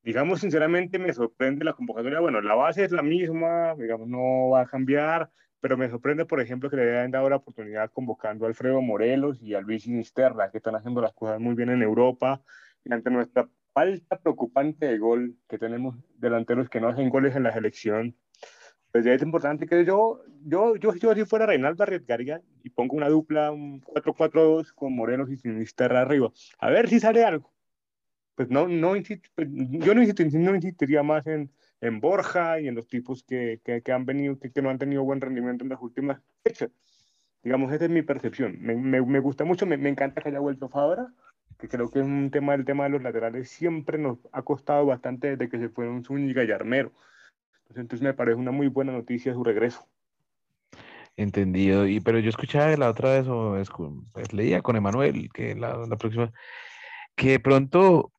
Digamos, 0.02 0.40
sinceramente 0.40 0.98
me 0.98 1.12
sorprende 1.12 1.64
la 1.64 1.72
convocatoria. 1.72 2.20
Bueno, 2.20 2.40
la 2.40 2.54
base 2.54 2.84
es 2.84 2.92
la 2.92 3.02
misma, 3.02 3.74
digamos, 3.74 4.08
no 4.08 4.50
va 4.50 4.62
a 4.62 4.66
cambiar, 4.66 5.30
pero 5.60 5.76
me 5.76 5.90
sorprende, 5.90 6.24
por 6.24 6.40
ejemplo, 6.40 6.70
que 6.70 6.76
le 6.76 6.98
hayan 6.98 7.10
dado 7.10 7.28
la 7.28 7.36
oportunidad 7.36 7.90
convocando 7.90 8.44
a 8.44 8.48
Alfredo 8.48 8.80
Morelos 8.80 9.42
y 9.42 9.54
a 9.54 9.60
Luis 9.60 9.82
Sinisterra, 9.84 10.50
que 10.50 10.58
están 10.58 10.74
haciendo 10.74 11.00
las 11.00 11.12
cosas 11.12 11.38
muy 11.38 11.54
bien 11.54 11.70
en 11.70 11.82
Europa, 11.82 12.42
y 12.84 12.92
ante 12.92 13.10
nuestra 13.10 13.48
falta 13.72 14.18
preocupante 14.18 14.86
de 14.86 14.98
gol, 14.98 15.36
que 15.48 15.58
tenemos 15.58 15.96
delanteros 16.16 16.68
que 16.70 16.80
no 16.80 16.88
hacen 16.88 17.10
goles 17.10 17.36
en 17.36 17.42
la 17.42 17.52
selección, 17.52 18.16
pues 18.90 19.04
ya 19.04 19.12
es 19.12 19.22
importante 19.22 19.66
que 19.66 19.84
yo, 19.84 20.22
yo, 20.44 20.74
yo, 20.76 20.94
yo 20.94 21.14
si 21.14 21.24
fuera 21.24 21.46
Reinaldo 21.46 21.84
arriesgaría 21.84 22.40
y 22.64 22.70
pongo 22.70 22.96
una 22.96 23.08
dupla, 23.08 23.52
un 23.52 23.80
4-4-2 23.82 24.72
con 24.74 24.96
Morelos 24.96 25.30
y 25.30 25.36
Sinisterra 25.36 26.00
arriba, 26.00 26.32
a 26.58 26.70
ver 26.70 26.88
si 26.88 26.98
sale 26.98 27.24
algo 27.24 27.52
pues 28.34 28.48
no, 28.50 28.68
no 28.68 28.92
pues, 29.34 29.48
yo 29.52 29.94
no, 29.94 30.02
no 30.02 30.54
insistiría 30.54 31.02
más 31.02 31.26
en, 31.26 31.50
en 31.80 32.00
Borja 32.00 32.60
y 32.60 32.68
en 32.68 32.74
los 32.74 32.88
tipos 32.88 33.24
que, 33.24 33.60
que, 33.64 33.92
han 33.92 34.04
venido, 34.06 34.38
que, 34.38 34.50
que, 34.50 34.62
no 34.62 34.70
han 34.70 34.78
tenido 34.78 35.04
buen 35.04 35.20
rendimiento 35.20 35.64
en 35.64 35.70
las 35.70 35.80
últimas 35.80 36.20
fechas. 36.42 36.70
Digamos, 37.42 37.72
esa 37.72 37.84
es 37.84 37.90
mi 37.90 38.02
percepción. 38.02 38.56
Me, 38.60 38.74
me, 38.74 39.00
me 39.02 39.20
gusta 39.20 39.44
mucho, 39.44 39.66
me, 39.66 39.76
me, 39.76 39.88
encanta 39.88 40.20
que 40.20 40.28
haya 40.28 40.40
vuelto 40.40 40.68
Fabra, 40.68 41.12
que 41.58 41.68
creo 41.68 41.90
que 41.90 42.00
es 42.00 42.06
un 42.06 42.30
tema, 42.30 42.54
el 42.54 42.64
tema 42.64 42.84
de 42.84 42.90
los 42.90 43.02
laterales 43.02 43.48
siempre 43.50 43.98
nos 43.98 44.18
ha 44.32 44.42
costado 44.42 44.86
bastante 44.86 45.36
desde 45.36 45.48
que 45.48 45.58
se 45.58 45.68
fueron 45.68 46.04
Zúñiga 46.04 46.44
y 46.44 46.50
Armero. 46.50 46.92
Entonces, 47.62 47.82
entonces 47.82 48.02
me 48.02 48.14
parece 48.14 48.36
una 48.36 48.50
muy 48.50 48.68
buena 48.68 48.92
noticia 48.92 49.32
su 49.32 49.44
regreso. 49.44 49.86
Entendido. 51.16 51.86
Y, 51.86 52.00
pero 52.00 52.18
yo 52.18 52.30
escuchaba 52.30 52.76
la 52.76 52.90
otra 52.90 53.12
vez, 53.14 53.26
o 53.28 53.56
pues, 54.12 54.32
leía 54.32 54.62
con 54.62 54.76
Emanuel, 54.76 55.30
que 55.32 55.54
la, 55.54 55.76
la 55.86 55.96
próxima, 55.96 56.32
que 57.14 57.38
pronto 57.40 58.12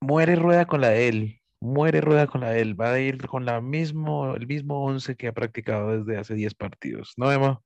muere 0.00 0.36
Rueda 0.36 0.66
con 0.66 0.80
la 0.80 0.88
de 0.90 1.08
él. 1.08 1.40
Muere 1.60 2.00
Rueda 2.00 2.26
con 2.26 2.42
la 2.42 2.50
de 2.50 2.60
él. 2.60 2.78
Va 2.78 2.92
a 2.92 3.00
ir 3.00 3.26
con 3.26 3.44
la 3.44 3.60
mismo, 3.60 4.34
el 4.34 4.46
mismo 4.46 4.84
11 4.84 5.16
que 5.16 5.28
ha 5.28 5.32
practicado 5.32 5.98
desde 5.98 6.18
hace 6.18 6.34
10 6.34 6.54
partidos. 6.54 7.14
¿No, 7.16 7.32
Emma? 7.32 7.62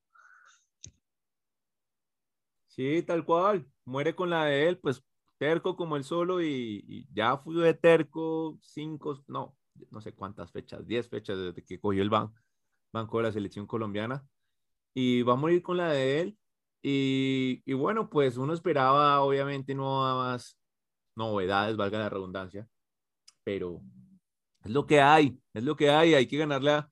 Sí, 2.68 3.02
tal 3.02 3.24
cual. 3.24 3.66
Muere 3.84 4.14
con 4.14 4.30
la 4.30 4.44
de 4.44 4.68
él, 4.68 4.78
pues 4.78 5.02
terco 5.38 5.76
como 5.76 5.96
el 5.96 6.04
solo 6.04 6.42
y, 6.42 7.08
ya 7.12 7.38
fui 7.38 7.56
de 7.56 7.74
terco 7.74 8.58
cinco, 8.60 9.24
no, 9.28 9.56
no 9.90 10.00
sé 10.00 10.12
cuántas 10.12 10.50
fechas, 10.52 10.86
diez 10.86 11.08
fechas 11.08 11.38
desde 11.38 11.64
que 11.64 11.80
cogió 11.80 12.02
el 12.02 12.10
banco 12.10 13.18
de 13.18 13.22
la 13.22 13.32
selección 13.32 13.66
colombiana 13.66 14.26
y 14.94 15.22
va 15.22 15.34
a 15.34 15.36
morir 15.36 15.62
con 15.62 15.76
la 15.76 15.90
de 15.90 16.20
él. 16.20 16.38
Y, 16.82 17.62
y 17.64 17.72
bueno, 17.72 18.08
pues 18.10 18.36
uno 18.36 18.52
esperaba 18.52 19.20
obviamente 19.20 19.74
nuevas 19.74 20.58
novedades, 21.18 21.76
valga 21.76 21.98
la 21.98 22.08
redundancia, 22.08 22.68
pero 23.44 23.82
es 24.64 24.70
lo 24.70 24.86
que 24.86 25.00
hay, 25.00 25.38
es 25.52 25.64
lo 25.64 25.76
que 25.76 25.90
hay, 25.90 26.14
hay 26.14 26.26
que 26.26 26.38
ganarle 26.38 26.70
a... 26.72 26.90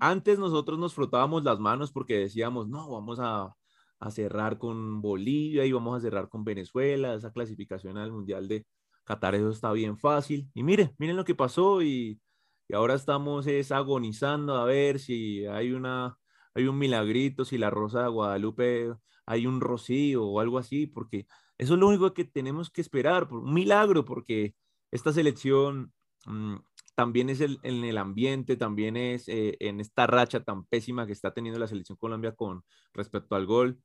Antes 0.00 0.38
nosotros 0.38 0.78
nos 0.78 0.94
frotábamos 0.94 1.44
las 1.44 1.58
manos 1.60 1.92
porque 1.92 2.18
decíamos, 2.18 2.68
no, 2.68 2.90
vamos 2.90 3.18
a, 3.20 3.54
a 4.00 4.10
cerrar 4.10 4.58
con 4.58 5.02
Bolivia 5.02 5.64
y 5.64 5.72
vamos 5.72 5.96
a 5.96 6.00
cerrar 6.00 6.28
con 6.28 6.44
Venezuela, 6.44 7.14
esa 7.14 7.32
clasificación 7.32 7.98
al 7.98 8.12
Mundial 8.12 8.48
de 8.48 8.66
Qatar, 9.04 9.34
eso 9.34 9.50
está 9.50 9.72
bien 9.72 9.98
fácil. 9.98 10.50
Y 10.54 10.62
miren, 10.62 10.94
miren 10.98 11.16
lo 11.16 11.24
que 11.24 11.34
pasó 11.34 11.82
y, 11.82 12.20
y 12.68 12.74
ahora 12.74 12.94
estamos 12.94 13.46
es 13.46 13.72
agonizando 13.72 14.56
a 14.56 14.64
ver 14.64 14.98
si 14.98 15.46
hay 15.46 15.72
una 15.72 16.16
hay 16.54 16.66
un 16.66 16.78
milagrito, 16.78 17.44
si 17.44 17.58
la 17.58 17.70
Rosa 17.70 18.02
de 18.02 18.08
Guadalupe 18.08 18.92
hay 19.26 19.46
un 19.46 19.60
rocío 19.60 20.24
o 20.26 20.40
algo 20.40 20.58
así, 20.58 20.86
porque 20.86 21.26
eso 21.60 21.74
es 21.74 21.80
lo 21.80 21.88
único 21.88 22.14
que 22.14 22.24
tenemos 22.24 22.70
que 22.70 22.80
esperar, 22.80 23.28
un 23.30 23.52
milagro, 23.52 24.06
porque 24.06 24.54
esta 24.90 25.12
selección 25.12 25.92
mm, 26.24 26.56
también 26.94 27.28
es 27.28 27.42
en 27.42 27.84
el 27.84 27.98
ambiente, 27.98 28.56
también 28.56 28.96
es 28.96 29.28
eh, 29.28 29.58
en 29.60 29.78
esta 29.78 30.06
racha 30.06 30.42
tan 30.42 30.64
pésima 30.64 31.06
que 31.06 31.12
está 31.12 31.34
teniendo 31.34 31.60
la 31.60 31.66
selección 31.66 31.98
Colombia 31.98 32.34
con 32.34 32.64
respecto 32.94 33.36
al 33.36 33.44
gol. 33.44 33.78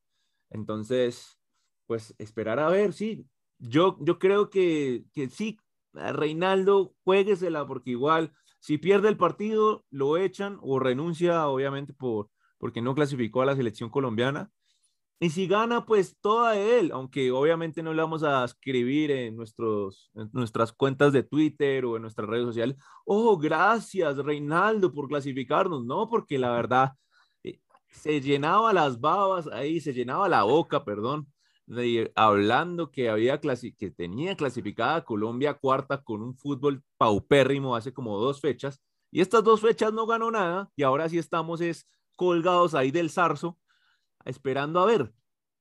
Entonces, 0.50 1.38
pues 1.86 2.16
esperar 2.18 2.60
a 2.60 2.70
ver, 2.70 2.94
sí. 2.94 3.28
Yo, 3.58 3.98
yo 4.00 4.20
creo 4.20 4.50
que, 4.50 5.04
que 5.12 5.30
sí, 5.30 5.60
Reinaldo, 5.92 6.96
jueguesela, 7.04 7.68
porque 7.68 7.92
igual, 7.92 8.32
si 8.60 8.78
pierde 8.78 9.10
el 9.10 9.18
partido, 9.18 9.86
lo 9.90 10.16
echan 10.16 10.60
o 10.62 10.80
renuncia, 10.80 11.46
obviamente, 11.50 11.94
por, 11.94 12.30
porque 12.58 12.82
no 12.82 12.96
clasificó 12.96 13.42
a 13.42 13.46
la 13.46 13.56
selección 13.58 13.90
colombiana. 13.90 14.50
Y 15.20 15.30
si 15.30 15.48
gana, 15.48 15.86
pues 15.86 16.18
toda 16.20 16.58
él, 16.58 16.92
aunque 16.92 17.32
obviamente 17.32 17.82
no 17.82 17.94
le 17.94 18.02
vamos 18.02 18.22
a 18.24 18.44
escribir 18.44 19.12
en, 19.12 19.38
nuestros, 19.38 20.12
en 20.14 20.30
nuestras 20.34 20.74
cuentas 20.74 21.14
de 21.14 21.24
Twitter 21.24 21.86
o 21.86 21.96
en 21.96 22.02
nuestras 22.02 22.28
redes 22.28 22.46
sociales, 22.46 22.76
oh, 23.06 23.38
gracias 23.38 24.18
Reinaldo 24.18 24.92
por 24.94 25.08
clasificarnos, 25.08 25.86
no, 25.86 26.10
porque 26.10 26.38
la 26.38 26.52
verdad 26.52 26.92
eh, 27.44 27.60
se 27.90 28.20
llenaba 28.20 28.74
las 28.74 29.00
babas 29.00 29.48
ahí, 29.48 29.80
se 29.80 29.94
llenaba 29.94 30.28
la 30.28 30.44
boca, 30.44 30.84
perdón, 30.84 31.28
de, 31.66 32.12
hablando 32.16 32.92
que, 32.92 33.10
había 33.10 33.40
que 33.40 33.92
tenía 33.92 34.36
clasificada 34.36 35.06
Colombia 35.06 35.54
cuarta 35.54 36.04
con 36.04 36.22
un 36.22 36.36
fútbol 36.36 36.84
paupérrimo 36.98 37.76
hace 37.76 37.94
como 37.94 38.20
dos 38.20 38.42
fechas, 38.42 38.82
y 39.12 39.22
estas 39.22 39.46
dos 39.46 39.62
fechas 39.62 39.94
no 39.94 40.06
ganó 40.06 40.30
nada, 40.30 40.70
y 40.76 40.84
ahora 40.84 41.08
sí 41.08 41.18
estamos 41.18 41.62
es 41.62 41.88
colgados 42.18 42.76
ahí 42.76 42.92
del 42.92 43.10
zarzo 43.10 43.58
esperando 44.26 44.80
a 44.80 44.86
ver. 44.86 45.14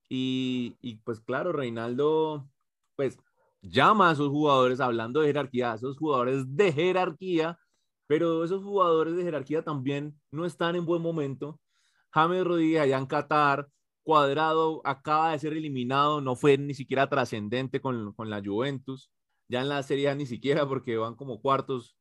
Y, 0.08 0.76
y, 0.80 0.96
pues 0.96 1.20
claro, 1.20 1.52
Reinaldo, 1.52 2.48
pues 2.96 3.18
llama 3.62 4.10
a 4.10 4.12
esos 4.12 4.28
jugadores, 4.28 4.80
hablando 4.80 5.20
de 5.20 5.28
jerarquía, 5.28 5.72
a 5.72 5.76
esos 5.76 5.96
jugadores 5.98 6.44
de 6.56 6.72
jerarquía, 6.72 7.58
pero 8.06 8.44
esos 8.44 8.62
jugadores 8.62 9.16
de 9.16 9.24
jerarquía 9.24 9.62
también 9.62 10.20
no 10.30 10.44
están 10.44 10.76
en 10.76 10.86
buen 10.86 11.02
momento. 11.02 11.60
James 12.12 12.44
Rodríguez 12.44 12.82
allá 12.82 12.98
en 12.98 13.06
Qatar, 13.06 13.68
Cuadrado 14.04 14.82
acaba 14.84 15.32
de 15.32 15.38
ser 15.38 15.54
eliminado, 15.54 16.20
no 16.20 16.36
fue 16.36 16.58
ni 16.58 16.74
siquiera 16.74 17.08
trascendente 17.08 17.80
con, 17.80 18.12
con 18.12 18.28
la 18.28 18.42
Juventus, 18.44 19.10
ya 19.48 19.62
en 19.62 19.70
la 19.70 19.82
serie 19.82 20.14
ni 20.14 20.26
siquiera 20.26 20.68
porque 20.68 20.96
van 20.96 21.14
como 21.16 21.40
cuartos. 21.40 21.96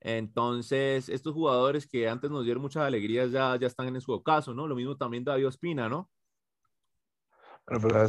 Entonces, 0.00 1.08
estos 1.08 1.34
jugadores 1.34 1.86
que 1.86 2.08
antes 2.08 2.30
nos 2.30 2.44
dieron 2.44 2.62
muchas 2.62 2.84
alegrías 2.84 3.30
ya, 3.30 3.56
ya 3.56 3.66
están 3.66 3.88
en 3.88 4.00
su 4.00 4.12
ocaso, 4.12 4.54
¿no? 4.54 4.66
Lo 4.66 4.76
mismo 4.76 4.96
también 4.96 5.24
David 5.24 5.48
Ospina, 5.48 5.88
¿no? 5.88 6.08
Bueno, 7.66 7.80
pero 7.82 8.08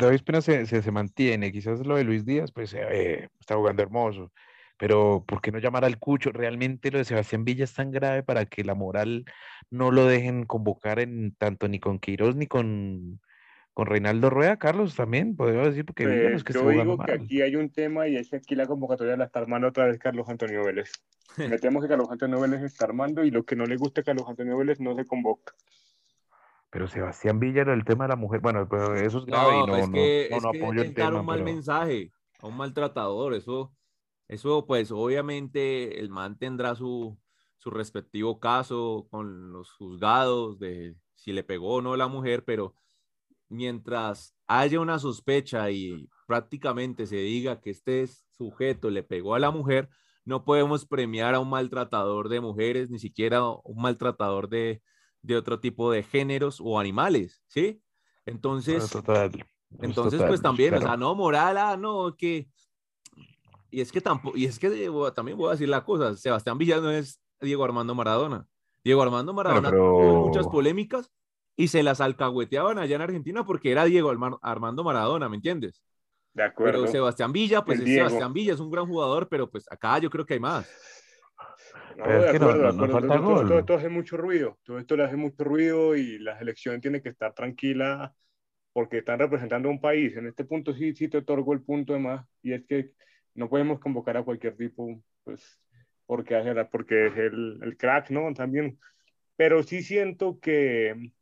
David 0.00 0.16
Ospina 0.16 0.40
se, 0.40 0.66
se, 0.66 0.90
mantiene, 0.92 1.50
quizás 1.50 1.84
lo 1.86 1.96
de 1.96 2.04
Luis 2.04 2.24
Díaz, 2.24 2.52
pues 2.52 2.74
está 2.74 3.56
jugando 3.56 3.82
hermoso, 3.82 4.30
pero 4.76 5.24
¿por 5.26 5.40
qué 5.40 5.50
no 5.50 5.58
llamar 5.58 5.84
al 5.84 5.98
Cucho? 5.98 6.30
Realmente 6.30 6.90
lo 6.90 6.98
de 6.98 7.04
Sebastián 7.04 7.44
Villa 7.44 7.64
es 7.64 7.74
tan 7.74 7.90
grave 7.90 8.22
para 8.22 8.46
que 8.46 8.64
la 8.64 8.74
moral 8.74 9.24
no 9.70 9.90
lo 9.90 10.04
dejen 10.06 10.44
convocar 10.44 11.00
en 11.00 11.34
tanto 11.36 11.68
ni 11.68 11.80
con 11.80 11.98
Queiroz 11.98 12.36
ni 12.36 12.46
con, 12.46 13.20
con 13.80 13.86
Reinaldo 13.86 14.28
Rueda, 14.28 14.58
Carlos, 14.58 14.94
también, 14.94 15.34
podemos 15.34 15.68
decir, 15.68 15.86
porque 15.86 16.04
pues, 16.04 16.44
que 16.44 16.52
yo 16.52 16.68
digo 16.68 16.98
que 16.98 17.12
aquí 17.12 17.40
hay 17.40 17.56
un 17.56 17.70
tema 17.70 18.06
y 18.08 18.16
es 18.16 18.28
que 18.28 18.36
aquí 18.36 18.54
la 18.54 18.66
convocatoria 18.66 19.16
la 19.16 19.24
está 19.24 19.38
armando 19.38 19.68
otra 19.68 19.86
vez 19.86 19.98
Carlos 19.98 20.28
Antonio 20.28 20.62
Vélez. 20.62 20.92
Metemos 21.38 21.82
que 21.82 21.88
Carlos 21.88 22.10
Antonio 22.10 22.38
Vélez 22.38 22.60
está 22.60 22.84
armando 22.84 23.24
y 23.24 23.30
lo 23.30 23.42
que 23.44 23.56
no 23.56 23.64
le 23.64 23.78
gusta 23.78 24.02
a 24.02 24.04
Carlos 24.04 24.26
Antonio 24.28 24.58
Vélez 24.58 24.80
no 24.80 24.94
se 24.94 25.06
convoca. 25.06 25.54
Pero 26.68 26.88
Sebastián 26.88 27.40
Villa 27.40 27.62
el 27.62 27.86
tema 27.86 28.04
de 28.04 28.08
la 28.08 28.16
mujer, 28.16 28.40
bueno, 28.40 28.68
pero 28.68 28.96
eso 28.96 29.16
es 29.16 29.24
grave 29.24 29.50
no, 29.50 29.64
y 29.64 29.66
no, 29.66 29.76
es 29.78 29.88
que, 29.88 30.28
no, 30.30 30.40
no, 30.40 30.48
apoyo 30.50 30.82
el 30.82 30.92
tema. 30.92 31.20
un 31.20 31.24
mal 31.24 31.42
mensaje 31.42 32.12
a 32.40 32.48
un 32.48 32.58
maltratador, 32.58 33.32
eso, 33.32 33.72
eso 34.28 34.66
pues 34.66 34.92
obviamente 34.92 36.00
el 36.00 36.10
man 36.10 36.36
tendrá 36.36 36.74
su, 36.74 37.18
su 37.56 37.70
respectivo 37.70 38.40
caso 38.40 39.06
con 39.10 39.54
los 39.54 39.72
juzgados 39.72 40.58
de 40.58 40.96
si 41.14 41.32
le 41.32 41.44
pegó 41.44 41.76
o 41.76 41.80
no 41.80 41.96
la 41.96 42.08
mujer, 42.08 42.44
pero 42.44 42.74
mientras 43.50 44.34
haya 44.46 44.80
una 44.80 44.98
sospecha 44.98 45.70
y 45.70 46.08
prácticamente 46.26 47.06
se 47.06 47.16
diga 47.16 47.60
que 47.60 47.70
este 47.70 48.08
sujeto 48.38 48.88
le 48.88 49.02
pegó 49.02 49.34
a 49.34 49.38
la 49.38 49.50
mujer, 49.50 49.90
no 50.24 50.44
podemos 50.44 50.86
premiar 50.86 51.34
a 51.34 51.40
un 51.40 51.50
maltratador 51.50 52.28
de 52.28 52.40
mujeres, 52.40 52.90
ni 52.90 52.98
siquiera 52.98 53.44
un 53.44 53.82
maltratador 53.82 54.48
de, 54.48 54.80
otro 55.36 55.60
tipo 55.60 55.90
de 55.90 56.02
géneros 56.02 56.60
o 56.62 56.78
animales, 56.78 57.42
¿sí? 57.48 57.82
Entonces, 58.24 58.90
entonces 59.80 60.22
pues 60.22 60.40
también, 60.40 60.74
o 60.74 60.80
sea, 60.80 60.96
no, 60.96 61.14
moral, 61.14 61.58
ah, 61.58 61.76
no, 61.76 62.14
que... 62.16 62.48
Y 63.72 63.80
es 63.80 63.92
que 63.92 64.00
tampoco, 64.00 64.36
y 64.36 64.46
es 64.46 64.58
que 64.58 64.90
también 65.14 65.36
voy 65.36 65.48
a 65.48 65.52
decir 65.52 65.68
la 65.68 65.84
cosa, 65.84 66.16
Sebastián 66.16 66.58
Villa 66.58 66.80
no 66.80 66.90
es 66.90 67.20
Diego 67.40 67.64
Armando 67.64 67.94
Maradona. 67.94 68.46
Diego 68.82 69.02
Armando 69.02 69.32
Maradona 69.32 69.70
tuvo 69.70 70.26
muchas 70.26 70.46
polémicas, 70.48 71.12
y 71.56 71.68
se 71.68 71.82
las 71.82 72.00
alcahueteaban 72.00 72.78
allá 72.78 72.96
en 72.96 73.02
Argentina 73.02 73.44
porque 73.44 73.70
era 73.70 73.84
Diego 73.84 74.10
Armando 74.42 74.84
Maradona, 74.84 75.28
¿me 75.28 75.36
entiendes? 75.36 75.82
De 76.32 76.44
acuerdo. 76.44 76.80
Pero 76.80 76.92
Sebastián 76.92 77.32
Villa, 77.32 77.64
pues 77.64 77.80
es 77.80 77.84
Sebastián 77.84 78.32
Villa, 78.32 78.54
es 78.54 78.60
un 78.60 78.70
gran 78.70 78.86
jugador, 78.86 79.28
pero 79.28 79.50
pues 79.50 79.70
acá 79.70 79.98
yo 79.98 80.10
creo 80.10 80.24
que 80.24 80.34
hay 80.34 80.40
más. 80.40 80.70
No, 81.96 82.06
de 82.06 82.30
acuerdo, 82.30 83.46
Todo, 83.46 83.58
esto 83.58 83.74
hace 83.74 83.88
mucho 83.88 84.16
ruido, 84.16 84.58
todo 84.64 84.78
esto 84.78 84.96
le 84.96 85.04
hace 85.04 85.16
mucho 85.16 85.44
ruido 85.44 85.96
y 85.96 86.18
la 86.18 86.38
selección 86.38 86.80
tiene 86.80 87.02
que 87.02 87.10
estar 87.10 87.34
tranquila 87.34 88.14
porque 88.72 88.98
están 88.98 89.18
representando 89.18 89.68
a 89.68 89.72
un 89.72 89.80
país. 89.80 90.16
En 90.16 90.26
este 90.26 90.44
punto 90.44 90.72
sí, 90.72 90.94
sí 90.94 91.08
te 91.08 91.18
otorgo 91.18 91.52
el 91.52 91.62
punto 91.62 91.92
de 91.92 91.98
más 91.98 92.26
y 92.42 92.52
es 92.52 92.64
que 92.66 92.92
no 93.34 93.48
podemos 93.48 93.80
convocar 93.80 94.16
a 94.16 94.22
cualquier 94.22 94.56
tipo, 94.56 95.02
pues, 95.24 95.60
porque, 96.06 96.66
porque 96.70 97.06
es 97.08 97.16
el, 97.16 97.58
el 97.62 97.76
crack, 97.76 98.10
¿no? 98.10 98.32
También. 98.34 98.78
Pero 99.36 99.62
sí 99.62 99.82
siento 99.82 100.38
que 100.40 101.12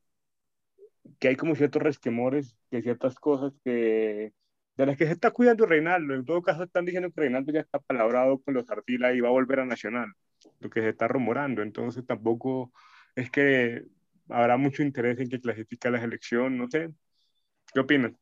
que 1.18 1.28
hay 1.28 1.36
como 1.36 1.54
ciertos 1.54 1.82
resquemores 1.82 2.56
de 2.70 2.82
ciertas 2.82 3.16
cosas 3.16 3.52
que 3.64 4.32
de 4.78 4.86
las 4.86 4.96
que 4.96 5.06
se 5.06 5.12
está 5.12 5.32
cuidando 5.32 5.66
Reinaldo. 5.66 6.14
En 6.14 6.24
todo 6.24 6.40
caso, 6.40 6.62
están 6.62 6.84
diciendo 6.84 7.10
que 7.10 7.20
Reinaldo 7.20 7.52
ya 7.52 7.60
está 7.60 7.80
palabrado 7.80 8.40
con 8.40 8.54
los 8.54 8.70
Artila 8.70 9.12
y 9.12 9.20
va 9.20 9.28
a 9.28 9.32
volver 9.32 9.60
a 9.60 9.64
Nacional, 9.64 10.12
lo 10.60 10.70
que 10.70 10.80
se 10.80 10.90
está 10.90 11.08
rumorando. 11.08 11.62
Entonces, 11.62 12.06
tampoco 12.06 12.72
es 13.16 13.28
que 13.30 13.82
habrá 14.28 14.56
mucho 14.56 14.84
interés 14.84 15.18
en 15.18 15.28
que 15.28 15.40
clasifique 15.40 15.90
la 15.90 16.00
selección. 16.00 16.56
No 16.56 16.68
sé. 16.68 16.90
¿Qué 17.74 17.80
opinan? 17.80 18.16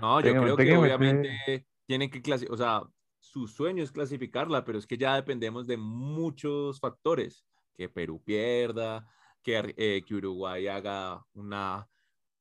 No, 0.00 0.20
yo 0.22 0.32
creo 0.32 0.56
que 0.56 0.76
obviamente 0.76 1.66
tienen 1.86 2.10
que 2.10 2.22
clasificar, 2.22 2.54
o 2.54 2.56
sea, 2.56 2.82
su 3.18 3.46
sueño 3.48 3.82
es 3.82 3.92
clasificarla, 3.92 4.64
pero 4.64 4.78
es 4.78 4.86
que 4.86 4.96
ya 4.96 5.14
dependemos 5.14 5.66
de 5.66 5.76
muchos 5.76 6.80
factores. 6.80 7.44
Que 7.76 7.88
Perú 7.88 8.20
pierda, 8.24 9.06
eh, 9.44 10.04
que, 10.06 10.14
Uruguay 10.14 10.66
haga 10.66 11.24
una 11.34 11.88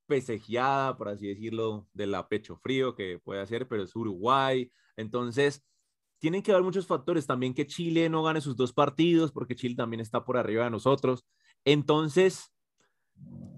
pesejeada, 0.05 0.97
por 0.97 1.09
así 1.09 1.27
decirlo, 1.27 1.87
de 1.93 2.07
la 2.07 2.27
pecho 2.27 2.57
frío 2.57 2.95
que 2.95 3.19
puede 3.19 3.41
hacer, 3.41 3.67
pero 3.67 3.83
es 3.83 3.95
Uruguay. 3.95 4.71
Entonces, 4.95 5.63
tienen 6.19 6.41
que 6.41 6.51
haber 6.51 6.63
muchos 6.63 6.87
factores. 6.87 7.27
También 7.27 7.53
que 7.53 7.67
Chile 7.67 8.09
no 8.09 8.23
gane 8.23 8.41
sus 8.41 8.55
dos 8.55 8.73
partidos, 8.73 9.31
porque 9.31 9.55
Chile 9.55 9.75
también 9.75 10.01
está 10.01 10.23
por 10.23 10.37
arriba 10.37 10.63
de 10.65 10.71
nosotros. 10.71 11.25
Entonces, 11.65 12.51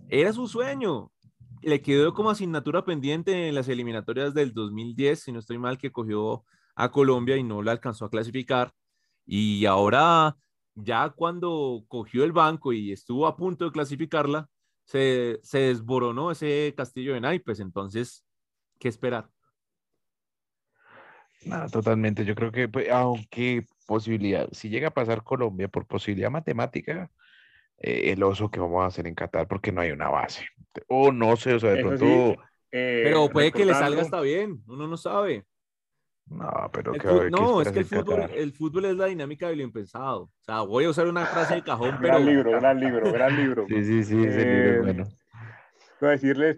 era 0.09 0.33
su 0.33 0.47
sueño. 0.47 1.11
Le 1.61 1.81
quedó 1.81 2.13
como 2.13 2.29
asignatura 2.29 2.85
pendiente 2.85 3.47
en 3.47 3.55
las 3.55 3.67
eliminatorias 3.67 4.33
del 4.33 4.53
2010, 4.53 5.19
si 5.19 5.31
no 5.31 5.39
estoy 5.39 5.57
mal, 5.57 5.77
que 5.77 5.91
cogió 5.91 6.43
a 6.75 6.91
Colombia 6.91 7.37
y 7.37 7.43
no 7.43 7.61
la 7.61 7.71
alcanzó 7.73 8.05
a 8.05 8.09
clasificar. 8.09 8.73
Y 9.25 9.65
ahora, 9.65 10.37
ya 10.83 11.09
cuando 11.09 11.83
cogió 11.87 12.23
el 12.23 12.31
banco 12.31 12.73
y 12.73 12.91
estuvo 12.91 13.27
a 13.27 13.35
punto 13.37 13.65
de 13.65 13.71
clasificarla, 13.71 14.47
se, 14.85 15.39
se 15.43 15.59
desboronó 15.59 16.31
ese 16.31 16.73
castillo 16.75 17.13
de 17.13 17.21
naipes. 17.21 17.59
Entonces, 17.59 18.25
¿qué 18.79 18.87
esperar? 18.87 19.29
Nada, 21.45 21.69
totalmente. 21.69 22.25
Yo 22.25 22.35
creo 22.35 22.51
que, 22.51 22.67
pues, 22.67 22.89
aunque 22.89 23.65
posibilidad, 23.87 24.49
si 24.51 24.69
llega 24.69 24.89
a 24.89 24.93
pasar 24.93 25.23
Colombia 25.23 25.67
por 25.67 25.85
posibilidad 25.87 26.29
matemática, 26.29 27.09
eh, 27.77 28.11
el 28.11 28.21
oso 28.23 28.51
que 28.51 28.59
vamos 28.59 28.83
a 28.83 28.87
hacer 28.87 29.07
en 29.07 29.15
Qatar, 29.15 29.47
porque 29.47 29.71
no 29.71 29.81
hay 29.81 29.91
una 29.91 30.09
base. 30.09 30.45
O 30.87 31.11
no 31.11 31.35
sé, 31.37 31.53
o 31.53 31.59
sea, 31.59 31.71
de 31.71 31.77
Eso 31.77 31.87
pronto. 31.87 32.05
sí, 32.05 32.39
eh, 32.71 33.01
Pero 33.03 33.29
puede 33.29 33.51
que 33.51 33.59
le 33.65 33.73
salga 33.73 34.01
recordando- 34.01 34.01
hasta 34.01 34.21
bien, 34.21 34.63
uno 34.67 34.87
no 34.87 34.97
sabe. 34.97 35.45
No, 36.29 36.69
pero 36.71 36.93
El 36.93 37.01
que, 37.01 37.07
¿qué 37.07 37.29
no, 37.31 37.61
es 37.61 37.71
que 37.71 37.79
el 37.79 37.85
fútbol, 37.85 38.21
el 38.33 38.53
fútbol 38.53 38.85
es 38.85 38.95
la 38.95 39.05
dinámica 39.07 39.47
de 39.49 39.55
lo 39.55 39.63
impensado. 39.63 40.23
O 40.23 40.31
sea, 40.41 40.61
voy 40.61 40.85
a 40.85 40.89
usar 40.89 41.07
una 41.07 41.25
frase 41.25 41.55
de 41.55 41.63
cajón, 41.63 41.91
pero 42.01 42.13
Gran 42.13 42.25
libro, 42.25 42.51
gran 42.51 42.79
libro, 42.79 43.11
gran 43.11 43.35
libro. 43.35 43.65
Sí, 43.67 43.83
sí, 43.83 44.03
sí, 44.03 44.23
ese 44.23 44.45
libro 44.45 44.69
Eh, 44.73 44.79
bueno. 44.79 45.07
Voy 45.99 46.09
a 46.09 46.11
decirles, 46.11 46.57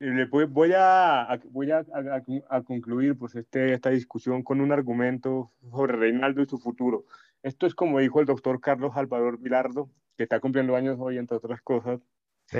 eh, 0.00 0.06
le 0.06 0.24
voy, 0.26 0.72
a- 0.76 1.40
voy 1.50 1.70
a, 1.72 1.78
a- 1.78 2.22
a 2.56 2.62
concluir 2.62 3.18
pues 3.18 3.34
este, 3.34 3.74
esta 3.74 3.90
discusión 3.90 4.42
con 4.42 4.60
un 4.60 4.70
argumento 4.72 5.50
sobre 5.70 5.96
Reinaldo 5.96 6.40
y 6.42 6.46
su 6.46 6.58
futuro. 6.58 7.04
Esto 7.42 7.66
es 7.66 7.74
como 7.74 7.98
dijo 7.98 8.20
el 8.20 8.26
doctor 8.26 8.60
Carlos 8.60 8.94
Salvador 8.94 9.38
Vilardo, 9.38 9.90
que 10.16 10.22
está 10.24 10.38
cumpliendo 10.40 10.74
años 10.76 10.96
hoy, 11.00 11.18
entre 11.18 11.36
otras 11.36 11.60
cosas. 11.62 12.00
Sí, 12.46 12.58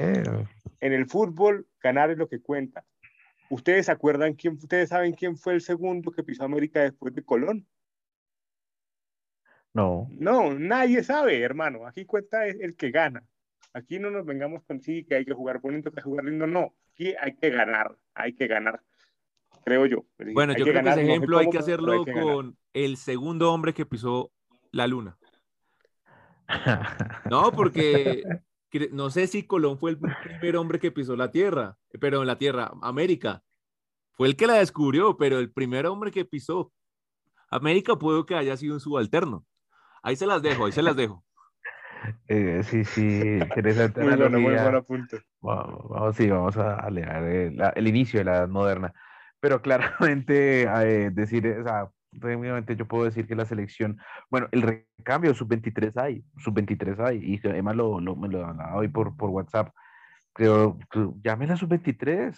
En 0.80 0.92
el 0.92 1.06
fútbol, 1.06 1.66
ganar 1.82 2.10
es 2.10 2.18
lo 2.18 2.28
que 2.28 2.40
cuenta. 2.42 2.84
¿Ustedes 3.50 3.86
se 3.86 3.92
acuerdan 3.92 4.34
quién, 4.34 4.54
ustedes 4.54 4.90
saben 4.90 5.12
quién 5.14 5.36
fue 5.36 5.54
el 5.54 5.60
segundo 5.60 6.10
que 6.10 6.22
pisó 6.22 6.44
América 6.44 6.80
después 6.80 7.14
de 7.14 7.24
Colón? 7.24 7.66
no. 9.72 10.08
No, 10.10 10.54
nadie 10.54 11.02
sabe, 11.04 11.40
hermano. 11.40 11.86
Aquí 11.86 12.04
cuenta 12.04 12.46
es 12.46 12.58
el 12.60 12.74
que 12.74 12.90
gana. 12.90 13.24
Aquí 13.72 13.98
no 13.98 14.10
nos 14.10 14.26
vengamos 14.26 14.64
con 14.64 14.80
sí, 14.80 15.04
que 15.04 15.14
hay 15.14 15.24
que 15.24 15.34
jugar 15.34 15.60
bonito, 15.60 15.90
que 15.90 16.00
hay 16.00 16.02
que 16.02 16.10
jugar 16.10 16.24
lindo. 16.24 16.46
No, 16.46 16.74
aquí 16.92 17.14
hay 17.20 17.36
que 17.36 17.50
ganar, 17.50 17.96
hay 18.14 18.34
que 18.34 18.46
ganar. 18.48 18.82
Creo 19.64 19.86
yo. 19.86 20.04
Bueno, 20.32 20.52
hay 20.52 20.58
yo 20.58 20.64
creo 20.64 20.82
que 20.82 20.88
ese 20.88 20.88
no 20.88 20.94
sé 20.94 21.02
ejemplo 21.02 21.38
hay 21.38 21.50
que 21.50 21.58
hay 21.58 21.62
hacerlo 21.62 22.04
ganar. 22.04 22.24
con 22.24 22.58
el 22.72 22.96
segundo 22.96 23.52
hombre 23.52 23.72
que 23.74 23.86
pisó 23.86 24.32
la 24.72 24.86
luna. 24.86 25.16
No, 27.30 27.52
porque 27.52 28.22
no 28.92 29.10
sé 29.10 29.26
si 29.26 29.44
Colón 29.46 29.78
fue 29.78 29.92
el 29.92 29.98
primer 29.98 30.56
hombre 30.56 30.78
que 30.78 30.90
pisó 30.92 31.16
la 31.16 31.30
tierra, 31.30 31.76
pero 32.00 32.20
en 32.20 32.26
la 32.26 32.38
tierra, 32.38 32.72
América. 32.82 33.42
Fue 34.12 34.26
el 34.28 34.36
que 34.36 34.46
la 34.46 34.54
descubrió, 34.54 35.16
pero 35.16 35.38
el 35.38 35.52
primer 35.52 35.86
hombre 35.86 36.10
que 36.10 36.24
pisó 36.24 36.72
América 37.50 37.96
puede 37.96 38.26
que 38.26 38.34
haya 38.34 38.56
sido 38.56 38.74
un 38.74 38.80
subalterno. 38.80 39.44
Ahí 40.02 40.16
se 40.16 40.26
las 40.26 40.42
dejo, 40.42 40.66
ahí 40.66 40.72
se 40.72 40.82
las 40.82 40.96
dejo. 40.96 41.24
Eh, 42.28 42.62
sí, 42.62 42.84
sí, 42.84 43.20
interesante 43.56 44.00
Muy 44.00 44.10
bueno, 44.14 44.38
muy 44.38 44.52
analogía. 44.54 44.62
buen 44.62 44.74
apunte. 44.76 45.20
Vamos, 45.40 45.88
vamos, 45.88 46.16
sí, 46.16 46.30
vamos 46.30 46.56
a 46.56 46.88
leer 46.90 47.08
el, 47.24 47.56
la- 47.56 47.70
el 47.70 47.88
inicio 47.88 48.20
de 48.20 48.24
la 48.24 48.36
edad 48.36 48.48
moderna. 48.48 48.94
Pero 49.40 49.60
claramente 49.60 50.62
eh, 50.84 51.10
decir, 51.10 51.44
o 51.60 51.64
sea, 51.64 51.90
técnicamente 52.12 52.76
yo 52.76 52.86
puedo 52.86 53.04
decir 53.04 53.26
que 53.26 53.34
la 53.36 53.44
selección, 53.44 53.98
bueno, 54.30 54.48
el 54.52 54.62
recambio 54.62 55.34
sub-23 55.34 55.96
hay, 55.96 56.24
sub-23 56.38 56.98
hay, 57.00 57.18
y 57.22 57.40
Emma 57.56 57.74
lo, 57.74 58.00
lo- 58.00 58.16
me 58.16 58.28
lo 58.28 58.44
hablaba 58.46 58.76
hoy 58.76 58.88
por, 58.88 59.16
por 59.16 59.30
WhatsApp. 59.30 59.74
Creo, 60.32 60.78
llame 61.22 61.46
la 61.46 61.56
sub-23, 61.56 62.36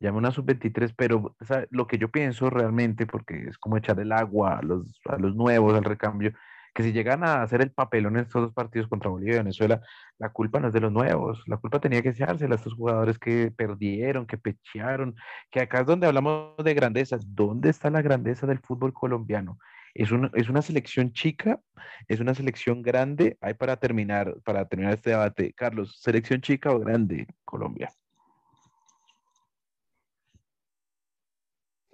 llame 0.00 0.18
una 0.18 0.30
sub-23, 0.30 0.94
pero 0.96 1.34
sea, 1.44 1.66
lo 1.70 1.86
que 1.86 1.98
yo 1.98 2.10
pienso 2.10 2.50
realmente, 2.50 3.06
porque 3.06 3.46
es 3.48 3.58
como 3.58 3.76
echar 3.76 3.98
el 4.00 4.12
agua 4.12 4.58
a 4.58 4.62
los, 4.62 5.00
a 5.06 5.16
los 5.18 5.34
nuevos, 5.34 5.74
al 5.74 5.84
recambio, 5.84 6.32
que 6.78 6.84
si 6.84 6.92
llegan 6.92 7.24
a 7.24 7.42
hacer 7.42 7.60
el 7.60 7.72
papelón 7.72 8.14
en 8.16 8.22
estos 8.22 8.40
dos 8.40 8.52
partidos 8.52 8.86
contra 8.86 9.10
Bolivia 9.10 9.34
y 9.34 9.38
Venezuela, 9.38 9.82
la 10.16 10.28
culpa 10.28 10.60
no 10.60 10.68
es 10.68 10.72
de 10.72 10.78
los 10.78 10.92
nuevos, 10.92 11.42
la 11.48 11.56
culpa 11.56 11.80
tenía 11.80 12.02
que 12.02 12.10
echársela 12.10 12.54
a 12.54 12.56
estos 12.56 12.74
jugadores 12.74 13.18
que 13.18 13.50
perdieron, 13.50 14.28
que 14.28 14.38
pechearon, 14.38 15.16
que 15.50 15.60
acá 15.60 15.80
es 15.80 15.86
donde 15.86 16.06
hablamos 16.06 16.54
de 16.62 16.74
grandezas. 16.74 17.34
¿Dónde 17.34 17.70
está 17.70 17.90
la 17.90 18.00
grandeza 18.00 18.46
del 18.46 18.60
fútbol 18.60 18.92
colombiano? 18.92 19.58
Es 19.92 20.12
una, 20.12 20.30
es 20.34 20.48
una 20.48 20.62
selección 20.62 21.12
chica, 21.12 21.60
es 22.06 22.20
una 22.20 22.32
selección 22.32 22.80
grande. 22.80 23.36
Hay 23.40 23.54
para 23.54 23.76
terminar, 23.78 24.36
para 24.44 24.68
terminar 24.68 24.94
este 24.94 25.10
debate, 25.10 25.52
Carlos, 25.54 25.98
¿selección 26.00 26.40
chica 26.42 26.70
o 26.70 26.78
grande 26.78 27.26
Colombia? 27.44 27.92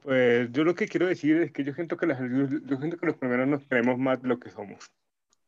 Pues 0.05 0.52
yo 0.52 0.64
lo 0.64 0.74
que 0.74 0.86
quiero 0.86 1.07
decir 1.07 1.38
es 1.38 1.50
que 1.50 1.64
yo 1.64 1.72
siento 1.72 1.96
que, 1.96 2.07
las, 2.07 2.20
yo 2.20 2.76
siento 2.76 2.98
que 2.98 3.07
los 3.07 3.16
primeros 3.16 3.48
nos 3.48 3.64
creemos 3.64 3.98
más 3.98 4.20
de 4.20 4.28
lo 4.28 4.38
que 4.38 4.50
somos. 4.50 4.92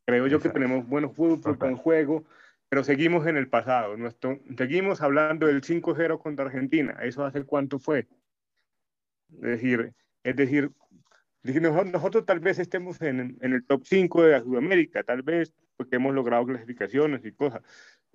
Creo 0.07 0.26
yo 0.28 0.40
que 0.40 0.48
tenemos 0.48 0.88
buenos 0.88 1.14
fútbol, 1.14 1.57
buen 1.57 1.76
juego, 1.76 2.24
pero 2.70 2.82
seguimos 2.82 3.26
en 3.26 3.36
el 3.36 3.48
pasado. 3.48 3.98
Nuestro, 3.98 4.40
seguimos 4.57 5.02
hablando 5.02 5.46
del 5.46 5.61
5-0 5.61 6.18
contra 6.18 6.46
Argentina. 6.46 6.96
¿Eso 7.02 7.22
hace 7.26 7.44
cuánto 7.44 7.78
fue? 7.78 8.09
Es 9.30 9.40
decir, 9.42 9.92
es 10.24 10.36
decir, 10.36 10.70
decir, 11.42 11.61
nosotros, 11.61 11.92
nosotros 11.92 12.24
tal 12.24 12.40
vez 12.40 12.59
estemos 12.59 13.02
en, 13.02 13.36
en 13.42 13.52
el 13.52 13.62
top 13.62 13.82
5 13.84 14.22
de 14.22 14.32
la 14.32 14.40
Sudamérica, 14.40 15.02
tal 15.02 15.20
vez 15.20 15.52
porque 15.76 15.96
hemos 15.96 16.14
logrado 16.14 16.46
clasificaciones 16.46 17.22
y 17.26 17.32
cosas. 17.32 17.61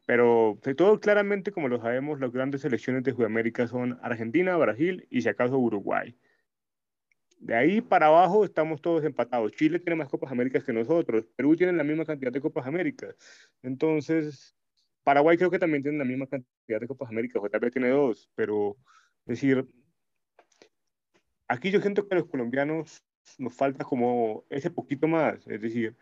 Pero 0.08 0.58
de 0.64 0.74
todo 0.74 1.00
claramente, 1.00 1.52
como 1.52 1.68
lo 1.68 1.80
sabemos, 1.80 2.20
las 2.20 2.32
grandes 2.32 2.62
selecciones 2.62 3.04
de 3.04 3.12
Sudamérica 3.12 3.68
son 3.68 4.00
Argentina, 4.02 4.58
Brasil 4.58 5.06
y 5.12 5.22
si 5.22 5.30
acaso 5.30 5.60
Uruguay. 5.60 6.16
De 7.42 7.56
ahí 7.56 7.82
para 7.82 8.06
abajo 8.06 8.46
estamos 8.46 8.82
todos 8.82 9.04
empatados. 9.04 9.52
Chile 9.54 9.80
tiene 9.80 9.96
más 9.96 10.08
Copas 10.10 10.32
Américas 10.32 10.64
que 10.64 10.74
nosotros. 10.74 11.26
Perú 11.36 11.56
tiene 11.56 11.74
la 11.74 11.84
misma 11.84 12.06
cantidad 12.06 12.32
de 12.32 12.40
Copas 12.40 12.68
Américas. 12.68 13.16
Entonces, 13.64 14.56
Paraguay 15.04 15.38
creo 15.38 15.50
que 15.50 15.58
también 15.58 15.82
tiene 15.82 15.98
la 15.98 16.06
misma 16.06 16.28
cantidad 16.28 16.80
de 16.80 16.88
Copas 16.88 17.10
Américas, 17.10 17.42
o 17.44 17.50
tal 17.50 17.60
vez 17.60 17.72
tiene 17.72 17.90
dos. 17.90 18.30
Pero, 18.36 18.78
es 19.26 19.42
decir, 19.42 19.68
aquí 21.48 21.72
yo 21.72 21.82
siento 21.82 22.08
que 22.08 22.14
a 22.14 22.20
los 22.20 22.28
colombianos 22.28 23.04
nos 23.40 23.56
falta 23.56 23.86
como 23.86 24.46
ese 24.52 24.70
poquito 24.70 25.08
más. 25.08 25.48
Es 25.48 25.62
decir, 25.62 25.98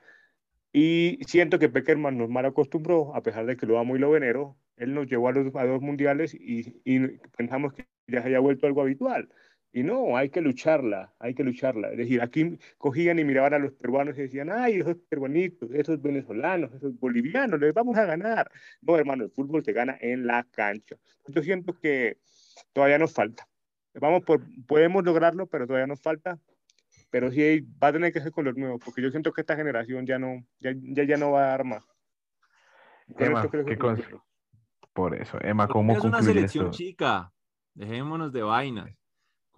y 0.74 1.20
siento 1.26 1.58
que 1.58 1.70
Peckerman 1.70 2.18
nos 2.18 2.30
mal 2.30 2.46
acostumbró, 2.48 3.16
a 3.16 3.24
pesar 3.24 3.46
de 3.46 3.56
que 3.56 3.66
lo 3.66 3.80
amo 3.80 3.96
y 3.96 4.00
lo 4.00 4.12
venero. 4.12 4.58
Él 4.76 4.94
nos 4.94 5.08
llevó 5.08 5.30
a, 5.30 5.32
los, 5.32 5.56
a 5.56 5.66
dos 5.66 5.82
mundiales 5.82 6.34
y, 6.34 6.82
y 6.84 7.00
pensamos 7.38 7.72
que 7.72 7.88
ya 8.08 8.22
se 8.22 8.28
haya 8.28 8.40
vuelto 8.40 8.68
algo 8.68 8.82
habitual. 8.82 9.30
Y 9.72 9.84
no, 9.84 10.18
hay 10.18 10.30
que 10.32 10.42
lucharla, 10.42 11.14
hay 11.20 11.36
que 11.36 11.44
lucharla. 11.44 11.92
Es 11.92 11.98
decir, 11.98 12.22
aquí 12.22 12.58
cogían 12.80 13.20
y 13.20 13.24
miraban 13.24 13.54
a 13.54 13.60
los 13.60 13.74
peruanos 13.74 14.18
y 14.18 14.24
decían, 14.24 14.50
ay, 14.52 14.80
esos 14.80 14.96
peruanitos, 15.08 15.70
esos 15.72 16.02
venezolanos, 16.02 16.74
esos 16.74 17.00
bolivianos, 17.00 17.60
les 17.60 17.74
vamos 17.74 17.96
a 17.98 18.06
ganar. 18.06 18.50
No, 18.82 18.98
hermano, 18.98 19.26
el 19.26 19.32
fútbol 19.32 19.64
se 19.64 19.74
gana 19.74 19.96
en 20.02 20.26
la 20.26 20.44
cancha. 20.50 20.96
Yo 21.28 21.44
siento 21.44 21.78
que 21.78 22.18
todavía 22.74 22.98
nos 22.98 23.14
falta. 23.14 23.48
Vamos 23.94 24.24
por, 24.24 24.42
podemos 24.66 25.04
lograrlo, 25.04 25.46
pero 25.46 25.68
todavía 25.68 25.88
nos 25.88 26.02
falta. 26.02 26.40
Pero 27.12 27.32
sí 27.32 27.62
va 27.82 27.90
a 27.90 27.94
tener 27.94 28.12
que 28.12 28.22
ser 28.22 28.32
con 28.32 28.46
los 28.46 28.56
nuevos, 28.56 28.82
porque 28.84 29.02
yo 29.02 29.12
siento 29.12 29.32
que 29.32 29.42
esta 29.42 29.56
generación 29.56 30.06
ya 30.06 30.18
no, 30.18 30.44
ya, 30.60 30.74
ya, 30.76 31.04
ya 31.04 31.18
no 31.18 31.32
va 31.32 31.44
a 31.44 31.48
dar 31.50 31.64
más. 31.64 31.84
Emma, 33.18 33.40
esto 33.40 33.50
creo 33.52 33.66
que 33.66 33.72
¿qué 33.76 33.80
cons- 33.80 33.96
concluyo. 33.98 34.26
Por 34.94 35.16
eso, 35.16 35.38
Emma, 35.42 35.68
¿cómo 35.68 35.94
es 35.94 36.04
una 36.04 36.22
selección 36.22 36.66
esto? 36.66 36.78
chica. 36.78 37.32
Dejémonos 37.74 38.32
de 38.34 38.42
vainas. 38.44 38.90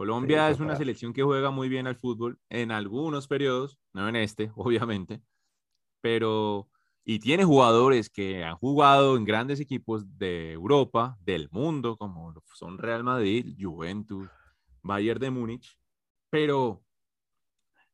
Colombia 0.01 0.47
Sí, 0.47 0.53
es 0.53 0.59
una 0.59 0.75
selección 0.75 1.13
que 1.13 1.21
juega 1.21 1.51
muy 1.51 1.69
bien 1.69 1.85
al 1.85 1.95
fútbol 1.95 2.39
en 2.49 2.71
algunos 2.71 3.27
periodos, 3.27 3.77
no 3.93 4.09
en 4.09 4.15
este, 4.15 4.51
obviamente, 4.55 5.21
pero 6.01 6.67
y 7.05 7.19
tiene 7.19 7.43
jugadores 7.43 8.09
que 8.09 8.43
han 8.43 8.55
jugado 8.55 9.15
en 9.15 9.25
grandes 9.25 9.59
equipos 9.59 10.17
de 10.17 10.53
Europa, 10.53 11.19
del 11.21 11.49
mundo, 11.51 11.97
como 11.97 12.33
son 12.55 12.79
Real 12.79 13.03
Madrid, 13.03 13.55
Juventus, 13.59 14.27
Bayern 14.81 15.19
de 15.19 15.29
Múnich, 15.29 15.77
pero 16.31 16.83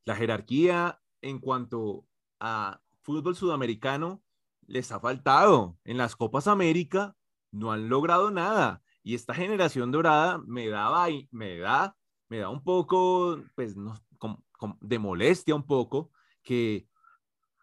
la 0.05 0.15
jerarquía 0.15 1.01
en 1.21 1.39
cuanto 1.39 2.05
a 2.39 2.79
fútbol 3.01 3.35
sudamericano 3.35 4.23
les 4.65 4.93
ha 4.93 5.01
faltado. 5.01 5.77
En 5.83 5.97
las 5.97 6.15
Copas 6.15 6.47
América 6.47 7.17
no 7.51 7.73
han 7.73 7.89
logrado 7.89 8.31
nada. 8.31 8.81
Y 9.07 9.15
esta 9.15 9.33
generación 9.33 9.89
dorada 9.89 10.37
me 10.45 10.67
da, 10.67 10.89
vai- 10.89 11.29
me 11.31 11.57
da, 11.59 11.95
me 12.27 12.39
da 12.39 12.49
un 12.49 12.61
poco, 12.61 13.39
pues, 13.55 13.77
no, 13.77 13.95
com- 14.17 14.77
de 14.81 14.99
molestia 14.99 15.55
un 15.55 15.65
poco 15.65 16.11
que 16.43 16.89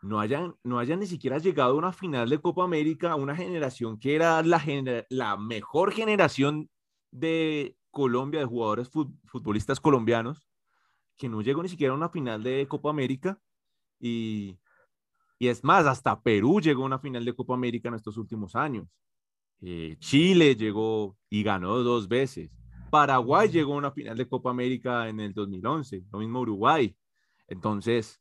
no 0.03 0.21
hayan, 0.21 0.55
no 0.65 0.79
hayan 0.79 1.01
ni 1.01 1.07
siquiera 1.07 1.39
llegado 1.39 1.73
a 1.75 1.79
una 1.79 1.93
final 1.93 2.31
de 2.31 2.41
Copa 2.41 2.65
América, 2.65 3.15
una 3.17 3.37
generación 3.37 3.99
que 3.99 4.15
era 4.17 4.43
la, 4.43 5.37
mejor 5.39 5.93
generación 5.93 6.71
de 7.11 7.77
Colombia, 7.91 8.41
de 8.41 8.47
jugadores 8.47 8.91
fut- 8.91 9.15
futbolistas 9.27 9.81
colombianos, 9.81 10.49
que 11.19 11.29
no 11.29 11.43
llegó 11.43 11.63
ni 11.63 11.69
siquiera 11.71 11.95
a 11.95 11.97
una 11.99 12.09
final 12.11 12.43
de 12.43 12.67
Copa 12.69 12.91
América. 12.91 13.39
Y, 14.01 14.59
y 15.39 15.49
es 15.49 15.65
más, 15.65 15.87
hasta 15.87 16.23
Perú 16.23 16.61
llegó 16.61 16.85
a 16.85 16.87
una 16.87 16.99
final 17.01 17.25
de 17.25 17.35
Copa 17.35 17.55
América 17.55 17.89
en 17.89 17.97
estos 17.97 18.17
últimos 18.19 18.57
años. 18.57 18.89
Eh, 19.67 19.97
Chile 19.99 20.55
llegó 20.57 21.17
y 21.31 21.43
ganó 21.43 21.79
dos 21.79 22.07
veces. 22.07 22.51
Paraguay 22.91 23.49
llegó 23.49 23.73
a 23.73 23.79
una 23.79 23.91
final 23.93 24.15
de 24.15 24.29
Copa 24.29 24.51
América 24.51 25.09
en 25.09 25.21
el 25.21 25.33
2011, 25.33 26.05
lo 26.13 26.19
mismo 26.19 26.41
Uruguay. 26.41 26.95
Entonces, 27.49 28.21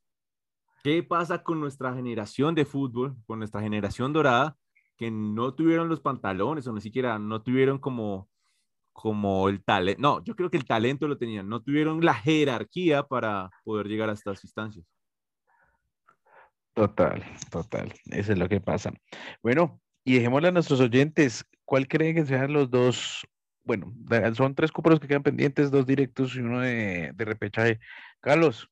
¿qué 0.83 1.03
pasa 1.03 1.43
con 1.43 1.59
nuestra 1.59 1.93
generación 1.93 2.55
de 2.55 2.63
fútbol, 2.63 3.17
con 3.27 3.39
nuestra 3.39 3.61
generación 3.61 4.13
dorada, 4.13 4.55
que 4.95 5.11
no 5.11 5.53
tuvieron 5.53 5.89
los 5.89 5.99
pantalones 5.99 6.65
o 6.65 6.71
ni 6.71 6.79
siquiera 6.79 7.19
no 7.19 7.41
tuvieron 7.41 7.77
como, 7.77 8.29
como 8.93 9.49
el 9.49 9.61
talento? 9.65 10.01
No, 10.01 10.23
yo 10.23 10.37
creo 10.37 10.49
que 10.49 10.57
el 10.57 10.65
talento 10.65 11.09
lo 11.09 11.17
tenían, 11.17 11.49
no 11.49 11.61
tuvieron 11.61 12.05
la 12.05 12.13
jerarquía 12.13 13.03
para 13.03 13.49
poder 13.65 13.87
llegar 13.87 14.09
a 14.09 14.13
estas 14.13 14.41
instancias. 14.45 14.85
Total, 16.73 17.21
total. 17.51 17.93
Eso 18.05 18.31
es 18.31 18.39
lo 18.39 18.47
que 18.47 18.61
pasa. 18.61 18.93
Bueno, 19.43 19.82
y 20.03 20.15
dejémosle 20.15 20.49
a 20.49 20.51
nuestros 20.51 20.79
oyentes, 20.79 21.45
¿cuál 21.65 21.87
creen 21.87 22.15
que 22.15 22.25
sean 22.25 22.53
los 22.53 22.69
dos? 22.69 23.25
Bueno, 23.63 23.93
son 24.33 24.55
tres 24.55 24.71
cupos 24.71 24.99
que 24.99 25.07
quedan 25.07 25.23
pendientes, 25.23 25.71
dos 25.71 25.85
directos 25.85 26.35
y 26.35 26.39
uno 26.39 26.59
de, 26.59 27.11
de 27.13 27.25
repechaje. 27.25 27.79
Carlos, 28.19 28.69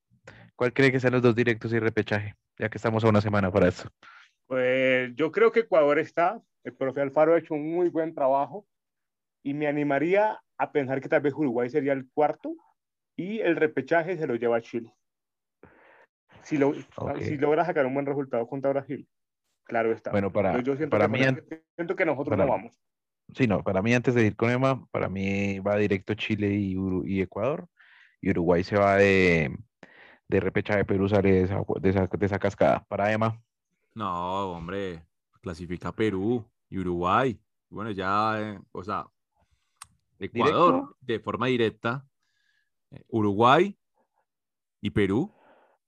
¿cuál 0.55 0.73
cree 0.73 0.91
que 0.91 0.99
sean 0.99 1.13
los 1.13 1.21
dos 1.21 1.36
directos 1.36 1.71
y 1.73 1.79
repechaje? 1.79 2.36
Ya 2.57 2.69
que 2.69 2.77
estamos 2.77 3.03
a 3.03 3.09
una 3.09 3.21
semana 3.21 3.51
para 3.51 3.69
eso. 3.69 3.89
Pues 4.47 5.15
yo 5.15 5.32
creo 5.32 5.51
que 5.51 5.61
Ecuador 5.61 5.97
está, 5.99 6.41
el 6.63 6.73
profe 6.73 7.01
Alfaro 7.01 7.34
ha 7.34 7.39
hecho 7.39 7.53
un 7.53 7.71
muy 7.71 7.89
buen 7.89 8.13
trabajo 8.13 8.67
y 9.43 9.53
me 9.53 9.67
animaría 9.67 10.41
a 10.57 10.71
pensar 10.71 11.01
que 11.01 11.09
tal 11.09 11.21
vez 11.21 11.34
Uruguay 11.34 11.69
sería 11.69 11.93
el 11.93 12.09
cuarto 12.13 12.53
y 13.15 13.39
el 13.39 13.55
repechaje 13.55 14.17
se 14.17 14.27
lo 14.27 14.36
lleva 14.36 14.57
a 14.57 14.61
Chile 14.61 14.93
si, 16.43 16.57
lo, 16.57 16.73
si 17.19 17.38
logra 17.38 17.65
sacar 17.65 17.86
un 17.86 17.93
buen 17.93 18.05
resultado 18.05 18.47
contra 18.47 18.71
Brasil. 18.71 19.07
Claro 19.64 19.91
está. 19.91 20.12
Bueno, 20.12 20.32
para, 20.32 20.62
yo 20.62 20.76
siento 20.76 20.89
para 20.89 21.07
que, 21.07 21.12
mí, 21.12 21.57
siento 21.76 21.95
que 21.95 22.05
nosotros 22.05 22.38
no 22.38 22.47
vamos. 22.47 22.78
Sí, 23.34 23.47
no, 23.47 23.64
para 23.64 23.82
mí 23.82 23.93
antes 23.93 24.14
de 24.14 24.26
ir 24.26 24.36
con 24.36 24.49
Emma, 24.49 24.86
para 24.91 25.07
mí 25.07 25.59
va 25.59 25.78
directo 25.78 26.14
Chile 26.16 26.53
y, 26.53 26.76
y 27.05 27.22
Ecuador, 27.22 27.68
y 28.20 28.32
Uruguay 28.32 28.64
se 28.64 28.78
va 28.78 28.97
de, 28.97 29.57
de 30.28 30.39
repecha 30.39 30.76
de 30.76 30.86
Perú, 30.86 31.07
sale 31.07 31.32
de 31.32 31.43
esa, 31.43 32.07
de 32.18 32.26
esa, 32.26 32.39
cascada. 32.39 32.86
Para 32.89 33.12
Emma. 33.12 33.41
No, 33.93 34.51
hombre, 34.51 35.05
clasifica 35.41 35.93
Perú 35.93 36.45
y 36.70 36.80
Uruguay. 36.80 37.39
Bueno, 37.70 37.91
ya, 37.91 38.41
eh, 38.41 38.59
o 38.74 38.84
sea, 38.84 39.05
Ecuador 40.20 40.95
de 40.99 41.20
forma 41.20 41.47
directa, 41.47 42.05
eh, 42.91 43.03
Uruguay 43.07 43.78
y 44.82 44.89
Perú 44.89 45.34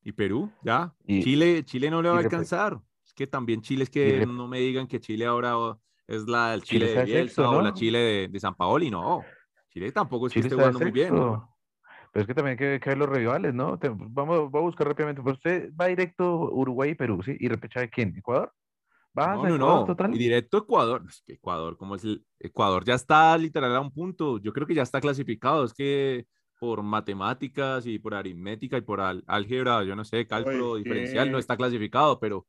y 0.01 0.11
Perú, 0.11 0.51
ya. 0.61 0.93
Chile, 1.05 1.63
Chile 1.65 1.89
no 1.89 2.01
le 2.01 2.09
va 2.09 2.17
a 2.17 2.19
alcanzar. 2.19 2.82
Es 3.14 3.16
que 3.16 3.28
también 3.28 3.61
Chile 3.61 3.84
es 3.84 3.91
que 3.91 4.26
no 4.26 4.47
me 4.47 4.59
digan 4.59 4.88
que 4.88 4.99
Chile 4.99 5.28
ahora 5.28 5.78
es 6.07 6.28
la 6.28 6.55
el 6.55 6.64
Chile, 6.64 6.88
de 6.95 7.05
Bielsa 7.05 7.47
o 7.47 7.61
la 7.61 7.72
Chile 7.72 7.99
de, 7.99 8.28
de, 8.28 8.39
San 8.39 8.55
Paoli, 8.55 8.89
no. 8.89 9.24
Chile 9.70 9.91
tampoco 9.91 10.26
es 10.26 10.34
que 10.34 10.39
esté 10.39 10.55
jugando 10.55 10.80
muy 10.80 10.89
bien. 10.89 11.14
Pero 11.14 12.22
es 12.22 12.26
que 12.26 12.34
también 12.34 12.57
hay 12.59 12.80
que, 12.80 12.89
ver 12.89 12.97
los 12.97 13.07
rivales, 13.09 13.53
¿no? 13.53 13.80
vamos, 14.09 14.51
a 14.51 14.59
buscar 14.59 14.88
rápidamente. 14.88 15.22
Pero 15.22 15.36
usted 15.36 15.72
va 15.80 15.86
directo 15.86 16.49
Uruguay 16.51 16.91
y 16.91 16.95
Perú, 16.95 17.22
¿sí? 17.24 17.38
¿Y 17.39 17.47
repecha 17.47 17.82
de 17.82 17.89
quién? 17.91 18.16
¿Ecuador? 18.18 18.51
¿Vas 19.14 19.38
no, 19.38 19.47
no, 19.47 19.57
no. 19.59 19.86
Total? 19.86 20.16
Y 20.16 20.18
directo 20.18 20.57
Ecuador. 20.57 21.03
Es 21.07 21.22
que 21.24 21.34
Ecuador, 21.34 21.78
como 21.78 21.93
es 21.93 22.03
el 22.03 22.26
Ecuador 22.39 22.84
ya 22.84 22.95
está 22.95 23.38
literal 23.38 23.76
a 23.76 23.80
un 23.80 23.91
punto. 23.91 24.39
Yo 24.39 24.53
creo 24.53 24.66
que 24.66 24.74
ya 24.74 24.82
está 24.82 24.99
clasificado. 24.99 25.64
Es 25.66 25.74
que 25.76 26.26
por 26.59 26.82
matemáticas 26.82 27.86
y 27.86 27.99
por 27.99 28.16
aritmética 28.16 28.78
y 28.78 28.82
por 28.82 29.01
álgebra, 29.01 29.84
yo 29.84 29.95
no 29.95 30.03
sé, 30.03 30.26
cálculo 30.26 30.78
diferencial, 30.78 31.32
no 31.32 31.38
está 31.38 31.57
clasificado, 31.57 32.20
pero 32.20 32.47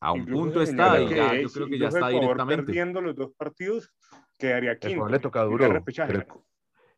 a 0.00 0.12
un 0.12 0.26
punto 0.26 0.62
está 0.62 1.00
y 1.00 1.08
ya, 1.08 1.34
yo 1.34 1.48
creo 1.50 1.66
que 1.66 1.78
ya 1.78 1.88
está 1.88 2.08
directamente. 2.08 2.64
Perdiendo 2.64 3.00
los 3.00 3.16
dos 3.16 3.32
partidos, 3.36 3.90
quedaría 4.38 4.78
quinto. 4.78 4.94
Ecuador 4.94 5.10
le 5.10 5.18
toca 5.18 5.42
duro. 5.42 5.84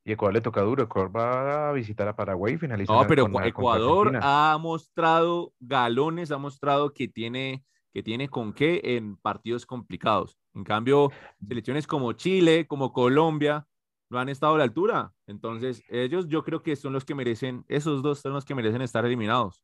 y 0.04 0.12
Ecuador 0.12 0.34
le 0.34 0.40
toca 0.40 0.60
duro. 0.62 0.82
Ecuador 0.84 1.16
va 1.16 1.70
a 1.70 1.72
visitar 1.72 2.08
a 2.08 2.16
Paraguay 2.16 2.54
y 2.54 2.58
finalizar. 2.58 2.96
No, 2.96 3.06
pero 3.06 3.28
Ecuador 3.44 4.18
ha 4.20 4.58
mostrado 4.60 5.52
galones, 5.60 6.30
ha 6.30 6.38
mostrado 6.38 6.92
que 6.92 7.08
tiene, 7.08 7.64
que 7.92 8.02
tiene 8.02 8.28
con 8.28 8.52
qué 8.52 8.80
en 8.82 9.16
partidos 9.16 9.66
complicados. 9.66 10.38
En 10.54 10.64
cambio, 10.64 11.10
selecciones 11.46 11.86
como 11.86 12.12
Chile, 12.12 12.66
como 12.66 12.92
Colombia, 12.92 13.66
no 14.10 14.18
han 14.18 14.28
estado 14.28 14.54
a 14.54 14.58
la 14.58 14.64
altura. 14.64 15.12
Entonces, 15.26 15.82
ellos 15.88 16.28
yo 16.28 16.44
creo 16.44 16.62
que 16.62 16.76
son 16.76 16.92
los 16.92 17.04
que 17.04 17.14
merecen, 17.14 17.64
esos 17.68 18.02
dos 18.02 18.20
son 18.20 18.32
los 18.32 18.44
que 18.44 18.54
merecen 18.54 18.82
estar 18.82 19.04
eliminados. 19.04 19.62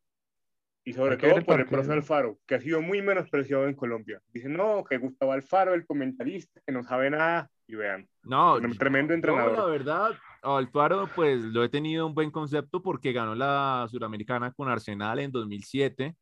Y 0.85 0.93
sobre 0.95 1.16
todo 1.16 1.45
por 1.45 1.61
el 1.61 1.66
profe 1.66 1.93
Alfaro, 1.93 2.39
que 2.47 2.57
ha 2.57 2.61
sido 2.61 2.83
muy 2.83 3.03
menospreciado 3.03 3.68
en 3.68 3.74
Colombia. 3.74 4.20
Dicen, 4.33 4.55
no, 4.55 4.83
que 4.83 4.99
Gustavo 4.99 5.33
Alfaro, 5.33 5.74
el 5.74 5.87
comentarista, 5.87 6.61
que 6.66 6.72
no 6.72 6.83
sabe 6.83 7.09
nada, 7.11 7.49
y 7.68 7.76
vean. 7.76 8.09
No, 8.24 8.61
tremendo 8.78 9.14
entrenador. 9.14 9.57
la 9.57 9.64
verdad, 9.66 10.11
Alfaro, 10.43 11.09
pues 11.14 11.43
lo 11.43 11.62
he 11.62 11.68
tenido 11.68 12.07
un 12.07 12.14
buen 12.14 12.30
concepto 12.30 12.83
porque 12.83 13.12
ganó 13.12 13.35
la 13.35 13.87
Suramericana 13.91 14.53
con 14.53 14.68
Arsenal 14.68 15.20
en 15.20 15.30
2007, 15.30 16.16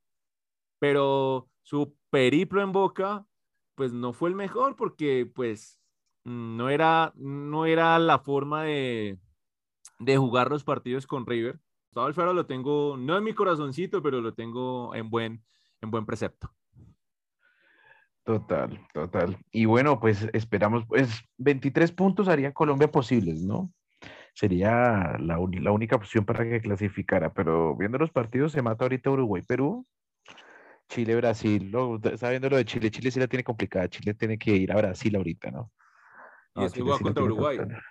pero 0.78 1.48
su 1.62 1.96
periplo 2.10 2.62
en 2.62 2.72
Boca, 2.72 3.24
pues 3.74 3.92
no 3.92 4.12
fue 4.12 4.28
el 4.28 4.34
mejor 4.34 4.76
porque, 4.76 5.30
pues, 5.34 5.80
no 6.24 6.68
era, 6.68 7.12
no 7.16 7.64
era 7.64 7.98
la 7.98 8.18
forma 8.18 8.64
de, 8.64 9.18
de 9.98 10.16
jugar 10.18 10.50
los 10.50 10.64
partidos 10.64 11.06
con 11.06 11.26
River. 11.26 11.58
Gustavo 11.90 12.06
Alfaro 12.06 12.32
lo 12.32 12.46
tengo, 12.46 12.96
no 12.96 13.16
en 13.16 13.24
mi 13.24 13.34
corazoncito, 13.34 14.00
pero 14.00 14.20
lo 14.20 14.32
tengo 14.32 14.94
en 14.94 15.10
buen, 15.10 15.42
en 15.80 15.90
buen 15.90 16.06
precepto. 16.06 16.48
Total, 18.22 18.86
total. 18.94 19.36
Y 19.50 19.64
bueno, 19.64 19.98
pues 19.98 20.28
esperamos, 20.32 20.84
pues 20.86 21.20
23 21.38 21.90
puntos 21.90 22.28
harían 22.28 22.52
Colombia 22.52 22.88
posibles, 22.88 23.42
¿no? 23.42 23.72
Sería 24.34 25.16
la, 25.18 25.36
la 25.36 25.72
única 25.72 25.96
opción 25.96 26.24
para 26.24 26.48
que 26.48 26.60
clasificara, 26.60 27.32
pero 27.32 27.74
viendo 27.76 27.98
los 27.98 28.12
partidos 28.12 28.52
se 28.52 28.62
mata 28.62 28.84
ahorita 28.84 29.10
Uruguay, 29.10 29.42
Perú, 29.42 29.84
Chile, 30.88 31.16
Brasil, 31.16 31.72
sabiendo 32.14 32.50
lo 32.50 32.56
de 32.56 32.64
Chile, 32.66 32.92
Chile 32.92 33.10
sí 33.10 33.18
la 33.18 33.26
tiene 33.26 33.42
complicada, 33.42 33.88
Chile 33.88 34.14
tiene 34.14 34.38
que 34.38 34.52
ir 34.52 34.70
a 34.70 34.76
Brasil 34.76 35.16
ahorita, 35.16 35.50
¿no? 35.50 35.72
Y 36.54 36.62
es 36.62 36.72
contra 36.72 37.24
Uruguay. 37.24 37.56
Contra, 37.56 37.82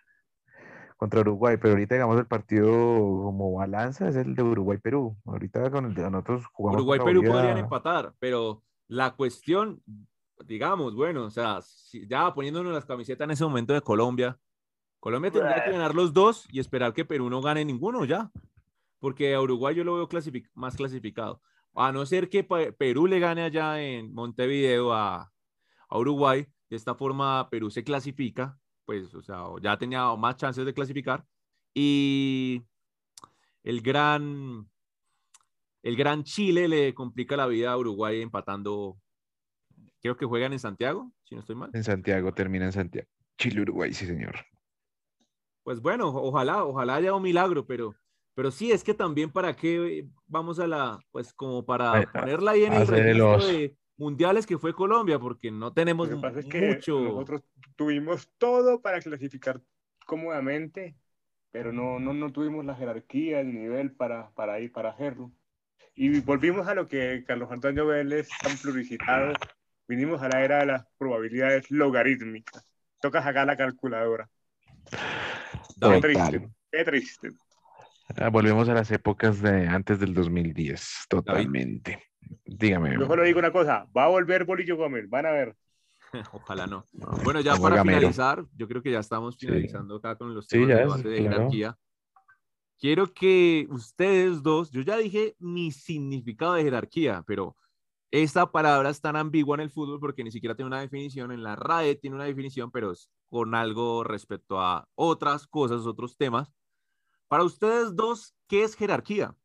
Uruguay, 1.02 1.58
pero 1.58 1.74
ahorita 1.74 1.96
digamos 1.96 2.20
el 2.20 2.28
partido 2.28 2.68
como 2.68 3.54
balanza 3.54 4.10
es 4.10 4.16
el 4.16 4.36
de 4.36 4.44
Uruguay-Perú. 4.44 5.18
Ahorita 5.26 5.72
con 5.72 5.86
el 5.86 5.94
de 5.94 6.10
nosotros 6.10 6.46
jugamos. 6.52 6.82
Uruguay-Perú 6.82 7.24
podrían 7.24 7.58
empatar, 7.58 8.14
pero 8.20 8.64
la 8.88 9.16
cuestión, 9.16 9.82
digamos, 10.46 10.96
bueno, 10.96 11.26
o 11.26 11.30
sea, 11.30 11.60
ya 12.08 12.34
poniéndonos 12.34 12.74
las 12.74 12.86
camisetas 12.86 13.26
en 13.26 13.32
ese 13.32 13.44
momento 13.44 13.74
de 13.74 13.82
Colombia, 13.82 14.38
Colombia 15.00 15.32
tendría 15.32 15.64
que 15.64 15.72
ganar 15.72 15.96
los 15.96 16.14
dos 16.14 16.46
y 16.52 16.60
esperar 16.60 16.94
que 16.94 17.06
Perú 17.06 17.30
no 17.30 17.42
gane 17.42 17.64
ninguno 17.64 18.04
ya. 18.04 18.32
Porque 19.00 19.34
a 19.34 19.42
Uruguay 19.42 19.76
yo 19.76 19.86
lo 19.86 19.96
veo 19.96 20.10
más 20.56 20.76
clasificado. 20.76 21.42
A 21.74 21.94
no 21.94 22.06
ser 22.06 22.30
que 22.30 22.44
Perú 22.44 23.08
le 23.08 23.20
gane 23.20 23.44
allá 23.44 23.82
en 23.82 24.14
Montevideo 24.14 24.92
a, 24.92 25.32
a 25.88 25.98
Uruguay, 25.98 26.46
de 26.70 26.76
esta 26.76 26.96
forma, 26.96 27.50
Perú 27.50 27.72
se 27.72 27.86
clasifica, 27.86 28.60
pues, 28.90 29.14
o 29.14 29.22
sea, 29.22 29.44
ya 29.62 29.78
tenía 29.78 30.16
más 30.16 30.36
chances 30.38 30.66
de 30.66 30.74
clasificar. 30.74 31.24
Y 31.76 32.64
el 33.62 33.82
gran, 33.82 34.68
el 35.84 35.96
gran 35.96 36.24
Chile 36.24 36.68
le 36.68 36.96
complica 36.96 37.38
la 37.38 37.46
vida 37.46 37.72
a 37.72 37.78
Uruguay 37.78 38.20
empatando. 38.20 38.98
Creo 40.02 40.18
que 40.18 40.26
juegan 40.26 40.54
en 40.54 40.60
Santiago, 40.60 41.12
si 41.24 41.36
no 41.36 41.42
estoy 41.42 41.56
mal. 41.56 41.70
En 41.72 41.84
Santiago, 41.84 42.34
termina 42.34 42.66
en 42.66 42.72
Santiago. 42.72 43.08
Chile-Uruguay, 43.38 43.94
sí, 43.94 44.08
señor. 44.08 44.38
Pues 45.62 45.80
bueno, 45.82 46.08
ojalá, 46.08 46.64
ojalá 46.64 46.96
haya 46.96 47.14
un 47.14 47.22
milagro, 47.22 47.68
pero, 47.68 47.94
pero 48.34 48.50
sí, 48.50 48.72
es 48.72 48.84
que 48.84 48.96
también 48.96 49.32
para 49.32 49.56
qué 49.56 50.08
vamos 50.26 50.60
a 50.60 50.66
la, 50.66 51.00
pues 51.12 51.32
como 51.32 51.64
para 51.64 52.12
ponerla 52.12 52.52
ahí 52.54 52.64
en 52.64 52.74
el 52.74 52.88
registro 52.88 53.46
de, 53.46 53.78
mundiales 54.00 54.48
que 54.48 54.58
fue 54.58 54.74
Colombia, 54.74 55.20
porque 55.20 55.52
no 55.52 55.74
tenemos 55.74 56.10
Lo 56.10 56.22
que 56.22 56.48
que 56.48 56.62
mucho. 56.62 57.00
Nosotros 57.02 57.44
tuvimos 57.76 58.32
todo 58.38 58.82
para 58.82 59.02
clasificar 59.02 59.62
cómodamente, 60.06 60.96
pero 61.52 61.72
no, 61.72 62.00
no, 62.00 62.14
no 62.14 62.32
tuvimos 62.32 62.66
la 62.66 62.76
jerarquía, 62.76 63.42
el 63.42 63.54
nivel 63.54 63.92
para, 63.92 64.32
para 64.32 64.60
ir 64.60 64.72
para 64.72 64.92
hacerlo. 64.92 65.32
Y 65.94 66.22
volvimos 66.22 66.66
a 66.68 66.74
lo 66.74 66.88
que 66.88 67.26
Carlos 67.28 67.52
Antonio 67.52 67.86
Vélez 67.86 68.30
tan 68.42 68.58
pluricitado, 68.58 69.34
vinimos 69.88 70.22
a 70.22 70.30
la 70.30 70.44
era 70.44 70.60
de 70.60 70.66
las 70.68 70.86
probabilidades 70.98 71.70
logarítmicas. 71.70 72.66
Toca 73.02 73.22
sacar 73.22 73.46
la 73.46 73.58
calculadora. 73.58 74.30
Qué 75.80 76.02
triste, 76.02 76.50
qué 76.72 76.86
triste. 76.86 77.30
Ah, 78.16 78.30
volvemos 78.30 78.68
a 78.70 78.74
las 78.74 78.90
épocas 78.92 79.42
de 79.42 79.68
antes 79.68 80.00
del 80.00 80.14
2010, 80.14 81.06
totalmente. 81.10 82.09
Dígame. 82.46 82.96
Yo 83.00 83.08
solo 83.08 83.24
digo 83.24 83.40
una 83.40 83.52
cosa, 83.52 83.88
va 83.96 84.06
a 84.06 84.10
volver 84.10 84.46
Bolillo 84.46 84.78
Gómez, 84.78 85.10
van 85.10 85.26
a 85.26 85.32
ver. 85.32 85.56
Ojalá 86.34 86.68
no. 86.68 86.86
Bueno, 87.24 87.42
ya 87.42 87.56
para 87.56 87.82
finalizar, 87.84 88.46
yo 88.56 88.68
creo 88.68 88.82
que 88.82 88.92
ya 88.92 89.00
estamos 89.00 89.38
finalizando 89.38 89.96
acá 89.96 90.16
con 90.16 90.34
los 90.34 90.48
temas 90.48 91.04
de 91.04 91.22
jerarquía. 91.22 91.78
Quiero 92.80 93.14
que 93.14 93.68
ustedes 93.70 94.42
dos, 94.42 94.72
yo 94.72 94.82
ya 94.82 94.98
dije 94.98 95.36
mi 95.38 95.72
significado 95.72 96.54
de 96.54 96.64
jerarquía, 96.64 97.24
pero 97.28 97.58
esta 98.10 98.50
palabra 98.52 98.90
es 98.90 99.02
tan 99.02 99.18
ambigua 99.18 99.56
en 99.56 99.62
el 99.62 99.70
fútbol 99.70 100.00
porque 100.00 100.24
ni 100.24 100.32
siquiera 100.32 100.56
tiene 100.56 100.68
una 100.68 100.80
definición, 100.80 101.32
en 101.32 101.44
la 101.44 101.56
RAE 101.56 101.96
tiene 101.96 102.16
una 102.16 102.26
definición, 102.26 102.72
pero 102.72 102.92
es 102.92 103.10
con 103.30 103.54
algo 103.54 104.04
respecto 104.04 104.60
a 104.60 104.88
otras 104.96 105.46
cosas, 105.46 105.86
otros 105.86 106.18
temas. 106.18 106.52
Para 107.28 107.44
ustedes 107.44 107.96
dos, 107.96 108.34
¿qué 108.48 108.64
es 108.64 108.76
jerarquía? 108.76 109.36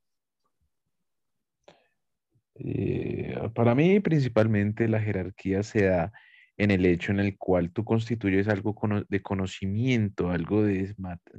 Eh, 2.56 3.36
para 3.54 3.74
mí, 3.74 4.00
principalmente, 4.00 4.88
la 4.88 5.00
jerarquía 5.00 5.62
se 5.62 5.86
da 5.86 6.12
en 6.56 6.70
el 6.70 6.86
hecho 6.86 7.10
en 7.10 7.20
el 7.20 7.36
cual 7.36 7.70
tú 7.72 7.84
constituyes 7.84 8.48
algo 8.48 8.76
de 9.08 9.22
conocimiento, 9.22 10.30
algo 10.30 10.62
de, 10.62 10.94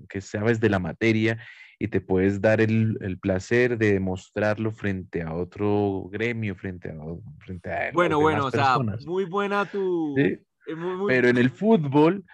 que 0.09 0.19
sabes 0.21 0.59
de 0.59 0.69
la 0.69 0.79
materia 0.79 1.37
y 1.79 1.87
te 1.87 2.01
puedes 2.01 2.41
dar 2.41 2.61
el, 2.61 2.97
el 3.01 3.17
placer 3.17 3.77
de 3.77 3.93
demostrarlo 3.93 4.71
frente 4.71 5.21
a 5.21 5.33
otro 5.33 6.09
gremio, 6.11 6.55
frente 6.55 6.89
a, 6.89 6.95
frente 7.39 7.71
a 7.71 7.91
Bueno, 7.93 8.19
bueno, 8.19 8.45
o 8.47 8.51
sea, 8.51 8.77
muy 9.05 9.25
buena 9.25 9.65
tu... 9.65 10.15
Pero 11.07 11.29
en 11.29 11.37
el 11.37 11.51
fútbol, 11.51 12.25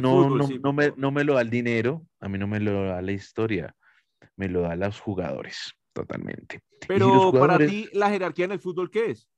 no, 0.00 0.30
no, 0.30 0.48
no, 0.62 0.72
me, 0.72 0.92
no 0.96 1.10
me 1.10 1.24
lo 1.24 1.34
da 1.34 1.40
el 1.40 1.50
dinero, 1.50 2.06
a 2.20 2.28
mí 2.28 2.38
no 2.38 2.46
me 2.46 2.60
lo 2.60 2.84
da 2.84 3.02
la 3.02 3.10
historia, 3.10 3.74
me 4.36 4.48
lo 4.48 4.60
da 4.60 4.76
los 4.76 5.00
jugadores, 5.00 5.74
totalmente. 5.94 6.60
Pero 6.86 7.32
para 7.32 7.56
ti, 7.58 7.88
¿la 7.94 8.10
jerarquía 8.10 8.44
en 8.44 8.52
el 8.52 8.60
fútbol 8.60 8.90
qué 8.90 9.12
es? 9.12 9.30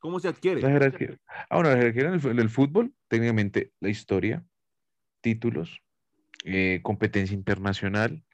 ¿Cómo 0.00 0.18
se 0.18 0.26
adquiere? 0.26 0.60
La 0.60 0.70
jerarquía. 0.70 1.16
Ah, 1.48 1.56
bueno, 1.56 1.70
la 1.70 1.76
jerarquía 1.76 2.30
en 2.32 2.38
el, 2.40 2.50
fútbol, 2.50 2.92
técnicamente, 3.06 3.70
la 3.78 3.88
historia, 3.88 4.44
títulos, 5.20 5.80
eh, 6.44 6.80
competencia 6.82 7.36
internacional, 7.36 8.24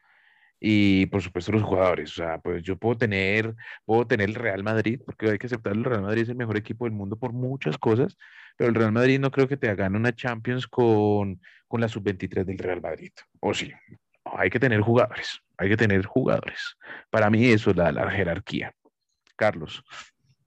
y 0.60 1.06
por 1.06 1.22
supuesto 1.22 1.52
los 1.52 1.62
jugadores. 1.62 2.10
O 2.12 2.14
sea, 2.14 2.38
pues 2.38 2.62
yo 2.62 2.76
puedo 2.76 2.96
tener, 2.96 3.54
puedo 3.84 4.06
tener 4.06 4.28
el 4.28 4.34
Real 4.34 4.62
Madrid, 4.62 5.00
porque 5.04 5.30
hay 5.30 5.38
que 5.38 5.46
aceptar 5.46 5.74
el 5.74 5.84
Real 5.84 6.02
Madrid 6.02 6.22
es 6.22 6.28
el 6.28 6.36
mejor 6.36 6.56
equipo 6.56 6.84
del 6.84 6.94
mundo 6.94 7.16
por 7.16 7.32
muchas 7.32 7.78
cosas, 7.78 8.16
pero 8.56 8.70
el 8.70 8.74
Real 8.74 8.92
Madrid 8.92 9.20
no 9.20 9.30
creo 9.30 9.46
que 9.46 9.56
te 9.56 9.68
hagan 9.68 9.94
una 9.94 10.14
Champions 10.14 10.66
con, 10.66 11.40
con 11.66 11.80
la 11.80 11.88
sub-23 11.88 12.44
del 12.44 12.58
Real 12.58 12.80
Madrid. 12.80 13.12
O 13.40 13.54
sí, 13.54 13.70
hay 14.38 14.50
que 14.50 14.60
tener 14.60 14.80
jugadores, 14.80 15.40
hay 15.56 15.68
que 15.68 15.76
tener 15.76 16.06
jugadores. 16.06 16.76
Para 17.10 17.28
mí 17.28 17.50
eso 17.50 17.70
es 17.70 17.76
la, 17.76 18.10
jerarquía. 18.10 18.72
Carlos. 19.36 19.84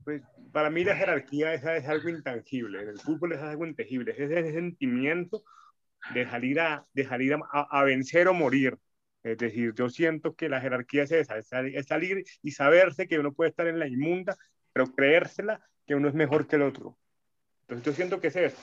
Pues 0.03 0.21
para 0.51 0.69
mí 0.69 0.83
la 0.83 0.95
jerarquía 0.95 1.53
es, 1.53 1.63
es 1.63 1.87
algo 1.87 2.09
intangible, 2.09 2.81
en 2.81 2.89
el 2.89 2.99
fútbol 2.99 3.33
es 3.33 3.39
algo 3.39 3.65
intangible, 3.65 4.11
es 4.11 4.19
ese 4.19 4.51
sentimiento 4.53 5.43
de 6.13 6.27
salir 6.27 6.59
a, 6.59 6.85
vencer 7.85 8.27
o 8.27 8.33
morir 8.33 8.77
es 9.23 9.37
decir, 9.37 9.73
yo 9.75 9.87
siento 9.87 10.35
que 10.35 10.49
la 10.49 10.59
jerarquía 10.59 11.03
es 11.03 11.11
esa, 11.11 11.37
es 11.37 11.85
salir 11.85 12.23
y 12.41 12.51
saberse 12.51 13.07
que 13.07 13.19
uno 13.19 13.33
puede 13.33 13.51
estar 13.51 13.67
en 13.67 13.77
la 13.77 13.87
inmunda, 13.87 14.35
pero 14.73 14.87
creérsela 14.87 15.63
que 15.85 15.93
uno 15.93 16.07
es 16.07 16.15
mejor 16.15 16.47
que 16.47 16.55
el 16.55 16.63
otro. 16.63 16.97
Entonces 17.61 17.85
yo 17.85 17.93
siento 17.93 18.19
que 18.19 18.29
es 18.29 18.35
eso. 18.35 18.57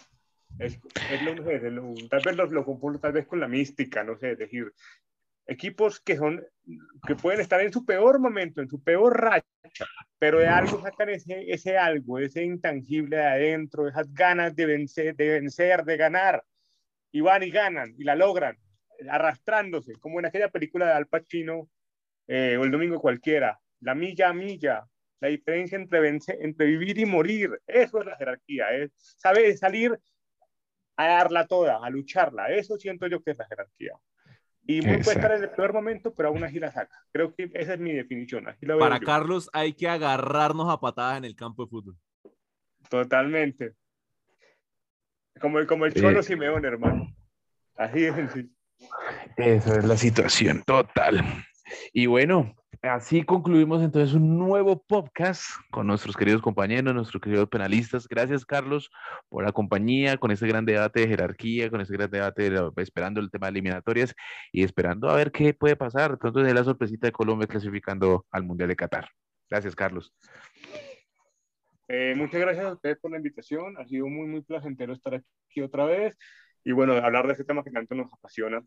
Es, 0.58 0.80
lo, 1.22 1.94
tal 2.08 2.22
vez 2.24 2.36
lo, 2.36 2.46
lo 2.46 2.98
tal 2.98 3.12
vez 3.12 3.26
con 3.26 3.38
la 3.38 3.46
mística, 3.46 4.02
no 4.02 4.18
sé, 4.18 4.32
es 4.32 4.38
decir, 4.38 4.72
equipos 5.48 5.98
que 6.00 6.16
son 6.16 6.44
que 7.06 7.16
pueden 7.16 7.40
estar 7.40 7.60
en 7.62 7.72
su 7.72 7.84
peor 7.84 8.20
momento, 8.20 8.60
en 8.60 8.68
su 8.68 8.82
peor 8.82 9.18
racha, 9.18 9.46
pero 10.18 10.38
de 10.38 10.46
algo 10.46 10.80
sacan 10.82 11.08
ese, 11.08 11.50
ese 11.50 11.78
algo, 11.78 12.18
ese 12.18 12.44
intangible 12.44 13.16
de 13.16 13.26
adentro, 13.26 13.88
esas 13.88 14.12
ganas 14.12 14.54
de 14.54 14.66
vencer, 14.66 15.16
de 15.16 15.40
vencer, 15.40 15.84
de 15.84 15.96
ganar, 15.96 16.44
y 17.10 17.20
van 17.20 17.42
y 17.42 17.50
ganan 17.50 17.94
y 17.96 18.04
la 18.04 18.14
logran 18.14 18.56
arrastrándose, 19.08 19.94
como 19.94 20.18
en 20.18 20.26
aquella 20.26 20.48
película 20.48 20.86
de 20.86 20.92
Al 20.92 21.06
Pacino 21.06 21.68
eh, 22.26 22.56
o 22.58 22.64
El 22.64 22.70
Domingo 22.70 23.00
Cualquiera, 23.00 23.58
la 23.80 23.94
milla 23.94 24.28
a 24.28 24.34
milla, 24.34 24.86
la 25.20 25.28
diferencia 25.28 25.76
entre, 25.76 26.06
entre 26.08 26.66
vivir 26.66 26.98
y 26.98 27.06
morir, 27.06 27.60
eso 27.66 28.00
es 28.00 28.06
la 28.06 28.16
jerarquía, 28.16 28.70
es 28.72 28.92
saber 29.16 29.56
salir 29.56 29.98
a 30.96 31.08
darla 31.08 31.46
toda, 31.46 31.78
a 31.82 31.90
lucharla, 31.90 32.48
eso 32.48 32.76
siento 32.76 33.06
yo 33.06 33.22
que 33.22 33.30
es 33.30 33.38
la 33.38 33.46
jerarquía. 33.46 33.92
Y 34.70 34.82
puede 34.82 34.98
estar 34.98 35.32
en 35.32 35.44
el 35.44 35.50
peor 35.50 35.72
momento, 35.72 36.14
pero 36.14 36.28
aún 36.28 36.44
así 36.44 36.60
la 36.60 36.70
saca. 36.70 36.94
Creo 37.10 37.34
que 37.34 37.50
esa 37.54 37.72
es 37.72 37.80
mi 37.80 37.94
definición. 37.94 38.44
Para 38.78 39.00
Carlos 39.00 39.48
hay 39.54 39.72
que 39.72 39.88
agarrarnos 39.88 40.70
a 40.70 40.78
patadas 40.78 41.16
en 41.16 41.24
el 41.24 41.34
campo 41.34 41.64
de 41.64 41.70
fútbol. 41.70 41.96
Totalmente. 42.90 43.72
Como, 45.40 45.66
como 45.66 45.86
el 45.86 45.94
Cholo 45.94 46.22
Simeón, 46.22 46.66
hermano. 46.66 47.16
Así 47.76 48.04
es 48.04 48.14
sencillo. 48.14 48.50
Esa 49.38 49.78
es 49.78 49.84
la 49.86 49.96
situación 49.96 50.62
total. 50.66 51.24
Y 51.94 52.04
bueno, 52.04 52.54
así 52.82 53.22
concluimos 53.22 53.82
entonces 53.82 54.14
un 54.14 54.38
nuevo 54.38 54.82
podcast 54.82 55.42
con 55.70 55.86
nuestros 55.86 56.16
queridos 56.16 56.42
compañeros, 56.42 56.94
nuestros 56.94 57.20
queridos 57.20 57.48
penalistas. 57.48 58.06
Gracias, 58.08 58.44
Carlos, 58.44 58.90
por 59.28 59.44
la 59.44 59.52
compañía, 59.52 60.16
con 60.16 60.30
este 60.30 60.46
gran 60.46 60.64
debate 60.64 61.00
de 61.00 61.08
jerarquía, 61.08 61.70
con 61.70 61.80
este 61.80 61.94
gran 61.94 62.10
debate 62.10 62.52
esperando 62.76 63.20
el 63.20 63.30
tema 63.30 63.46
de 63.46 63.50
eliminatorias 63.52 64.14
y 64.52 64.62
esperando 64.62 65.08
a 65.08 65.16
ver 65.16 65.32
qué 65.32 65.54
puede 65.54 65.76
pasar. 65.76 66.18
Entonces, 66.22 66.54
la 66.54 66.64
sorpresita 66.64 67.06
de 67.06 67.12
Colombia 67.12 67.46
clasificando 67.46 68.26
al 68.30 68.44
Mundial 68.44 68.68
de 68.68 68.76
Qatar. 68.76 69.08
Gracias, 69.50 69.74
Carlos. 69.74 70.14
Eh, 71.88 72.14
muchas 72.16 72.40
gracias 72.40 72.66
a 72.66 72.72
ustedes 72.72 72.98
por 72.98 73.10
la 73.10 73.16
invitación. 73.16 73.76
Ha 73.78 73.86
sido 73.86 74.06
muy, 74.06 74.26
muy 74.26 74.42
placentero 74.42 74.92
estar 74.92 75.14
aquí 75.14 75.62
otra 75.62 75.86
vez 75.86 76.16
y 76.64 76.72
bueno, 76.72 76.92
hablar 76.92 77.26
de 77.26 77.32
este 77.32 77.44
tema 77.44 77.64
que 77.64 77.70
tanto 77.70 77.94
nos 77.94 78.12
apasiona 78.12 78.62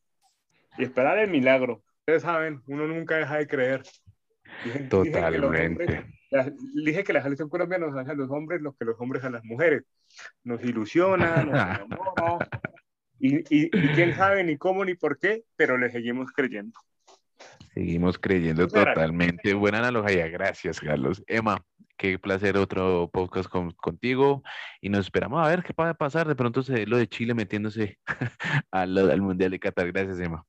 y 0.77 0.83
esperar 0.83 1.19
el 1.19 1.29
milagro. 1.29 1.83
Ustedes 2.01 2.23
saben, 2.23 2.61
uno 2.67 2.87
nunca 2.87 3.17
deja 3.17 3.37
de 3.37 3.47
creer. 3.47 3.83
Totalmente. 4.89 6.05
Dije 6.83 7.03
que, 7.03 7.13
la 7.13 7.21
selección 7.21 7.49
colombiana 7.49 7.87
nos 7.87 7.97
hace 7.97 8.11
a 8.11 8.15
los 8.15 8.29
hombres 8.31 8.61
lo 8.61 8.73
que 8.73 8.85
los 8.85 8.99
hombres 8.99 9.23
a 9.23 9.29
las 9.29 9.43
mujeres. 9.43 9.83
Nos 10.43 10.63
ilusiona, 10.63 11.43
nos 11.43 11.53
enamora. 11.89 12.49
y, 13.19 13.37
y, 13.37 13.65
y 13.65 13.87
quién 13.93 14.15
sabe 14.15 14.43
ni 14.43 14.57
cómo 14.57 14.83
ni 14.83 14.95
por 14.95 15.19
qué, 15.19 15.43
pero 15.55 15.77
le 15.77 15.91
seguimos 15.91 16.31
creyendo. 16.31 16.79
Seguimos 17.73 18.17
creyendo 18.17 18.67
totalmente. 18.67 19.53
Buena 19.53 19.79
analogía. 19.79 20.27
Gracias, 20.27 20.79
Carlos. 20.79 21.23
Emma, 21.27 21.63
qué 21.97 22.17
placer 22.17 22.57
otro 22.57 23.09
podcast 23.11 23.49
contigo 23.77 24.43
y 24.81 24.89
nos 24.89 25.05
esperamos 25.05 25.45
a 25.45 25.49
ver 25.49 25.63
qué 25.63 25.73
puede 25.73 25.93
pasar. 25.93 26.27
De 26.27 26.35
pronto 26.35 26.63
se 26.63 26.85
lo 26.85 26.97
de 26.97 27.07
Chile 27.07 27.33
metiéndose 27.33 27.99
al, 28.71 28.97
al 28.97 29.21
Mundial 29.21 29.51
de 29.51 29.59
Qatar. 29.59 29.91
Gracias, 29.91 30.19
Emma. 30.19 30.45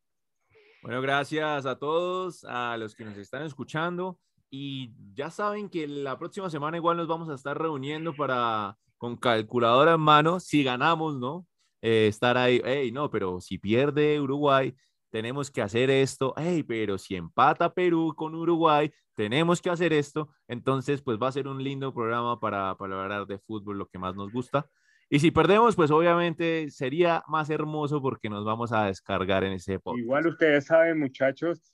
Bueno, 0.82 1.00
gracias 1.00 1.64
a 1.64 1.78
todos, 1.78 2.42
a 2.42 2.76
los 2.76 2.96
que 2.96 3.04
nos 3.04 3.16
están 3.16 3.44
escuchando. 3.44 4.18
Y 4.50 4.92
ya 5.14 5.30
saben 5.30 5.68
que 5.68 5.86
la 5.86 6.18
próxima 6.18 6.50
semana 6.50 6.76
igual 6.76 6.96
nos 6.96 7.06
vamos 7.06 7.28
a 7.28 7.34
estar 7.34 7.56
reuniendo 7.56 8.12
para, 8.12 8.76
con 8.98 9.16
calculadora 9.16 9.94
en 9.94 10.00
mano, 10.00 10.40
si 10.40 10.64
ganamos, 10.64 11.16
¿no? 11.16 11.46
Eh, 11.82 12.08
estar 12.08 12.36
ahí, 12.36 12.60
hey, 12.64 12.90
no, 12.90 13.08
pero 13.10 13.40
si 13.40 13.58
pierde 13.58 14.20
Uruguay, 14.20 14.74
tenemos 15.10 15.52
que 15.52 15.62
hacer 15.62 15.88
esto, 15.88 16.34
hey, 16.36 16.64
pero 16.64 16.98
si 16.98 17.14
empata 17.14 17.72
Perú 17.72 18.12
con 18.16 18.34
Uruguay, 18.34 18.92
tenemos 19.14 19.62
que 19.62 19.70
hacer 19.70 19.92
esto. 19.92 20.30
Entonces, 20.48 21.00
pues 21.00 21.16
va 21.16 21.28
a 21.28 21.32
ser 21.32 21.46
un 21.46 21.62
lindo 21.62 21.94
programa 21.94 22.40
para, 22.40 22.76
para 22.76 23.00
hablar 23.00 23.26
de 23.28 23.38
fútbol, 23.38 23.78
lo 23.78 23.86
que 23.86 24.00
más 24.00 24.16
nos 24.16 24.32
gusta. 24.32 24.68
Y 25.12 25.18
si 25.18 25.30
perdemos, 25.30 25.76
pues 25.76 25.90
obviamente 25.90 26.70
sería 26.70 27.22
más 27.28 27.50
hermoso 27.50 28.00
porque 28.00 28.30
nos 28.30 28.46
vamos 28.46 28.72
a 28.72 28.86
descargar 28.86 29.44
en 29.44 29.52
ese 29.52 29.78
podcast. 29.78 30.02
Igual 30.02 30.26
ustedes 30.26 30.64
saben, 30.64 30.98
muchachos, 30.98 31.70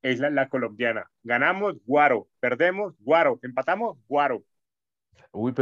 es 0.00 0.18
la, 0.20 0.30
la 0.30 0.48
colombiana. 0.48 1.06
Ganamos, 1.22 1.74
guaro. 1.84 2.28
Perdemos, 2.40 2.94
guaro. 3.00 3.38
Empatamos, 3.42 3.98
guaro. 4.08 4.42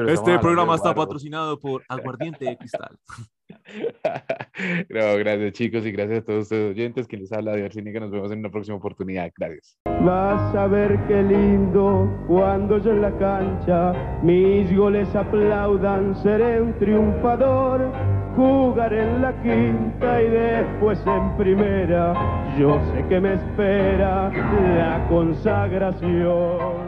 este 0.06 0.38
programa 0.38 0.76
está 0.76 0.94
patrocinado 0.94 1.58
por 1.58 1.82
Aguardiente 1.88 2.44
de 2.44 2.56
Cristal. 2.58 2.96
no, 4.90 5.16
gracias 5.18 5.52
chicos 5.52 5.84
y 5.86 5.92
gracias 5.92 6.20
a 6.20 6.24
todos 6.24 6.42
ustedes 6.44 6.70
oyentes 6.70 7.06
que 7.06 7.16
les 7.16 7.32
habla 7.32 7.52
de 7.52 7.68
que 7.68 8.00
Nos 8.00 8.10
vemos 8.10 8.32
en 8.32 8.38
una 8.40 8.50
próxima 8.50 8.76
oportunidad. 8.76 9.30
Gracias. 9.36 9.78
Vas 10.04 10.54
a 10.54 10.66
ver 10.66 10.98
qué 11.08 11.22
lindo 11.22 12.08
cuando 12.28 12.78
yo 12.78 12.92
en 12.92 13.02
la 13.02 13.16
cancha 13.18 13.92
mis 14.22 14.74
goles 14.76 15.14
aplaudan. 15.14 16.14
Seré 16.22 16.60
un 16.60 16.78
triunfador. 16.78 17.92
Jugar 18.36 18.92
en 18.92 19.22
la 19.22 19.32
quinta 19.42 20.22
y 20.22 20.28
después 20.28 21.02
en 21.06 21.36
primera. 21.38 22.12
Yo 22.58 22.78
sé 22.92 23.04
que 23.08 23.18
me 23.18 23.32
espera 23.32 24.30
la 24.30 25.06
consagración. 25.08 26.85